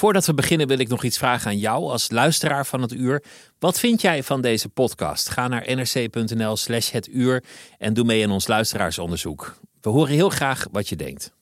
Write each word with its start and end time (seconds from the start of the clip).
Voordat 0.00 0.26
we 0.26 0.34
beginnen 0.34 0.66
wil 0.66 0.78
ik 0.78 0.88
nog 0.88 1.04
iets 1.04 1.18
vragen 1.18 1.46
aan 1.46 1.58
jou 1.58 1.90
als 1.90 2.10
luisteraar 2.10 2.66
van 2.66 2.82
het 2.82 2.92
uur. 2.92 3.22
Wat 3.58 3.78
vind 3.78 4.00
jij 4.00 4.22
van 4.22 4.40
deze 4.40 4.68
podcast? 4.68 5.28
Ga 5.28 5.48
naar 5.48 5.64
nrc.nl 5.76 6.56
slash 6.56 6.90
het 6.90 7.08
uur 7.08 7.44
en 7.78 7.94
doe 7.94 8.04
mee 8.04 8.24
aan 8.24 8.30
ons 8.30 8.46
luisteraarsonderzoek. 8.46 9.56
We 9.80 9.90
horen 9.90 10.14
heel 10.14 10.28
graag 10.28 10.66
wat 10.70 10.88
je 10.88 10.96
denkt. 10.96 11.32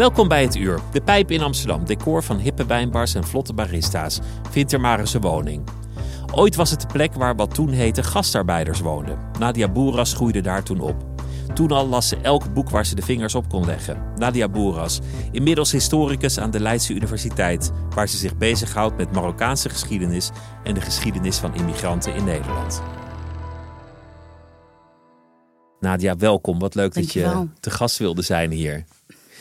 Welkom 0.00 0.28
bij 0.28 0.42
het 0.42 0.56
uur. 0.56 0.80
De 0.92 1.00
Pijp 1.00 1.30
in 1.30 1.42
Amsterdam, 1.42 1.84
decor 1.84 2.22
van 2.22 2.38
hippe 2.38 2.66
wijnbars 2.66 3.14
en 3.14 3.24
vlotte 3.24 3.52
barista's, 3.52 4.20
vindt 4.50 4.72
er 4.72 4.80
maar 4.80 5.00
eens 5.00 5.14
een 5.14 5.20
woning. 5.20 5.68
Ooit 6.34 6.56
was 6.56 6.70
het 6.70 6.80
de 6.80 6.86
plek 6.86 7.14
waar 7.14 7.36
wat 7.36 7.54
toen 7.54 7.68
heette 7.68 8.02
gastarbeiders 8.02 8.80
woonden. 8.80 9.18
Nadia 9.38 9.68
Boeras 9.68 10.14
groeide 10.14 10.40
daar 10.40 10.62
toen 10.62 10.80
op. 10.80 11.04
Toen 11.54 11.70
al 11.70 11.88
las 11.88 12.08
ze 12.08 12.16
elk 12.22 12.52
boek 12.52 12.70
waar 12.70 12.86
ze 12.86 12.94
de 12.94 13.02
vingers 13.02 13.34
op 13.34 13.48
kon 13.48 13.64
leggen. 13.66 14.02
Nadia 14.16 14.48
Boeras, 14.48 15.00
inmiddels 15.32 15.72
historicus 15.72 16.38
aan 16.38 16.50
de 16.50 16.60
Leidse 16.60 16.94
Universiteit, 16.94 17.72
waar 17.94 18.08
ze 18.08 18.16
zich 18.16 18.36
bezighoudt 18.36 18.96
met 18.96 19.12
Marokkaanse 19.12 19.68
geschiedenis 19.68 20.30
en 20.64 20.74
de 20.74 20.80
geschiedenis 20.80 21.36
van 21.36 21.54
immigranten 21.54 22.14
in 22.14 22.24
Nederland. 22.24 22.82
Nadia, 25.80 26.16
welkom. 26.16 26.58
Wat 26.58 26.74
leuk 26.74 26.94
dat 26.94 27.12
je 27.12 27.46
te 27.60 27.70
gast 27.70 27.98
wilde 27.98 28.22
zijn 28.22 28.50
hier. 28.50 28.84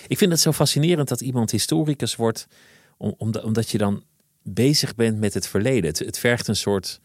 Ik 0.09 0.17
vind 0.17 0.31
het 0.31 0.39
zo 0.39 0.51
fascinerend 0.51 1.07
dat 1.07 1.21
iemand 1.21 1.51
historicus 1.51 2.15
wordt, 2.15 2.47
om, 2.97 3.13
om- 3.17 3.35
omdat 3.43 3.69
je 3.69 3.77
dan 3.77 4.03
bezig 4.43 4.95
bent 4.95 5.19
met 5.19 5.33
het 5.33 5.47
verleden. 5.47 5.89
Het, 5.89 5.99
het 5.99 6.17
vergt 6.19 6.47
een 6.47 6.55
soort 6.55 6.99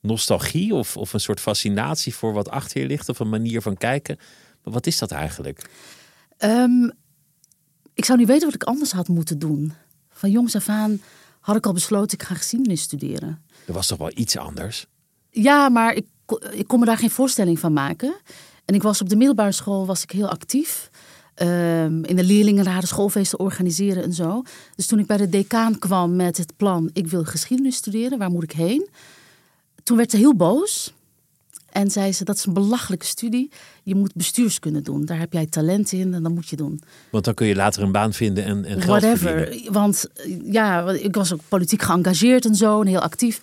nostalgie 0.00 0.74
of, 0.74 0.96
of 0.96 1.12
een 1.12 1.20
soort 1.20 1.40
fascinatie 1.40 2.14
voor 2.14 2.32
wat 2.32 2.48
achter 2.48 2.80
je 2.80 2.86
ligt, 2.86 3.08
of 3.08 3.18
een 3.18 3.28
manier 3.28 3.62
van 3.62 3.76
kijken. 3.76 4.16
Maar 4.64 4.72
wat 4.72 4.86
is 4.86 4.98
dat 4.98 5.10
eigenlijk? 5.10 5.70
Ehm, 6.36 6.90
ik 7.94 8.04
zou 8.04 8.18
niet 8.18 8.28
weten 8.28 8.44
wat 8.44 8.54
ik 8.54 8.62
anders 8.62 8.92
had 8.92 9.08
moeten 9.08 9.38
doen. 9.38 9.72
Van 10.10 10.30
jongs 10.30 10.56
af 10.56 10.68
aan 10.68 11.02
had 11.40 11.56
ik 11.56 11.66
al 11.66 11.72
besloten, 11.72 12.18
ik 12.18 12.24
ga 12.24 12.34
geschiedenis 12.34 12.80
studeren. 12.82 13.42
Er 13.66 13.72
was 13.72 13.86
toch 13.86 13.98
wel 13.98 14.10
iets 14.14 14.36
anders? 14.36 14.86
Ja, 15.30 15.68
maar 15.68 15.94
ik, 15.94 16.06
ik 16.52 16.66
kon 16.68 16.80
me 16.80 16.86
daar 16.86 16.98
geen 16.98 17.10
voorstelling 17.10 17.58
van 17.58 17.72
maken. 17.72 18.14
En 18.64 18.74
ik 18.74 18.82
was 18.82 19.00
op 19.00 19.08
de 19.08 19.16
middelbare 19.16 19.52
school 19.52 19.86
was 19.86 20.02
ik 20.02 20.10
heel 20.10 20.28
actief. 20.28 20.90
Ehm, 21.34 22.04
in 22.04 22.16
de 22.16 22.24
leerlingenraden 22.24 22.88
schoolfeesten 22.88 23.38
organiseren 23.38 24.02
en 24.02 24.12
zo. 24.12 24.42
Dus 24.76 24.86
toen 24.86 24.98
ik 24.98 25.06
bij 25.06 25.16
de 25.16 25.28
decaan 25.28 25.78
kwam 25.78 26.16
met 26.16 26.36
het 26.36 26.52
plan... 26.56 26.90
ik 26.92 27.06
wil 27.06 27.24
geschiedenis 27.24 27.76
studeren, 27.76 28.18
waar 28.18 28.30
moet 28.30 28.42
ik 28.42 28.52
heen? 28.52 28.88
Toen 29.82 29.96
werd 29.96 30.10
ze 30.10 30.16
heel 30.16 30.34
boos. 30.34 30.92
En 31.70 31.90
zei 31.90 32.12
ze, 32.12 32.24
dat 32.24 32.36
is 32.36 32.44
een 32.44 32.52
belachelijke 32.52 33.06
studie. 33.06 33.50
Je 33.82 33.94
moet 33.94 34.14
bestuurskunde 34.14 34.80
doen. 34.80 35.04
Daar 35.04 35.18
heb 35.18 35.32
jij 35.32 35.46
talent 35.46 35.92
in 35.92 36.14
en 36.14 36.22
dat 36.22 36.32
moet 36.32 36.48
je 36.48 36.56
doen. 36.56 36.80
Want 37.10 37.24
dan 37.24 37.34
kun 37.34 37.46
je 37.46 37.54
later 37.54 37.82
een 37.82 37.92
baan 37.92 38.12
vinden 38.12 38.44
en, 38.44 38.64
en 38.64 38.82
geld 38.82 38.84
Whatever. 38.84 39.38
verdienen. 39.38 39.72
Want 39.72 40.06
ja, 40.44 40.90
ik 40.90 41.14
was 41.14 41.32
ook 41.32 41.40
politiek 41.48 41.82
geëngageerd 41.82 42.44
en 42.44 42.54
zo 42.54 42.80
en 42.80 42.86
heel 42.86 43.00
actief. 43.00 43.40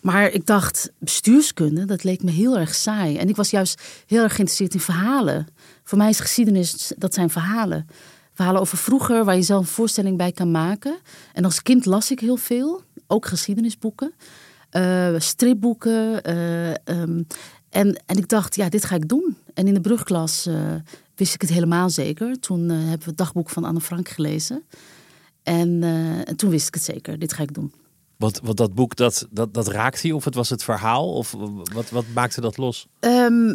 Maar 0.00 0.30
ik 0.30 0.46
dacht, 0.46 0.90
bestuurskunde, 0.98 1.84
dat 1.84 2.04
leek 2.04 2.22
me 2.22 2.30
heel 2.30 2.58
erg 2.58 2.74
saai. 2.74 3.16
En 3.16 3.28
ik 3.28 3.36
was 3.36 3.50
juist 3.50 3.82
heel 4.06 4.22
erg 4.22 4.34
geïnteresseerd 4.34 4.74
in 4.74 4.80
verhalen. 4.80 5.46
Voor 5.90 5.98
mij 5.98 6.08
is 6.08 6.20
geschiedenis, 6.20 6.92
dat 6.96 7.14
zijn 7.14 7.30
verhalen. 7.30 7.86
Verhalen 8.32 8.60
over 8.60 8.78
vroeger, 8.78 9.24
waar 9.24 9.36
je 9.36 9.42
zelf 9.42 9.60
een 9.60 9.72
voorstelling 9.72 10.16
bij 10.16 10.32
kan 10.32 10.50
maken. 10.50 10.98
En 11.32 11.44
als 11.44 11.62
kind 11.62 11.86
las 11.86 12.10
ik 12.10 12.20
heel 12.20 12.36
veel, 12.36 12.82
ook 13.06 13.26
geschiedenisboeken. 13.26 14.12
eh, 14.70 15.14
stripboeken. 15.18 16.22
eh, 16.22 16.70
ehm, 16.70 17.22
en, 17.68 18.02
en 18.06 18.16
ik 18.16 18.28
dacht, 18.28 18.56
ja, 18.56 18.68
dit 18.68 18.84
ga 18.84 18.94
ik 18.94 19.08
doen. 19.08 19.36
En 19.54 19.66
in 19.66 19.74
de 19.74 19.80
brugklas 19.80 20.46
eh, 20.46 20.74
wist 21.14 21.34
ik 21.34 21.40
het 21.40 21.50
helemaal 21.50 21.90
zeker. 21.90 22.40
Toen 22.40 22.68
hebben 22.68 22.98
we 22.98 23.04
het 23.04 23.16
dagboek 23.16 23.50
van 23.50 23.64
Anne 23.64 23.80
Frank 23.80 24.08
gelezen. 24.08 24.62
En, 25.42 25.82
en 26.24 26.36
toen 26.36 26.50
wist 26.50 26.66
ik 26.66 26.74
het 26.74 26.82
zeker, 26.82 27.18
dit 27.18 27.32
ga 27.32 27.42
ik 27.42 27.54
doen. 27.54 27.72
Want, 28.16 28.40
want 28.42 28.56
dat 28.56 28.74
boek, 28.74 28.96
dat, 28.96 29.26
dat, 29.30 29.54
dat 29.54 29.68
raakte 29.68 30.06
je? 30.06 30.14
Of 30.14 30.24
het 30.24 30.34
was 30.34 30.50
het 30.50 30.62
verhaal? 30.62 31.12
Of 31.12 31.34
wat, 31.72 31.90
wat 31.90 32.04
maakte 32.14 32.40
dat 32.40 32.56
los? 32.56 32.86
Ehm, 33.00 33.54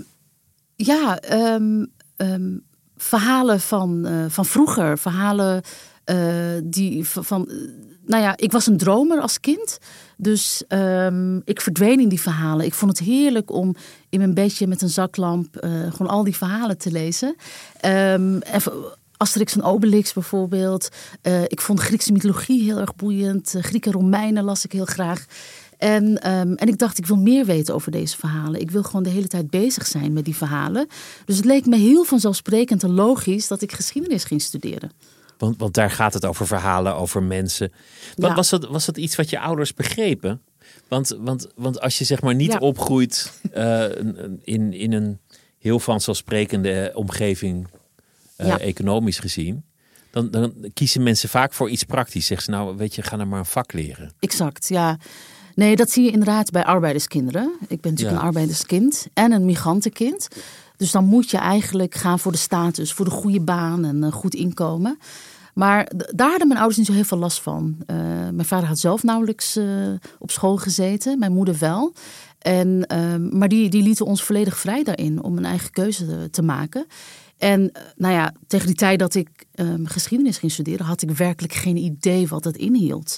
ja, 0.76 1.20
ehm, 1.20 1.86
ehm, 2.18 2.58
verhalen 2.98 3.60
van, 3.60 4.06
eh, 4.06 4.26
van 4.28 4.46
vroeger. 4.46 4.98
Verhalen 4.98 5.62
eh, 6.04 6.18
die 6.64 7.10
van. 7.10 7.50
eh, 7.50 7.56
nou 8.06 8.24
ja, 8.24 8.38
ik 8.38 8.52
was 8.52 8.68
een 8.68 8.78
dromer 8.78 9.22
als 9.22 9.40
kind. 9.40 9.78
Dus 10.18 10.64
ehm, 10.68 11.38
ik 11.44 11.62
verdween 11.62 12.00
in 12.00 12.10
die 12.10 12.22
verhalen. 12.22 12.66
Ik 12.66 12.74
vond 12.74 12.98
het 12.98 13.08
heerlijk 13.08 13.52
om 13.52 13.76
in 14.10 14.20
mijn 14.20 14.34
bedje 14.34 14.68
met 14.68 14.82
een 14.82 14.90
zaklamp 14.90 15.58
gewoon 15.90 16.08
al 16.08 16.24
die 16.24 16.36
verhalen 16.36 16.78
te 16.78 16.92
lezen. 16.92 17.36
Ehm, 17.80 18.40
Asterix 19.18 19.56
en 19.56 19.64
Obelix 19.64 20.14
bijvoorbeeld. 20.14 20.90
Ik 21.48 21.62
vond 21.62 21.80
Griekse 21.80 22.12
mythologie 22.12 22.64
heel 22.64 22.80
erg 22.80 22.96
boeiend. 22.96 23.56
Grieken 23.60 23.92
en 23.92 23.98
Romeinen 24.00 24.44
las 24.44 24.66
ik 24.66 24.72
heel 24.72 24.86
graag. 24.86 25.26
En, 25.78 26.22
ehm, 26.22 26.54
en 26.54 26.68
ik 26.68 26.78
dacht, 26.78 26.98
ik 26.98 27.06
wil 27.06 27.18
meer 27.18 27.46
weten 27.46 27.74
over 27.76 27.92
deze 27.92 28.18
verhalen. 28.18 28.60
Ik 28.62 28.72
wil 28.72 28.84
gewoon 28.84 29.04
de 29.04 29.10
hele 29.10 29.28
tijd 29.28 29.50
bezig 29.50 29.88
zijn 29.88 30.14
met 30.14 30.26
die 30.26 30.36
verhalen. 30.36 30.88
Dus 31.26 31.36
het 31.36 31.46
leek 31.46 31.66
me 31.66 31.78
heel 31.78 32.04
vanzelfsprekend 32.04 32.84
en 32.84 32.92
logisch 32.94 33.48
dat 33.48 33.62
ik 33.62 33.72
geschiedenis 33.72 34.24
ging 34.24 34.42
studeren. 34.42 34.92
Want, 35.38 35.58
want 35.58 35.74
daar 35.74 35.92
gaat 35.92 36.14
het 36.14 36.26
over 36.26 36.48
verhalen, 36.48 36.96
over 36.96 37.24
mensen. 37.24 37.72
Wa- 38.16 38.28
Ja. 38.28 38.36
Was, 38.36 38.50
dat, 38.50 38.68
was 38.68 38.86
dat 38.86 38.98
iets 38.98 39.16
wat 39.16 39.30
je 39.30 39.40
ouders 39.40 39.74
begrepen? 39.74 40.42
Want, 40.88 41.16
want, 41.20 41.48
want 41.56 41.82
als 41.82 41.98
je 41.98 42.04
zeg 42.04 42.22
maar 42.22 42.36
niet 42.36 42.52
Ja. 42.52 42.58
opgroeit 42.58 43.32
eh, 43.52 43.84
in, 44.44 44.74
in 44.74 44.92
een 44.94 45.20
heel 45.60 45.80
vanzelfsprekende 45.80 46.92
omgeving, 46.94 47.68
eh, 48.36 48.48
Ja. 48.48 48.60
economisch 48.60 49.20
gezien, 49.20 49.64
dan, 50.12 50.30
dan 50.32 50.54
kiezen 50.74 51.04
mensen 51.04 51.30
vaak 51.30 51.54
voor 51.54 51.70
iets 51.70 51.84
praktisch. 51.84 52.26
Zeggen 52.26 52.46
ze 52.46 52.52
nou, 52.60 52.78
weet 52.78 52.96
je, 52.96 53.02
ga 53.02 53.18
dan 53.18 53.28
maar 53.28 53.40
een 53.40 53.46
vak 53.46 53.74
leren. 53.74 54.14
Exact, 54.20 54.68
ja. 54.68 54.98
Nee, 55.56 55.76
dat 55.76 55.92
zie 55.92 56.04
je 56.04 56.12
inderdaad 56.12 56.52
bij 56.52 56.64
arbeiderskinderen. 56.66 57.52
Ik 57.68 57.82
ben 57.82 57.92
natuurlijk 57.92 58.18
Ja. 58.18 58.22
een 58.22 58.28
arbeiderskind 58.28 59.08
en 59.14 59.32
een 59.32 59.46
migrantenkind. 59.46 60.28
Dus 60.78 60.92
dan 60.92 61.06
moet 61.06 61.30
je 61.30 61.38
eigenlijk 61.38 61.96
gaan 61.96 62.20
voor 62.20 62.32
de 62.32 62.38
status, 62.38 62.94
voor 62.94 63.06
de 63.06 63.12
goede 63.12 63.42
baan 63.42 63.86
en 63.86 64.02
een 64.02 64.12
goed 64.12 64.36
inkomen. 64.36 64.98
Maar 65.54 65.92
daar 66.16 66.30
hadden 66.30 66.48
mijn 66.48 66.60
ouders 66.60 66.78
niet 66.78 66.88
zo 66.88 66.94
heel 66.94 67.04
veel 67.04 67.18
last 67.18 67.42
van. 67.42 67.76
Eh, 67.86 67.96
mijn 68.34 68.46
vader 68.46 68.68
had 68.68 68.80
zelf 68.80 69.04
nauwelijks 69.04 69.56
eh, 69.56 69.66
op 70.20 70.32
school 70.32 70.58
gezeten, 70.58 71.20
mijn 71.20 71.34
moeder 71.34 71.58
wel. 71.60 71.94
En, 72.40 72.86
ehm, 72.88 73.38
maar 73.38 73.48
die, 73.48 73.70
die 73.70 73.84
lieten 73.84 74.06
ons 74.06 74.24
volledig 74.24 74.58
vrij 74.58 74.84
daarin 74.84 75.24
om 75.24 75.38
een 75.38 75.46
eigen 75.46 75.72
keuze 75.72 76.30
te, 76.32 76.42
maken. 76.42 76.86
En 77.38 77.72
eh, 77.72 77.82
nou 77.96 78.14
ja, 78.14 78.34
tegen 78.48 78.68
die 78.68 78.76
tijd 78.76 79.00
dat 79.00 79.16
ik 79.16 79.30
ehm, 79.52 79.86
geschiedenis 79.86 80.38
ging 80.38 80.52
studeren, 80.52 80.86
had 80.86 81.02
ik 81.02 81.12
werkelijk 81.12 81.54
geen 81.54 81.78
idee 81.78 82.28
wat 82.28 82.44
het 82.44 82.58
inhield. 82.58 83.18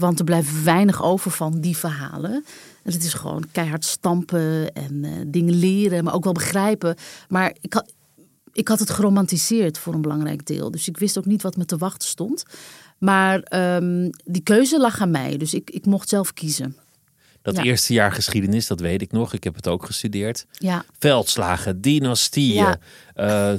Want 0.00 0.18
er 0.18 0.24
blijft 0.24 0.62
weinig 0.62 1.02
over 1.02 1.30
van 1.30 1.60
die 1.60 1.76
verhalen. 1.76 2.44
En 2.82 2.92
het 2.92 3.04
is 3.04 3.14
gewoon 3.14 3.44
keihard 3.52 3.84
stampen 3.84 4.72
en 4.72 5.04
eh, 5.04 5.12
dingen 5.26 5.54
leren, 5.54 6.04
maar 6.04 6.14
ook 6.14 6.24
wel 6.24 6.32
begrijpen. 6.32 6.96
Maar 7.28 7.56
ik 7.60 7.72
had, 7.72 7.92
ik 8.52 8.68
had 8.68 8.78
het 8.78 8.90
geromantiseerd 8.90 9.78
voor 9.78 9.94
een 9.94 10.02
belangrijk 10.02 10.46
deel. 10.46 10.70
Dus 10.70 10.88
ik 10.88 10.98
wist 10.98 11.18
ook 11.18 11.26
niet 11.26 11.42
wat 11.42 11.56
me 11.56 11.64
te 11.64 11.76
wachten 11.76 12.08
stond. 12.08 12.44
Maar 12.98 13.40
ehm, 13.40 14.10
die 14.24 14.42
keuze 14.42 14.80
lag 14.80 15.00
aan 15.00 15.10
mij. 15.10 15.36
Dus 15.36 15.54
ik, 15.54 15.70
ik 15.70 15.86
mocht 15.86 16.08
zelf 16.08 16.32
kiezen. 16.32 16.76
Dat 17.42 17.56
Ja. 17.56 17.62
eerste 17.62 17.92
jaar 17.92 18.12
geschiedenis, 18.12 18.66
dat 18.66 18.80
weet 18.80 19.02
ik 19.02 19.12
nog. 19.12 19.32
Ik 19.32 19.44
heb 19.44 19.54
het 19.54 19.68
ook 19.68 19.84
gestudeerd. 19.86 20.46
Ja, 20.52 20.84
Veldslagen, 20.98 21.80
dynastieën, 21.80 22.54
Ja. 22.54 22.78
eh, 23.14 23.52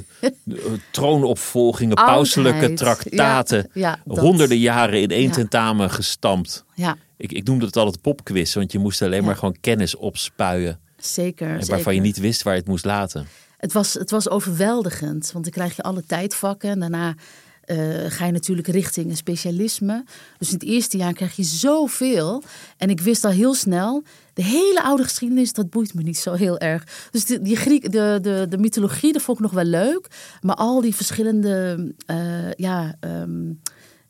troonopvolgingen, 0.90 1.94
pauselijke 1.94 2.72
traktaten. 2.74 3.70
Honderden 4.04 4.58
jaren 4.58 5.00
in 5.00 5.10
één 5.10 5.30
tentamen 5.30 5.90
gestampt. 5.90 6.64
ja 6.74 6.96
Ik, 7.16 7.32
ik 7.32 7.44
noemde 7.46 7.66
het 7.66 7.76
altijd 7.76 8.00
popquiz, 8.00 8.54
want 8.54 8.72
je 8.72 8.78
moest 8.78 9.02
alleen 9.02 9.24
maar 9.24 9.36
gewoon 9.36 9.56
kennis 9.60 9.94
opspuien. 9.96 10.78
zeker. 10.98 11.46
En 11.48 11.52
zeker. 11.54 11.68
waarvan 11.74 11.94
je 11.94 12.00
niet 12.00 12.18
wist 12.18 12.42
waar 12.42 12.52
je 12.54 12.58
het 12.60 12.68
moest 12.68 12.84
laten. 12.84 13.26
Het 13.56 13.72
was, 13.72 13.94
het 13.94 14.10
was 14.10 14.28
overweldigend, 14.28 15.30
want 15.32 15.44
dan 15.44 15.52
krijg 15.52 15.76
je 15.76 15.82
alle 15.82 16.04
tijdvakken. 16.06 16.70
En 16.70 16.80
daarna 16.80 17.14
eh, 17.62 17.76
ga 18.08 18.26
je 18.26 18.32
natuurlijk 18.32 18.68
richting 18.68 19.10
een 19.10 19.16
specialisme. 19.16 20.04
Dus 20.38 20.48
in 20.48 20.54
het 20.54 20.64
eerste 20.64 20.96
jaar 20.96 21.12
krijg 21.12 21.36
je 21.36 21.42
zoveel. 21.42 22.42
En 22.76 22.90
ik 22.90 23.00
wist 23.00 23.24
al 23.24 23.30
heel 23.30 23.54
snel, 23.54 24.02
de 24.34 24.42
hele 24.42 24.82
oude 24.82 25.02
geschiedenis, 25.02 25.52
dat 25.52 25.70
boeit 25.70 25.94
me 25.94 26.02
niet 26.02 26.18
zo 26.18 26.32
heel 26.32 26.58
erg. 26.58 27.08
Dus 27.10 27.24
de, 27.24 27.42
die 27.42 27.56
Griek, 27.56 27.92
de, 27.92 28.18
de, 28.22 28.46
de 28.48 28.58
mythologie, 28.58 29.12
dat 29.12 29.22
vond 29.22 29.38
ik 29.38 29.44
nog 29.44 29.52
wel 29.52 29.64
leuk. 29.64 30.06
Maar 30.40 30.56
al 30.56 30.80
die 30.80 30.94
verschillende, 30.94 31.92
uh, 32.06 32.52
ja... 32.52 32.94
Um, 33.00 33.60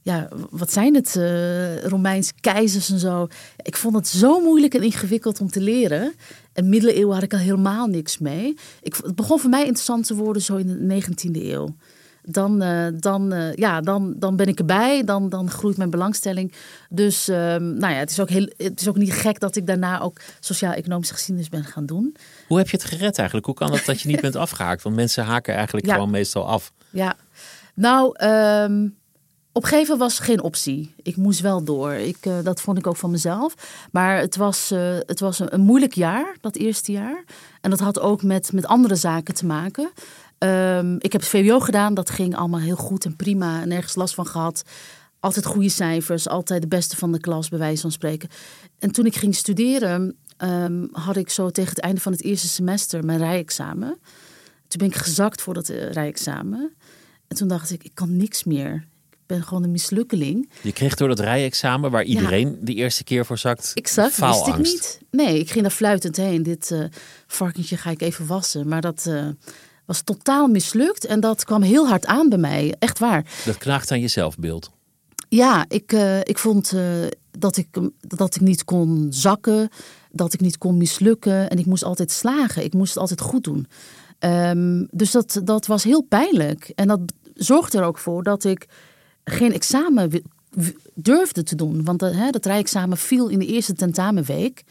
ja, 0.04 0.28
wat 0.50 0.72
zijn 0.72 0.94
het? 0.94 1.14
Uh, 1.18 1.82
Romeinse 1.84 2.32
keizers 2.40 2.90
en 2.90 2.98
zo. 2.98 3.26
Ik 3.62 3.76
vond 3.76 3.94
het 3.94 4.08
zo 4.08 4.40
moeilijk 4.40 4.74
en 4.74 4.82
ingewikkeld 4.82 5.40
om 5.40 5.50
te 5.50 5.60
leren. 5.60 6.14
En 6.52 6.68
middeleeuwen 6.68 7.14
had 7.14 7.22
ik 7.22 7.32
al 7.32 7.38
helemaal 7.38 7.86
niks 7.86 8.18
mee. 8.18 8.54
Ik, 8.80 8.96
het 8.96 9.14
begon 9.14 9.38
voor 9.38 9.50
mij 9.50 9.60
interessant 9.60 10.06
te 10.06 10.14
worden 10.14 10.42
zo 10.42 10.56
in 10.56 10.66
de 10.66 11.02
19e 11.02 11.42
eeuw. 11.42 11.74
Dan, 12.22 12.62
uh, 12.62 12.86
dan, 12.94 13.32
uh, 13.32 13.54
ja, 13.54 13.80
dan, 13.80 14.14
dan 14.16 14.36
ben 14.36 14.46
ik 14.46 14.58
erbij, 14.58 15.04
dan, 15.04 15.28
dan 15.28 15.50
groeit 15.50 15.76
mijn 15.76 15.90
belangstelling. 15.90 16.52
Dus 16.88 17.28
uh, 17.28 17.36
nou 17.36 17.92
ja, 17.92 17.98
het, 17.98 18.10
is 18.10 18.20
ook 18.20 18.28
heel, 18.28 18.48
het 18.56 18.80
is 18.80 18.88
ook 18.88 18.96
niet 18.96 19.12
gek 19.12 19.40
dat 19.40 19.56
ik 19.56 19.66
daarna 19.66 20.00
ook 20.00 20.20
sociaal-economische 20.40 21.14
geschiedenis 21.14 21.48
ben 21.48 21.64
gaan 21.64 21.86
doen. 21.86 22.16
Hoe 22.46 22.58
heb 22.58 22.68
je 22.68 22.76
het 22.76 22.86
gered 22.86 23.16
eigenlijk? 23.16 23.46
Hoe 23.46 23.54
kan 23.54 23.72
het 23.72 23.84
dat 23.86 24.00
je 24.00 24.08
niet 24.08 24.20
bent 24.20 24.36
afgehaakt? 24.36 24.82
Want 24.82 24.96
mensen 24.96 25.24
haken 25.24 25.54
eigenlijk 25.54 25.86
Ja. 25.86 25.92
gewoon 25.94 26.10
meestal 26.10 26.46
af. 26.46 26.72
Ja, 26.90 27.14
nou, 27.74 28.16
ehm 28.16 28.86
opgeven 29.52 29.98
was 29.98 30.18
geen 30.18 30.42
optie. 30.42 30.94
Ik 31.02 31.16
moest 31.16 31.40
wel 31.40 31.64
door. 31.64 31.92
Ik, 31.92 32.16
eh, 32.20 32.34
dat 32.42 32.60
vond 32.60 32.78
ik 32.78 32.86
ook 32.86 32.96
van 32.96 33.10
mezelf. 33.10 33.54
Maar 33.92 34.18
het 34.18 34.36
was, 34.36 34.70
eh, 34.70 34.96
het 35.06 35.20
was 35.20 35.38
een, 35.38 35.54
een 35.54 35.60
moeilijk 35.60 35.94
jaar, 35.94 36.36
dat 36.40 36.56
eerste 36.56 36.92
jaar. 36.92 37.24
En 37.60 37.70
dat 37.70 37.80
had 37.80 38.00
ook 38.00 38.22
met, 38.22 38.52
met 38.52 38.66
andere 38.66 38.94
zaken 38.94 39.34
te 39.34 39.46
maken. 39.46 39.90
Ehm, 40.42 40.94
ik 40.98 41.12
heb 41.12 41.20
het 41.20 41.30
VWO 41.30 41.60
gedaan. 41.60 41.94
Dat 41.94 42.10
ging 42.10 42.36
allemaal 42.36 42.60
heel 42.60 42.76
goed 42.76 43.04
en 43.04 43.16
prima. 43.16 43.64
Nergens 43.64 43.94
last 43.94 44.14
van 44.14 44.26
gehad. 44.26 44.62
Altijd 45.20 45.44
goede 45.46 45.68
cijfers. 45.68 46.28
Altijd 46.28 46.62
de 46.62 46.68
beste 46.68 46.96
van 46.96 47.12
de 47.12 47.20
klas, 47.20 47.48
bij 47.48 47.58
wijze 47.58 47.80
van 47.82 47.92
spreken. 47.92 48.28
En 48.78 48.90
toen 48.90 49.06
ik 49.06 49.16
ging 49.16 49.34
studeren, 49.34 50.16
ehm, 50.36 50.86
had 50.92 51.16
ik 51.16 51.30
zo 51.30 51.50
tegen 51.50 51.70
het 51.70 51.80
einde 51.80 52.00
van 52.00 52.12
het 52.12 52.22
eerste 52.22 52.48
semester 52.48 53.04
mijn 53.04 53.18
rijexamen. 53.18 53.98
Toen 54.68 54.78
ben 54.78 54.88
ik 54.88 54.94
gezakt 54.94 55.42
voor 55.42 55.54
dat 55.54 55.68
eh, 55.68 55.90
rijexamen. 55.90 56.72
En 57.28 57.36
toen 57.36 57.48
dacht 57.48 57.70
ik, 57.70 57.84
ik 57.84 57.94
kan 57.94 58.16
niks 58.16 58.44
meer. 58.44 58.86
Ik 59.10 59.18
ben 59.26 59.42
gewoon 59.42 59.62
een 59.62 59.70
mislukkeling. 59.70 60.50
Je 60.62 60.72
kreeg 60.72 60.94
door 60.94 61.08
dat 61.08 61.20
rijexamen, 61.20 61.90
waar 61.90 62.04
iedereen 62.04 62.58
de 62.60 62.74
eerste 62.74 63.04
keer 63.04 63.26
voor 63.26 63.38
zakt, 63.38 63.70
Exact, 63.74 64.06
wist 64.08 64.18
ik 64.18 64.24
faalangst. 64.44 64.72
niet. 64.72 65.00
Nee, 65.10 65.38
ik 65.38 65.50
ging 65.50 65.62
daar 65.62 65.72
fluitend 65.72 66.16
heen. 66.16 66.42
Dit 66.42 66.70
eh, 66.70 66.84
varkentje 67.26 67.76
ga 67.76 67.90
ik 67.90 68.00
even 68.02 68.26
wassen. 68.26 68.68
Maar 68.68 68.80
dat 68.80 69.06
eh, 69.06 69.26
was 69.84 70.02
totaal 70.02 70.46
mislukt. 70.48 71.04
En 71.04 71.20
dat 71.20 71.44
kwam 71.44 71.62
heel 71.62 71.88
hard 71.88 72.06
aan 72.06 72.28
bij 72.28 72.38
mij. 72.38 72.74
Echt 72.78 72.98
waar. 72.98 73.24
Dat 73.44 73.58
knaagt 73.58 73.90
aan 73.90 74.00
je 74.00 74.08
zelfbeeld. 74.08 74.70
Ja, 75.28 75.64
ik, 75.68 75.92
eh, 75.92 76.20
ik 76.20 76.38
vond 76.38 76.72
eh, 76.72 76.84
dat, 77.30 77.56
ik, 77.56 77.66
dat 78.00 78.34
ik 78.34 78.40
niet 78.40 78.64
kon 78.64 79.06
zakken. 79.10 79.68
Dat 80.10 80.32
ik 80.32 80.40
niet 80.40 80.58
kon 80.58 80.76
mislukken. 80.76 81.50
En 81.50 81.58
ik 81.58 81.66
moest 81.66 81.84
altijd 81.84 82.10
slagen. 82.10 82.64
Ik 82.64 82.72
moest 82.72 82.90
het 82.90 82.98
altijd 82.98 83.20
goed 83.20 83.44
doen. 83.44 83.66
Ehm, 84.18 84.84
dus 84.90 85.10
dat, 85.10 85.40
dat 85.44 85.66
was 85.66 85.84
heel 85.84 86.02
pijnlijk. 86.02 86.72
En 86.74 86.88
dat 86.88 87.00
zorgde 87.34 87.78
er 87.78 87.84
ook 87.84 87.98
voor 87.98 88.22
dat 88.22 88.44
ik 88.44 88.66
geen 89.24 89.52
examen 89.52 90.22
durfde 90.94 91.42
te 91.42 91.56
doen. 91.56 91.84
Want 91.84 92.02
eh, 92.02 92.10
hè, 92.10 92.30
dat 92.30 92.46
rijexamen 92.46 92.96
viel 92.96 93.28
in 93.28 93.38
de 93.38 93.46
eerste 93.46 93.72
tentamenweek. 93.72 94.64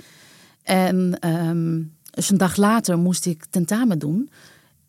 En 0.63 1.19
ehm, 1.19 1.81
dus 2.11 2.29
een 2.29 2.37
dag 2.37 2.55
later 2.55 2.97
moest 2.97 3.25
ik 3.25 3.45
tentamen 3.49 3.99
doen. 3.99 4.29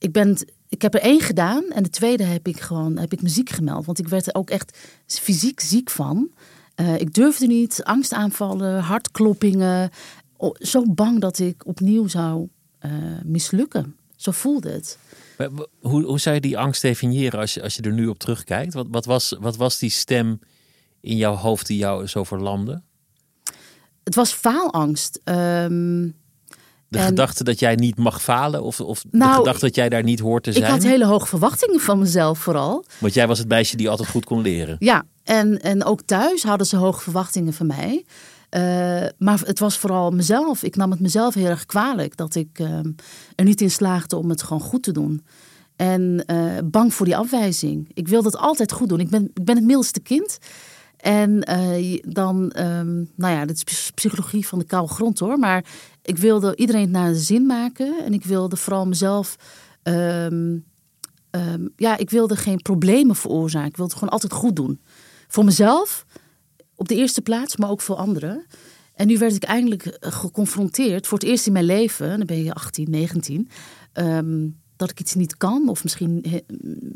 Ik, 0.02 0.12
ben, 0.12 0.46
ik 0.68 0.82
heb 0.82 0.94
er 0.94 1.00
één 1.00 1.20
gedaan 1.20 1.64
en 1.70 1.82
de 1.82 1.90
tweede 1.90 2.24
heb 2.24 2.48
ik 2.48 2.60
gewoon 2.60 2.98
heb 2.98 3.12
ik 3.12 3.22
me 3.22 3.28
ziek 3.28 3.50
gemeld. 3.50 3.86
Want 3.86 3.98
ik 3.98 4.08
werd 4.08 4.26
er 4.26 4.34
ook 4.34 4.50
echt 4.50 4.78
fysiek 5.06 5.60
ziek 5.60 5.90
van. 5.90 6.30
Eh, 6.74 7.00
ik 7.00 7.14
durfde 7.14 7.46
niet, 7.46 7.80
angstaanvallen, 7.84 8.80
hartkloppingen. 8.80 9.90
Zo 10.54 10.82
bang 10.92 11.20
dat 11.20 11.38
ik 11.38 11.66
opnieuw 11.66 12.08
zou 12.08 12.48
eh, 12.78 12.90
mislukken. 13.24 13.96
Zo 14.16 14.30
voelde 14.30 14.70
het. 14.70 14.98
Maar 15.38 15.50
Hoe, 15.80 16.04
hoe 16.04 16.20
zou 16.20 16.34
je 16.34 16.40
die 16.40 16.58
angst 16.58 16.82
definiëren 16.82 17.40
als 17.40 17.54
je, 17.54 17.62
als 17.62 17.74
je 17.74 17.82
er 17.82 17.92
nu 17.92 18.06
op 18.06 18.18
terugkijkt? 18.18 18.74
Wat, 18.74 18.86
wat, 18.90 19.04
was, 19.04 19.36
wat 19.40 19.56
was 19.56 19.78
die 19.78 19.90
stem 19.90 20.40
in 21.00 21.16
jouw 21.16 21.34
hoofd 21.34 21.66
die 21.66 21.78
jou 21.78 22.06
zo 22.06 22.24
verlamde? 22.24 22.82
Het 24.04 24.14
was 24.14 24.32
faalangst. 24.32 25.20
Ehm, 25.24 26.08
De 26.92 26.98
En- 26.98 27.04
gedachte 27.04 27.44
dat 27.44 27.58
jij 27.58 27.74
niet 27.74 27.98
mag 27.98 28.22
falen? 28.22 28.62
Of, 28.62 28.80
of 28.80 29.02
de 29.02 29.08
Nou, 29.16 29.34
gedachte 29.34 29.64
dat 29.64 29.74
jij 29.74 29.88
daar 29.88 30.02
niet 30.02 30.20
hoort 30.20 30.42
te 30.42 30.50
ik 30.50 30.56
zijn? 30.56 30.70
had 30.70 30.82
hele 30.82 31.04
hoge 31.06 31.26
verwachtingen 31.26 31.80
van 31.80 31.98
mezelf 31.98 32.38
vooral. 32.38 32.84
Want 32.98 33.14
jij 33.14 33.26
was 33.26 33.38
het 33.38 33.48
meisje 33.48 33.76
die 33.76 33.88
altijd 33.88 34.08
goed 34.08 34.24
kon 34.24 34.40
leren. 34.40 34.76
Ja, 34.78 35.04
en, 35.24 35.60
en 35.62 35.84
ook 35.84 36.02
thuis 36.02 36.42
hadden 36.42 36.66
ze 36.66 36.76
hoge 36.76 37.00
verwachtingen 37.00 37.52
van 37.52 37.66
mij. 37.66 38.04
Eh, 38.48 38.60
maar 39.18 39.40
het 39.44 39.58
was 39.58 39.78
vooral 39.78 40.10
mezelf. 40.10 40.62
Ik 40.62 40.76
nam 40.76 40.90
het 40.90 41.00
mezelf 41.00 41.34
heel 41.34 41.46
erg 41.46 41.66
kwalijk 41.66 42.16
dat 42.16 42.34
ik 42.34 42.48
ehm, 42.58 42.90
er 43.34 43.44
niet 43.44 43.60
in 43.60 43.70
slaagde 43.70 44.16
om 44.16 44.30
het 44.30 44.42
gewoon 44.42 44.62
goed 44.62 44.82
te 44.82 44.92
doen. 44.92 45.24
En 45.76 46.22
eh, 46.26 46.36
bang 46.64 46.94
voor 46.94 47.06
die 47.06 47.16
afwijzing. 47.16 47.90
Ik 47.94 48.08
wilde 48.08 48.26
het 48.28 48.36
altijd 48.36 48.72
goed 48.72 48.88
doen. 48.88 49.00
Ik 49.00 49.10
ben, 49.10 49.30
ik 49.34 49.44
ben 49.44 49.56
het 49.56 49.64
middelste 49.64 50.00
kind. 50.00 50.38
En 50.96 51.42
eh, 51.42 51.98
dan, 52.06 52.50
ehm, 52.50 52.94
nou 53.16 53.34
ja, 53.34 53.44
dit 53.46 53.56
is 53.56 53.62
psy- 53.64 53.92
psychologie 53.94 54.46
van 54.48 54.58
de 54.58 54.64
koude 54.64 54.92
grond 54.92 55.18
hoor. 55.18 55.38
Maar 55.38 55.64
ik 56.02 56.18
wilde 56.18 56.56
iedereen 56.56 56.90
naar 56.90 57.12
de 57.12 57.18
zin 57.18 57.46
maken. 57.46 58.04
En 58.04 58.12
ik 58.12 58.24
wilde 58.24 58.56
vooral 58.56 58.86
mezelf. 58.86 59.36
ehm, 59.82 60.58
ehm, 61.30 61.66
ja, 61.76 61.96
ik 61.96 62.10
wilde 62.10 62.36
geen 62.36 62.62
problemen 62.62 63.16
veroorzaken. 63.16 63.68
Ik 63.68 63.76
wilde 63.76 63.94
gewoon 63.94 64.08
altijd 64.08 64.32
goed 64.32 64.56
doen. 64.56 64.80
Voor 65.28 65.44
mezelf 65.44 66.06
op 66.74 66.88
de 66.88 66.94
eerste 66.94 67.22
plaats, 67.22 67.56
maar 67.56 67.70
ook 67.70 67.80
voor 67.80 67.96
anderen. 67.96 68.46
En 68.94 69.06
nu 69.06 69.18
werd 69.18 69.34
ik 69.34 69.42
eindelijk 69.42 69.86
eh, 69.86 70.12
geconfronteerd 70.12 71.06
voor 71.06 71.18
het 71.18 71.28
eerst 71.28 71.46
in 71.46 71.52
mijn 71.52 71.64
leven, 71.64 72.18
dan 72.18 72.26
ben 72.26 72.44
je 72.44 72.52
18, 72.52 72.90
19, 72.90 73.48
ehm, 73.92 74.48
dat 74.76 74.90
ik 74.90 75.00
iets 75.00 75.14
niet 75.14 75.36
kan 75.36 75.68
of 75.68 75.82
misschien 75.82 76.24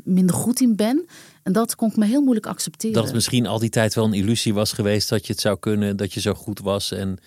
minder 0.05 0.35
goed 0.35 0.61
in 0.61 0.77
ben. 0.77 1.07
En 1.43 1.53
dat 1.53 1.75
kon 1.75 1.89
ik 1.89 1.97
me 1.97 2.07
heel 2.07 2.21
moeilijk 2.21 2.47
accepteren. 2.47 2.97
Dat 2.97 3.05
het 3.05 3.15
misschien 3.15 3.47
al 3.47 3.59
die 3.59 3.71
tijd 3.71 3.95
wel 3.95 4.05
een 4.05 4.13
illusie 4.13 4.55
was 4.55 4.73
geweest 4.73 5.09
dat 5.09 5.27
je 5.27 5.33
het 5.33 5.43
zou 5.43 5.59
kunnen, 5.59 5.97
dat 5.97 6.13
je 6.13 6.21
zo 6.21 6.35
goed 6.35 6.61
was 6.61 6.93
en 6.93 7.19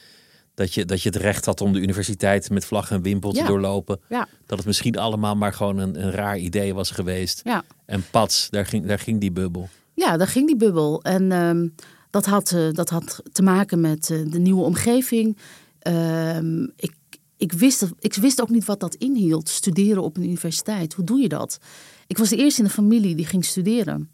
dat 0.60 0.74
je, 0.74 0.86
dat 0.86 1.02
je 1.02 1.10
het 1.10 1.18
recht 1.18 1.46
had 1.46 1.62
om 1.62 1.74
de 1.74 1.80
universiteit 1.80 2.50
met 2.50 2.66
vlag 2.66 2.92
en 2.92 3.02
wimpel 3.02 3.32
te 3.32 3.40
Ja. 3.40 3.48
doorlopen. 3.48 4.00
Ja, 4.10 4.28
Dat 4.46 4.58
het 4.58 4.68
misschien 4.68 4.98
allemaal 4.98 5.36
maar 5.36 5.54
gewoon 5.54 5.78
een, 5.78 6.04
een 6.04 6.12
raar 6.12 6.38
idee 6.38 6.74
was 6.74 6.92
geweest. 6.92 7.42
ja. 7.44 7.64
En 7.86 8.04
pats, 8.12 8.50
daar 8.50 8.66
ging, 8.66 8.86
daar 8.86 9.00
ging 9.00 9.20
die 9.20 9.32
bubbel. 9.32 9.70
Ja, 9.94 10.18
daar 10.18 10.28
ging 10.28 10.48
die 10.48 10.56
bubbel. 10.56 11.02
En 11.04 11.32
ehm, 11.32 11.68
dat, 12.10 12.26
had, 12.26 12.52
eh, 12.52 12.72
dat 12.72 12.90
had 12.90 13.22
te 13.32 13.42
maken 13.42 13.82
met 13.82 14.10
eh, 14.10 14.18
de 14.32 14.40
nieuwe 14.40 14.64
omgeving. 14.64 15.38
Ehm, 15.80 16.64
ik, 16.76 16.94
ik, 17.38 17.52
wist, 17.52 17.86
ik 18.00 18.14
wist 18.14 18.42
ook 18.42 18.50
niet 18.50 18.66
wat 18.66 18.80
dat 18.80 18.95
inhield, 18.95 19.50
studeren 19.50 20.04
op 20.04 20.18
een 20.18 20.24
universiteit. 20.24 20.94
Hoe 20.94 21.06
doe 21.06 21.19
je 21.19 21.30
dat? 21.30 21.60
Ik 22.07 22.18
was 22.18 22.30
de 22.30 22.36
eerste 22.38 22.62
in 22.62 22.68
de 22.68 22.74
familie 22.74 23.16
die 23.16 23.26
ging 23.26 23.45
studeren. 23.45 24.10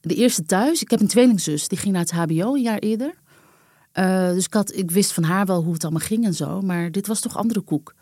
De 0.00 0.14
eerste 0.14 0.44
thuis. 0.44 0.82
Ik 0.82 0.90
heb 0.90 1.00
een 1.00 1.06
tweelingzus, 1.06 1.68
die 1.68 1.78
ging 1.78 1.92
naar 1.92 2.02
het 2.02 2.10
HBO 2.12 2.54
een 2.54 2.62
jaar 2.62 2.78
eerder. 2.78 3.14
Eh, 3.92 4.28
dus 4.28 4.44
ik, 4.44 4.54
had, 4.54 4.74
ik 4.74 4.90
wist 4.90 5.12
van 5.12 5.22
haar 5.22 5.46
wel 5.46 5.62
hoe 5.62 5.72
het 5.72 5.82
allemaal 5.82 6.06
ging 6.06 6.24
en 6.24 6.34
zo. 6.34 6.60
Maar 6.60 6.90
dit 6.90 7.06
was 7.06 7.20
toch 7.20 7.36
andere 7.36 7.60
koek. 7.60 7.94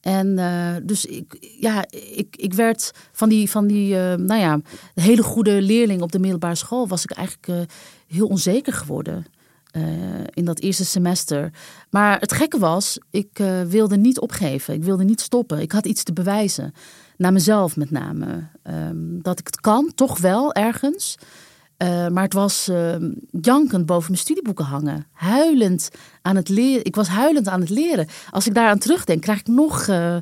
En 0.00 0.38
eh, 0.38 0.74
dus 0.82 1.04
ik, 1.04 1.56
ja, 1.60 1.84
ik, 1.90 2.36
ik 2.36 2.54
werd 2.54 2.92
van 3.12 3.28
die, 3.28 3.50
van 3.50 3.66
die 3.66 3.98
eh, 3.98 4.14
nou 4.14 4.40
ja, 4.40 4.60
hele 4.94 5.22
goede 5.22 5.62
leerling 5.62 6.02
op 6.02 6.12
de 6.12 6.18
middelbare 6.18 6.54
school, 6.54 6.88
was 6.88 7.02
ik 7.02 7.10
eigenlijk 7.10 7.68
heel 8.06 8.26
onzeker 8.26 8.72
geworden 8.72 9.24
in 10.34 10.44
dat 10.44 10.60
eerste 10.60 10.84
semester. 10.84 11.52
Maar 11.90 12.20
het 12.20 12.32
gekke 12.32 12.58
was, 12.58 12.98
ik 13.10 13.38
wilde 13.68 13.96
niet 13.96 14.18
opgeven. 14.18 14.74
Ik 14.74 14.84
wilde 14.84 15.04
niet 15.04 15.20
stoppen. 15.20 15.60
Ik 15.60 15.72
had 15.72 15.86
iets 15.86 16.02
te 16.02 16.12
bewijzen. 16.12 16.72
Naar 17.16 17.32
mezelf 17.32 17.76
met 17.76 17.90
name. 17.90 18.48
Ehm, 18.62 19.20
dat 19.20 19.38
ik 19.38 19.46
het 19.46 19.60
kan, 19.60 19.92
toch 19.94 20.18
wel 20.18 20.52
ergens. 20.52 21.16
Eh, 21.78 22.08
maar 22.08 22.22
het 22.22 22.32
was 22.32 22.68
ehm, 22.68 23.10
jankend 23.40 23.86
boven 23.86 24.10
mijn 24.10 24.22
studieboeken 24.22 24.64
hangen. 24.64 25.06
Huilend 25.12 25.90
aan 26.22 26.36
het 26.36 26.48
leren. 26.48 26.84
Ik 26.84 26.94
was 26.94 27.08
huilend 27.08 27.48
aan 27.48 27.60
het 27.60 27.70
leren. 27.70 28.08
Als 28.30 28.46
ik 28.46 28.54
daaraan 28.54 28.78
terugdenk, 28.78 29.22
krijg 29.22 29.38
ik 29.40 29.46
nog 29.46 29.88
eh, 29.88 30.16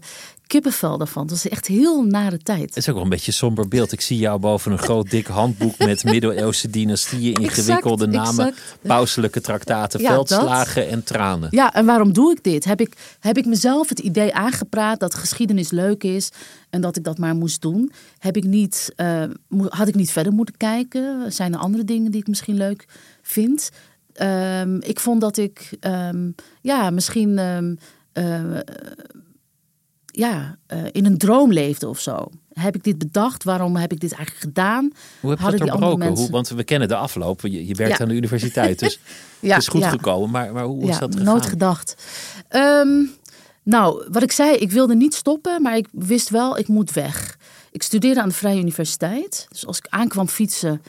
kippenvel 0.47 0.99
daarvan. 0.99 1.23
Het 1.23 1.31
was 1.31 1.49
echt 1.49 1.67
heel 1.67 2.03
nare 2.05 2.39
tijd. 2.39 2.61
Het 2.61 2.77
is 2.77 2.89
ook 2.89 2.95
wel 2.95 3.05
een 3.05 3.11
beetje 3.11 3.27
een 3.27 3.33
somber 3.33 3.69
beeld. 3.69 3.93
Ik 3.93 4.01
zie 4.01 4.19
jou 4.19 4.39
boven 4.41 4.73
een 4.73 4.79
groot 4.79 5.11
dik 5.11 5.27
handboek 5.27 5.79
met 5.79 6.05
middeleeuwse 6.15 6.71
dynastieën, 6.71 7.35
ingewikkelde 7.35 8.07
Exact, 8.07 8.25
namen, 8.27 8.47
exact. 8.47 8.77
pauselijke 8.81 9.41
traktaten, 9.41 10.01
Ja, 10.01 10.09
veldslagen 10.09 10.89
en 10.89 11.05
tranen. 11.05 11.49
Ja, 11.51 11.73
en 11.73 11.87
waarom 11.87 12.13
doe 12.13 12.33
ik 12.33 12.43
dit? 12.45 12.65
Heb 12.65 12.81
ik, 12.81 12.93
heb 13.21 13.37
ik 13.37 13.47
mezelf 13.47 13.89
het 13.89 13.99
idee 13.99 14.35
aangepraat 14.35 15.01
dat 15.01 15.15
geschiedenis 15.15 15.71
leuk 15.71 16.05
is 16.05 16.31
en 16.71 16.81
dat 16.81 16.97
ik 16.97 17.05
dat 17.05 17.19
maar 17.19 17.35
moest 17.35 17.63
doen? 17.63 17.93
Heb 18.19 18.37
ik 18.37 18.45
niet, 18.45 18.93
eh, 18.97 19.23
had 19.69 19.89
ik 19.89 19.95
niet 19.95 20.11
verder 20.11 20.33
moeten 20.33 20.57
kijken? 20.57 21.33
Zijn 21.33 21.53
er 21.53 21.59
andere 21.59 21.85
dingen 21.85 22.11
die 22.11 22.21
ik 22.21 22.27
misschien 22.27 22.57
leuk 22.57 22.87
vind? 23.23 23.71
Ehm, 24.17 24.77
ik 24.81 25.01
vond 25.01 25.21
dat 25.21 25.37
ik, 25.37 25.77
ehm, 25.81 26.31
ja, 26.61 26.91
misschien. 26.91 27.39
ehm, 27.39 27.75
eh, 28.13 28.59
ja, 30.07 30.59
uh, 30.73 30.79
in 30.93 31.07
een 31.07 31.19
droom 31.19 31.53
leefde 31.53 31.89
of 31.89 32.01
zo. 32.01 32.31
Heb 32.53 32.75
ik 32.75 32.85
dit 32.85 32.99
bedacht? 32.99 33.45
Waarom 33.45 33.77
heb 33.77 33.93
ik 33.93 34.01
dit 34.01 34.13
eigenlijk 34.13 34.45
gedaan? 34.45 34.93
Hoe 35.21 35.31
heb 35.31 35.39
je 35.39 35.45
dat 35.45 35.59
doorbroken? 35.59 35.99
Mensen... 35.99 36.17
Hoe, 36.17 36.31
want 36.31 36.49
we 36.49 36.65
kennen 36.65 36.89
de 36.89 36.97
afloop. 36.97 37.41
Je, 37.41 37.67
je 37.67 37.75
werkt 37.75 38.01
aan 38.01 38.09
de 38.09 38.15
universiteit, 38.15 38.79
dus 38.79 39.01
ja, 39.41 39.55
het 39.55 39.63
is 39.63 39.69
goed 39.69 39.85
gekomen. 39.85 40.31
Maar, 40.31 40.53
maar 40.53 40.65
hoe 40.65 40.89
is 40.89 40.99
dat 40.99 41.11
gegaan? 41.11 41.33
nooit 41.33 41.47
gedacht. 41.47 42.05
Um, 42.51 43.11
nou, 43.63 44.07
wat 44.11 44.23
ik 44.23 44.33
zei, 44.33 44.57
ik 44.57 44.71
wilde 44.71 44.95
niet 44.95 45.15
stoppen, 45.15 45.63
maar 45.63 45.77
ik 45.77 45.89
wist 45.93 46.29
wel, 46.29 46.59
ik 46.59 46.69
moet 46.69 46.93
weg. 46.93 47.39
Ik 47.71 47.83
studeerde 47.83 48.21
aan 48.21 48.29
de 48.29 48.35
Vrije 48.35 48.61
Universiteit. 48.61 49.47
Dus 49.51 49.67
als 49.67 49.79
ik 49.79 49.87
aankwam 49.89 50.29
fietsen 50.29 50.83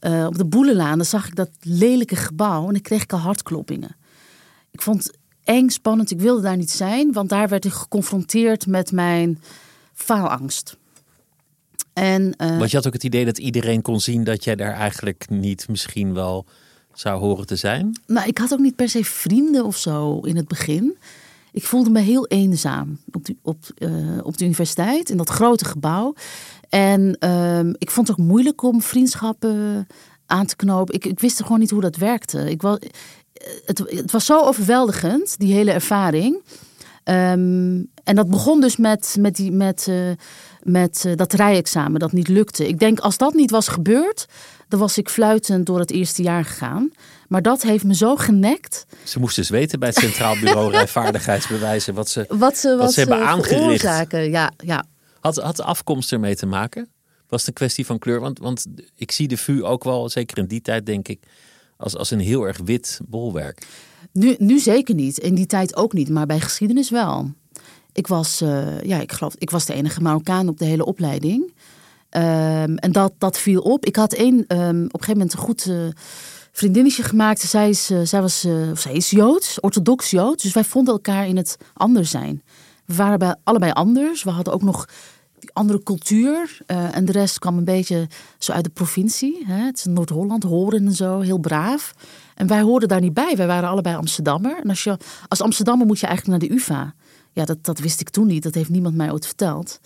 uh, 0.00 0.26
op 0.26 0.38
de 0.38 0.44
Boelenlaan, 0.44 0.96
dan 0.96 1.06
zag 1.06 1.26
ik 1.26 1.34
dat 1.34 1.50
lelijke 1.60 2.16
gebouw 2.16 2.66
en 2.66 2.72
dan 2.72 2.82
kreeg 2.82 3.02
ik 3.02 3.12
al 3.12 3.18
hartkloppingen. 3.18 3.96
Ik 4.70 4.82
vond 4.82 5.10
eng, 5.44 5.68
spannend. 5.68 6.10
Ik 6.10 6.20
wilde 6.20 6.42
daar 6.42 6.56
niet 6.56 6.70
zijn, 6.70 7.12
want 7.12 7.28
daar 7.28 7.48
werd 7.48 7.64
ik 7.64 7.72
geconfronteerd 7.72 8.66
met 8.66 8.92
mijn 8.92 9.40
faalangst. 9.94 10.76
En, 11.92 12.34
uh, 12.38 12.58
want 12.58 12.70
je 12.70 12.76
had 12.76 12.86
ook 12.86 12.92
het 12.92 13.04
idee 13.04 13.24
dat 13.24 13.38
iedereen 13.38 13.82
kon 13.82 14.00
zien 14.00 14.24
dat 14.24 14.44
jij 14.44 14.56
daar 14.56 14.72
eigenlijk 14.72 15.26
niet 15.28 15.68
misschien 15.68 16.14
wel 16.14 16.46
zou 16.92 17.20
horen 17.20 17.46
te 17.46 17.56
zijn? 17.56 18.00
Nou, 18.06 18.26
ik 18.26 18.38
had 18.38 18.52
ook 18.52 18.58
niet 18.58 18.76
per 18.76 18.88
se 18.88 19.04
vrienden 19.04 19.64
of 19.64 19.76
zo 19.76 20.20
in 20.20 20.36
het 20.36 20.48
begin. 20.48 20.96
Ik 21.52 21.64
voelde 21.64 21.90
me 21.90 22.00
heel 22.00 22.26
eenzaam 22.26 22.98
op, 23.12 23.26
op, 23.42 23.64
uh, 23.78 24.18
op 24.22 24.36
de 24.38 24.44
universiteit, 24.44 25.10
in 25.10 25.16
dat 25.16 25.28
grote 25.28 25.64
gebouw. 25.64 26.14
En 26.68 27.16
uh, 27.20 27.72
ik 27.78 27.90
vond 27.90 28.08
het 28.08 28.20
ook 28.20 28.26
moeilijk 28.26 28.62
om 28.62 28.82
vriendschappen 28.82 29.86
aan 30.26 30.46
te 30.46 30.56
knopen. 30.56 30.94
Ik, 30.94 31.04
ik 31.04 31.20
wist 31.20 31.42
gewoon 31.42 31.58
niet 31.58 31.70
hoe 31.70 31.80
dat 31.80 31.96
werkte. 31.96 32.50
Ik 32.50 32.62
was, 32.62 32.78
het, 33.64 33.78
het 33.78 34.10
was 34.10 34.26
zo 34.26 34.40
overweldigend, 34.40 35.38
die 35.38 35.54
hele 35.54 35.70
ervaring. 35.70 36.42
Um, 37.04 37.90
en 38.04 38.14
dat 38.14 38.28
begon 38.30 38.60
dus 38.60 38.76
met, 38.76 39.16
met, 39.18 39.36
die, 39.36 39.52
met, 39.52 39.86
uh, 39.88 40.10
met 40.62 41.04
uh, 41.06 41.16
dat 41.16 41.32
rijexamen 41.32 42.00
dat 42.00 42.12
niet 42.12 42.28
lukte. 42.28 42.68
Ik 42.68 42.78
denk, 42.78 43.00
als 43.00 43.16
dat 43.16 43.34
niet 43.34 43.50
was 43.50 43.68
gebeurd, 43.68 44.26
dan 44.68 44.78
was 44.78 44.98
ik 44.98 45.08
fluitend 45.08 45.66
door 45.66 45.78
het 45.78 45.90
eerste 45.90 46.22
jaar 46.22 46.44
gegaan. 46.44 46.90
Maar 47.28 47.42
dat 47.42 47.62
heeft 47.62 47.84
me 47.84 47.94
zo 47.94 48.16
genekt. 48.16 48.86
Ze 49.04 49.18
moesten 49.18 49.42
dus 49.42 49.50
weten 49.50 49.78
bij 49.78 49.88
het 49.88 49.98
Centraal 49.98 50.38
Bureau 50.38 50.70
Rijvaardigheidsbewijzen 50.76 51.94
wat 51.94 52.08
ze, 52.08 52.24
wat 52.28 52.56
ze, 52.56 52.76
wat, 52.76 52.92
ze 52.92 53.00
hebben 53.00 53.26
aangericht. 53.26 53.82
Ja, 54.10 54.52
ja. 54.56 54.84
Had, 55.20 55.36
had 55.36 55.56
de 55.56 55.64
afkomst 55.64 56.12
ermee 56.12 56.36
te 56.36 56.46
maken? 56.46 56.88
Was 57.28 57.40
het 57.40 57.48
een 57.48 57.54
kwestie 57.54 57.86
van 57.86 57.98
kleur? 57.98 58.20
Want, 58.20 58.38
want 58.38 58.66
ik 58.94 59.12
zie 59.12 59.28
de 59.28 59.36
VU 59.36 59.62
ook 59.62 59.84
wel, 59.84 60.08
zeker 60.08 60.38
in 60.38 60.46
die 60.46 60.60
tijd 60.60 60.86
denk 60.86 61.08
ik, 61.08 61.22
als, 61.76 61.96
als 61.96 62.10
een 62.10 62.20
heel 62.20 62.46
erg 62.46 62.58
wit 62.64 63.00
bolwerk. 63.06 63.66
Nu, 64.12 64.36
nu 64.38 64.58
zeker 64.58 64.94
niet. 64.94 65.18
In 65.18 65.34
die 65.34 65.46
tijd 65.46 65.76
ook 65.76 65.92
niet, 65.92 66.08
maar 66.08 66.26
bij 66.26 66.40
geschiedenis 66.40 66.90
wel. 66.90 67.30
Ik 67.92 68.06
was, 68.06 68.42
uh, 68.42 68.82
ja, 68.82 69.00
ik 69.00 69.12
geloof, 69.12 69.34
ik 69.38 69.50
was 69.50 69.64
de 69.64 69.74
enige 69.74 70.00
Marokkaan 70.00 70.48
op 70.48 70.58
de 70.58 70.64
hele 70.64 70.84
opleiding. 70.84 71.42
Um, 72.10 72.76
en 72.76 72.92
dat, 72.92 73.12
dat 73.18 73.38
viel 73.38 73.60
op. 73.60 73.84
Ik 73.84 73.96
had 73.96 74.12
één, 74.12 74.34
um, 74.34 74.84
op 74.84 74.94
een 74.94 75.04
gegeven 75.04 75.12
moment 75.12 75.32
een 75.32 75.38
goed 75.38 75.66
uh, 75.66 75.88
vriendinnetje 76.52 77.02
gemaakt. 77.02 77.40
Zij 77.40 77.68
is, 77.68 77.90
uh, 77.90 78.00
zij, 78.02 78.20
was, 78.20 78.40
zij 78.74 78.92
is 78.92 79.10
Joods, 79.10 79.60
orthodox 79.60 80.10
Joods. 80.10 80.42
Dus 80.42 80.52
wij 80.52 80.64
vonden 80.64 80.94
elkaar 80.94 81.26
in 81.26 81.36
het 81.36 81.56
anders 81.74 82.10
zijn. 82.10 82.42
We 82.88 82.94
waren 82.94 83.18
bij, 83.18 83.34
allebei 83.44 83.72
anders. 83.72 84.22
We 84.22 84.30
hadden 84.30 84.52
ook 84.52 84.62
nog 84.62 84.88
die 85.38 85.50
andere 85.52 85.82
cultuur. 85.82 86.58
en 86.66 87.04
de 87.04 87.12
rest 87.12 87.38
kwam 87.38 87.58
een 87.58 87.64
beetje 87.64 88.08
zo 88.38 88.52
uit 88.52 88.64
de 88.64 88.70
provincie. 88.70 89.44
Hè? 89.46 89.64
Het 89.64 89.76
is 89.76 89.84
Noord-Holland, 89.84 90.42
Horen 90.42 90.86
en 90.86 90.92
zo, 90.92 91.20
heel 91.20 91.38
braaf. 91.38 91.94
En 92.34 92.46
wij 92.46 92.60
hoorden 92.60 92.88
daar 92.88 93.00
niet 93.00 93.14
bij. 93.14 93.36
Wij 93.36 93.46
waren 93.46 93.68
allebei 93.68 93.96
Amsterdammer. 93.96 94.58
En 94.62 94.68
als, 94.68 94.84
je, 94.84 94.96
als 95.28 95.40
Amsterdammer 95.40 95.86
moet 95.86 96.00
je 96.00 96.06
eigenlijk 96.06 96.40
naar 96.40 96.48
de 96.48 96.54
UvA. 96.54 96.94
Ja, 97.32 97.44
dat, 97.44 97.64
dat 97.64 97.78
wist 97.78 98.00
ik 98.00 98.08
toen 98.08 98.26
niet. 98.26 98.42
Dat 98.42 98.54
heeft 98.54 98.68
niemand 98.68 98.94
mij 98.94 99.12
ooit 99.12 99.26
verteld. 99.26 99.80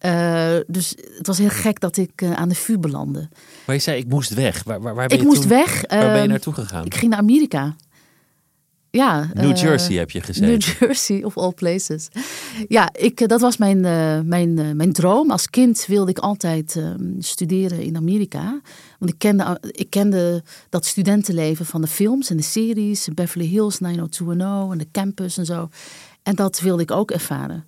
Uh, 0.00 0.56
dus 0.66 0.94
het 1.16 1.26
was 1.26 1.38
heel 1.38 1.48
gek 1.48 1.80
dat 1.80 1.96
ik 1.96 2.22
uh, 2.22 2.32
aan 2.32 2.48
de 2.48 2.54
VU 2.54 2.78
belandde. 2.78 3.28
Maar 3.66 3.74
je 3.74 3.80
zei, 3.80 3.98
ik 3.98 4.08
moest 4.08 4.34
weg. 4.34 4.62
Waar, 4.64 4.80
waar, 4.80 4.94
waar 4.94 5.06
ben 5.06 5.16
ik 5.16 5.22
je 5.22 5.28
moest 5.28 5.40
toen, 5.40 5.50
weg. 5.50 5.82
Waar 5.88 6.00
ben 6.00 6.12
je 6.12 6.18
ehm, 6.18 6.28
naartoe 6.28 6.52
gegaan? 6.52 6.84
Ik 6.84 6.94
ging 6.94 7.10
naar 7.10 7.20
Amerika. 7.20 7.76
Ja. 8.96 9.30
New 9.34 9.50
uh, 9.50 9.56
Jersey 9.56 9.96
heb 9.96 10.10
je 10.10 10.20
gezeten. 10.20 10.48
New 10.48 10.60
Jersey, 10.60 11.24
of 11.24 11.36
all 11.36 11.52
places. 11.52 12.08
Ja, 12.68 12.92
ik, 12.92 13.28
dat 13.28 13.40
was 13.40 13.56
mijn, 13.56 13.80
mijn, 14.28 14.76
mijn 14.76 14.92
droom. 14.92 15.30
Als 15.30 15.50
kind 15.50 15.86
wilde 15.86 16.10
ik 16.10 16.18
altijd 16.18 16.76
ehm, 16.76 17.20
studeren 17.20 17.82
in 17.82 17.96
Amerika. 17.96 18.60
Want 18.98 19.12
ik 19.12 19.18
kende, 19.18 19.58
ik 19.70 19.90
kende 19.90 20.42
dat 20.68 20.86
studentenleven 20.86 21.66
van 21.66 21.80
de 21.80 21.86
films 21.86 22.30
en 22.30 22.36
de 22.36 22.42
series. 22.42 23.08
Beverly 23.14 23.46
Hills 23.46 23.78
90210 23.78 24.72
en 24.72 24.78
de 24.78 24.88
campus 24.92 25.38
en 25.38 25.46
zo. 25.46 25.68
En 26.22 26.34
dat 26.34 26.60
wilde 26.60 26.82
ik 26.82 26.90
ook 26.90 27.10
ervaren. 27.10 27.64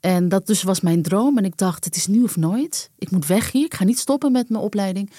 En 0.00 0.28
dat 0.28 0.46
dus 0.46 0.62
was 0.62 0.80
mijn 0.80 1.02
droom. 1.02 1.38
En 1.38 1.44
ik 1.44 1.56
dacht, 1.56 1.84
het 1.84 1.96
is 1.96 2.06
nu 2.06 2.22
of 2.22 2.36
nooit. 2.36 2.90
Ik 2.98 3.10
moet 3.10 3.26
weg 3.26 3.52
hier. 3.52 3.64
Ik 3.64 3.74
ga 3.74 3.84
niet 3.84 3.98
stoppen 3.98 4.32
met 4.32 4.48
mijn 4.48 4.62
opleiding. 4.62 5.10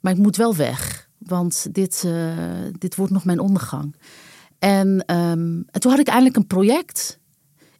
Maar 0.00 0.12
ik 0.12 0.18
moet 0.18 0.36
wel 0.36 0.56
weg. 0.56 1.08
Want 1.18 1.66
dit, 1.74 2.02
uh, 2.06 2.32
dit 2.78 2.96
wordt 2.96 3.12
nog 3.12 3.24
mijn 3.24 3.40
ondergang. 3.40 3.94
En, 4.62 4.88
um, 4.88 5.64
en 5.70 5.80
toen 5.80 5.90
had 5.90 6.00
ik 6.00 6.06
eindelijk 6.06 6.36
een 6.36 6.46
project. 6.46 7.18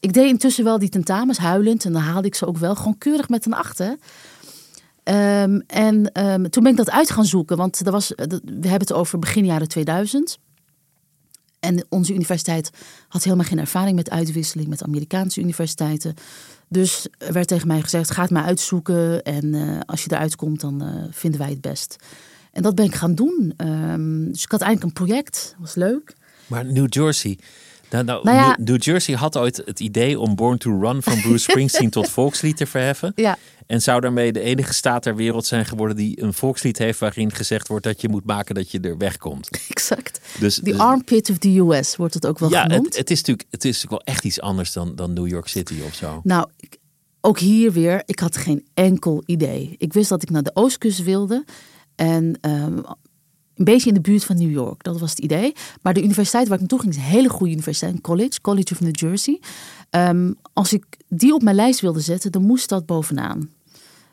Ik 0.01 0.13
deed 0.13 0.29
intussen 0.29 0.65
wel 0.65 0.79
die 0.79 0.89
tentamens 0.89 1.39
huilend. 1.39 1.85
En 1.85 1.93
dan 1.93 2.03
haalde 2.03 2.27
ik 2.27 2.35
ze 2.35 2.47
ook 2.47 2.57
wel 2.57 2.75
gewoon 2.75 2.99
keurig 2.99 3.29
met 3.29 3.47
een 3.47 3.53
acht. 3.53 3.81
Um, 3.81 3.97
en 5.67 6.25
um, 6.27 6.51
toen 6.51 6.63
ben 6.63 6.73
ik 6.73 6.77
dat 6.77 6.91
uit 6.91 7.11
gaan 7.11 7.25
zoeken. 7.25 7.57
Want 7.57 7.81
was, 7.85 8.09
we 8.09 8.25
hebben 8.51 8.81
het 8.81 8.93
over 8.93 9.19
begin 9.19 9.45
jaren 9.45 9.69
2000. 9.69 10.39
En 11.61 11.87
onze 11.89 12.15
universiteit 12.15 12.71
had 13.09 13.25
helemaal 13.25 13.47
geen 13.47 13.59
ervaring 13.59 13.97
met 13.97 14.11
uitwisseling 14.11 14.69
met 14.69 14.83
Amerikaanse 14.83 15.41
universiteiten. 15.41 16.15
Dus 16.69 17.09
er 17.19 17.33
werd 17.33 17.49
tegen 17.49 17.67
mij 17.67 17.83
gezegd: 17.83 18.11
ga 18.11 18.23
het 18.23 18.31
maar 18.31 18.45
uitzoeken. 18.45 19.23
En 19.23 19.45
uh, 19.45 19.81
als 19.87 20.05
je 20.05 20.13
eruit 20.13 20.37
komt, 20.37 20.61
dan 20.61 20.83
uh, 20.83 21.05
vinden 21.11 21.41
wij 21.41 21.51
het 21.51 21.61
best. 21.61 21.97
En 22.53 22.63
dat 22.63 22.75
ben 22.75 22.85
ik 22.85 22.95
gaan 22.95 23.15
doen. 23.15 23.53
Dus 24.31 24.43
ik 24.43 24.51
had 24.51 24.61
eigenlijk 24.61 24.83
een 24.83 25.07
project, 25.07 25.55
was 25.59 25.75
leuk. 25.75 26.15
Maar 26.53 26.65
New 26.65 26.87
Jersey. 26.89 27.39
Nou, 27.91 28.05
nou, 28.05 28.25
nou 28.25 28.37
ja, 28.37 28.57
New 28.61 28.83
Jersey 28.83 29.15
had 29.15 29.37
ooit 29.37 29.63
het 29.65 29.81
idee 29.81 30.19
om 30.19 30.35
Born 30.35 30.59
to 30.59 30.81
Run 30.81 31.03
van 31.03 31.21
Bruce 31.21 31.39
Springsteen 31.51 31.91
tot 31.91 32.09
volkslied 32.09 32.57
te 32.57 32.67
verheffen. 32.67 33.13
Ja. 33.15 33.39
En 33.67 33.83
zou 33.83 34.01
daarmee 34.01 34.33
de 34.33 34.41
enige 34.41 34.75
staat 34.75 35.03
ter 35.03 35.17
wereld 35.17 35.47
zijn 35.47 35.65
geworden 35.65 35.97
die 35.97 36.23
een 36.23 36.33
volkslied 36.33 36.79
heeft 36.79 36.99
waarin 36.99 37.33
gezegd 37.33 37.69
wordt 37.69 37.85
dat 37.85 38.01
je 38.01 38.09
moet 38.09 38.25
maken 38.25 38.55
dat 38.55 38.71
je 38.71 38.81
er 38.81 38.99
wegkomt. 38.99 39.49
Exact. 39.69 40.21
Dus, 40.39 40.55
the 40.55 40.63
dus, 40.63 40.79
armpit 40.79 41.31
of 41.31 41.39
the 41.39 41.59
US 41.59 41.97
wordt 41.97 42.15
het 42.15 42.27
ook 42.27 42.39
wel 42.39 42.51
ja, 42.51 42.63
genoemd. 42.63 42.85
Het, 42.85 42.97
het, 42.97 43.11
is 43.11 43.19
natuurlijk, 43.19 43.49
het 43.51 43.65
is 43.65 43.75
natuurlijk 43.75 44.05
wel 44.05 44.15
echt 44.15 44.25
iets 44.25 44.41
anders 44.41 44.73
dan, 44.73 44.95
dan 44.95 45.13
New 45.13 45.29
York 45.29 45.49
City 45.49 45.75
of 45.87 45.95
zo. 45.95 46.21
Nou, 46.25 46.49
ook 47.21 47.39
hier 47.39 47.73
weer, 47.73 48.03
ik 48.07 48.19
had 48.19 48.37
geen 48.37 48.67
enkel 48.75 49.23
idee. 49.27 49.75
Ik 49.79 49.93
wist 49.93 50.09
dat 50.09 50.23
ik 50.23 50.31
naar 50.31 50.43
de 50.43 50.55
oostkust 50.55 51.03
wilde. 51.03 51.45
En 51.95 52.39
um, 52.41 52.85
een 53.67 53.73
beetje 53.73 53.89
in 53.89 53.95
de 53.95 54.01
buurt 54.01 54.25
van 54.25 54.37
New 54.37 54.51
York. 54.51 54.83
Dat 54.83 55.01
was 55.01 55.11
het 55.11 55.19
idee. 55.19 55.53
Maar 55.83 55.95
de 55.95 56.03
universiteit 56.03 56.45
waar 56.45 56.55
ik 56.55 56.61
naartoe 56.61 56.81
ging 56.81 56.93
is 56.93 56.99
een 56.99 57.07
hele 57.07 57.29
goede 57.29 57.53
universiteit. 57.53 57.95
Een 57.95 58.01
college, 58.01 58.41
College 58.41 58.73
of 58.73 58.81
New 58.81 58.97
Jersey. 58.97 59.41
Um, 59.91 60.35
als 60.53 60.73
ik 60.73 60.85
die 61.09 61.35
op 61.35 61.43
mijn 61.43 61.57
lijst 61.57 61.81
wilde 61.81 62.01
zetten, 62.01 62.33
dan 62.33 62.43
moest 62.43 62.69
dat 62.69 62.87
bovenaan. 62.87 63.51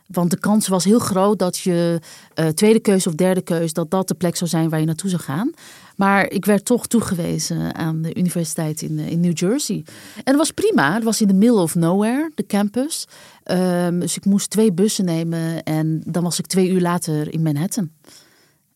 Want 0.08 0.32
de 0.32 0.40
kans 0.40 0.68
was 0.68 0.84
heel 0.84 1.00
groot 1.00 1.40
dat 1.40 1.58
je 1.58 2.00
uh, 2.36 2.48
tweede 2.48 2.80
keuze 2.80 3.10
of 3.10 3.16
derde 3.16 3.42
keuze, 3.42 3.74
dat 3.74 3.92
dat 3.92 4.08
de 4.08 4.14
plek 4.14 4.36
zou 4.36 4.50
zijn 4.50 4.70
waar 4.70 4.80
je 4.80 4.86
naartoe 4.86 5.10
zou 5.10 5.22
gaan. 5.22 5.52
Maar 5.96 6.32
ik 6.32 6.46
werd 6.46 6.66
toch 6.66 6.88
toegewezen 6.88 7.76
aan 7.76 8.02
de 8.02 8.16
universiteit 8.16 8.82
in, 8.82 9.00
in 9.00 9.20
New 9.20 9.38
Jersey. 9.38 9.84
En 10.16 10.24
dat 10.24 10.36
was 10.36 10.52
prima. 10.52 10.94
Het 10.94 11.04
was 11.04 11.22
in 11.22 11.28
the 11.28 11.34
middle 11.34 11.62
of 11.62 11.76
nowhere, 11.76 12.32
de 12.36 12.46
campus. 12.46 13.08
Um, 13.52 14.00
dus 14.00 14.16
ik 14.16 14.26
moest 14.26 14.50
twee 14.50 14.74
bussen 14.74 15.06
nemen 15.06 15.64
en 15.64 16.02
dan 16.06 16.24
was 16.24 16.40
ik 16.40 16.46
twee 16.46 16.70
uur 16.70 16.82
later 16.82 17.34
in 17.34 17.42
Manhattan. 17.42 17.90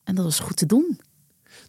En 0.04 0.16
dat 0.16 0.26
was 0.26 0.40
goed 0.40 0.58
te 0.58 0.66
doen. 0.66 1.00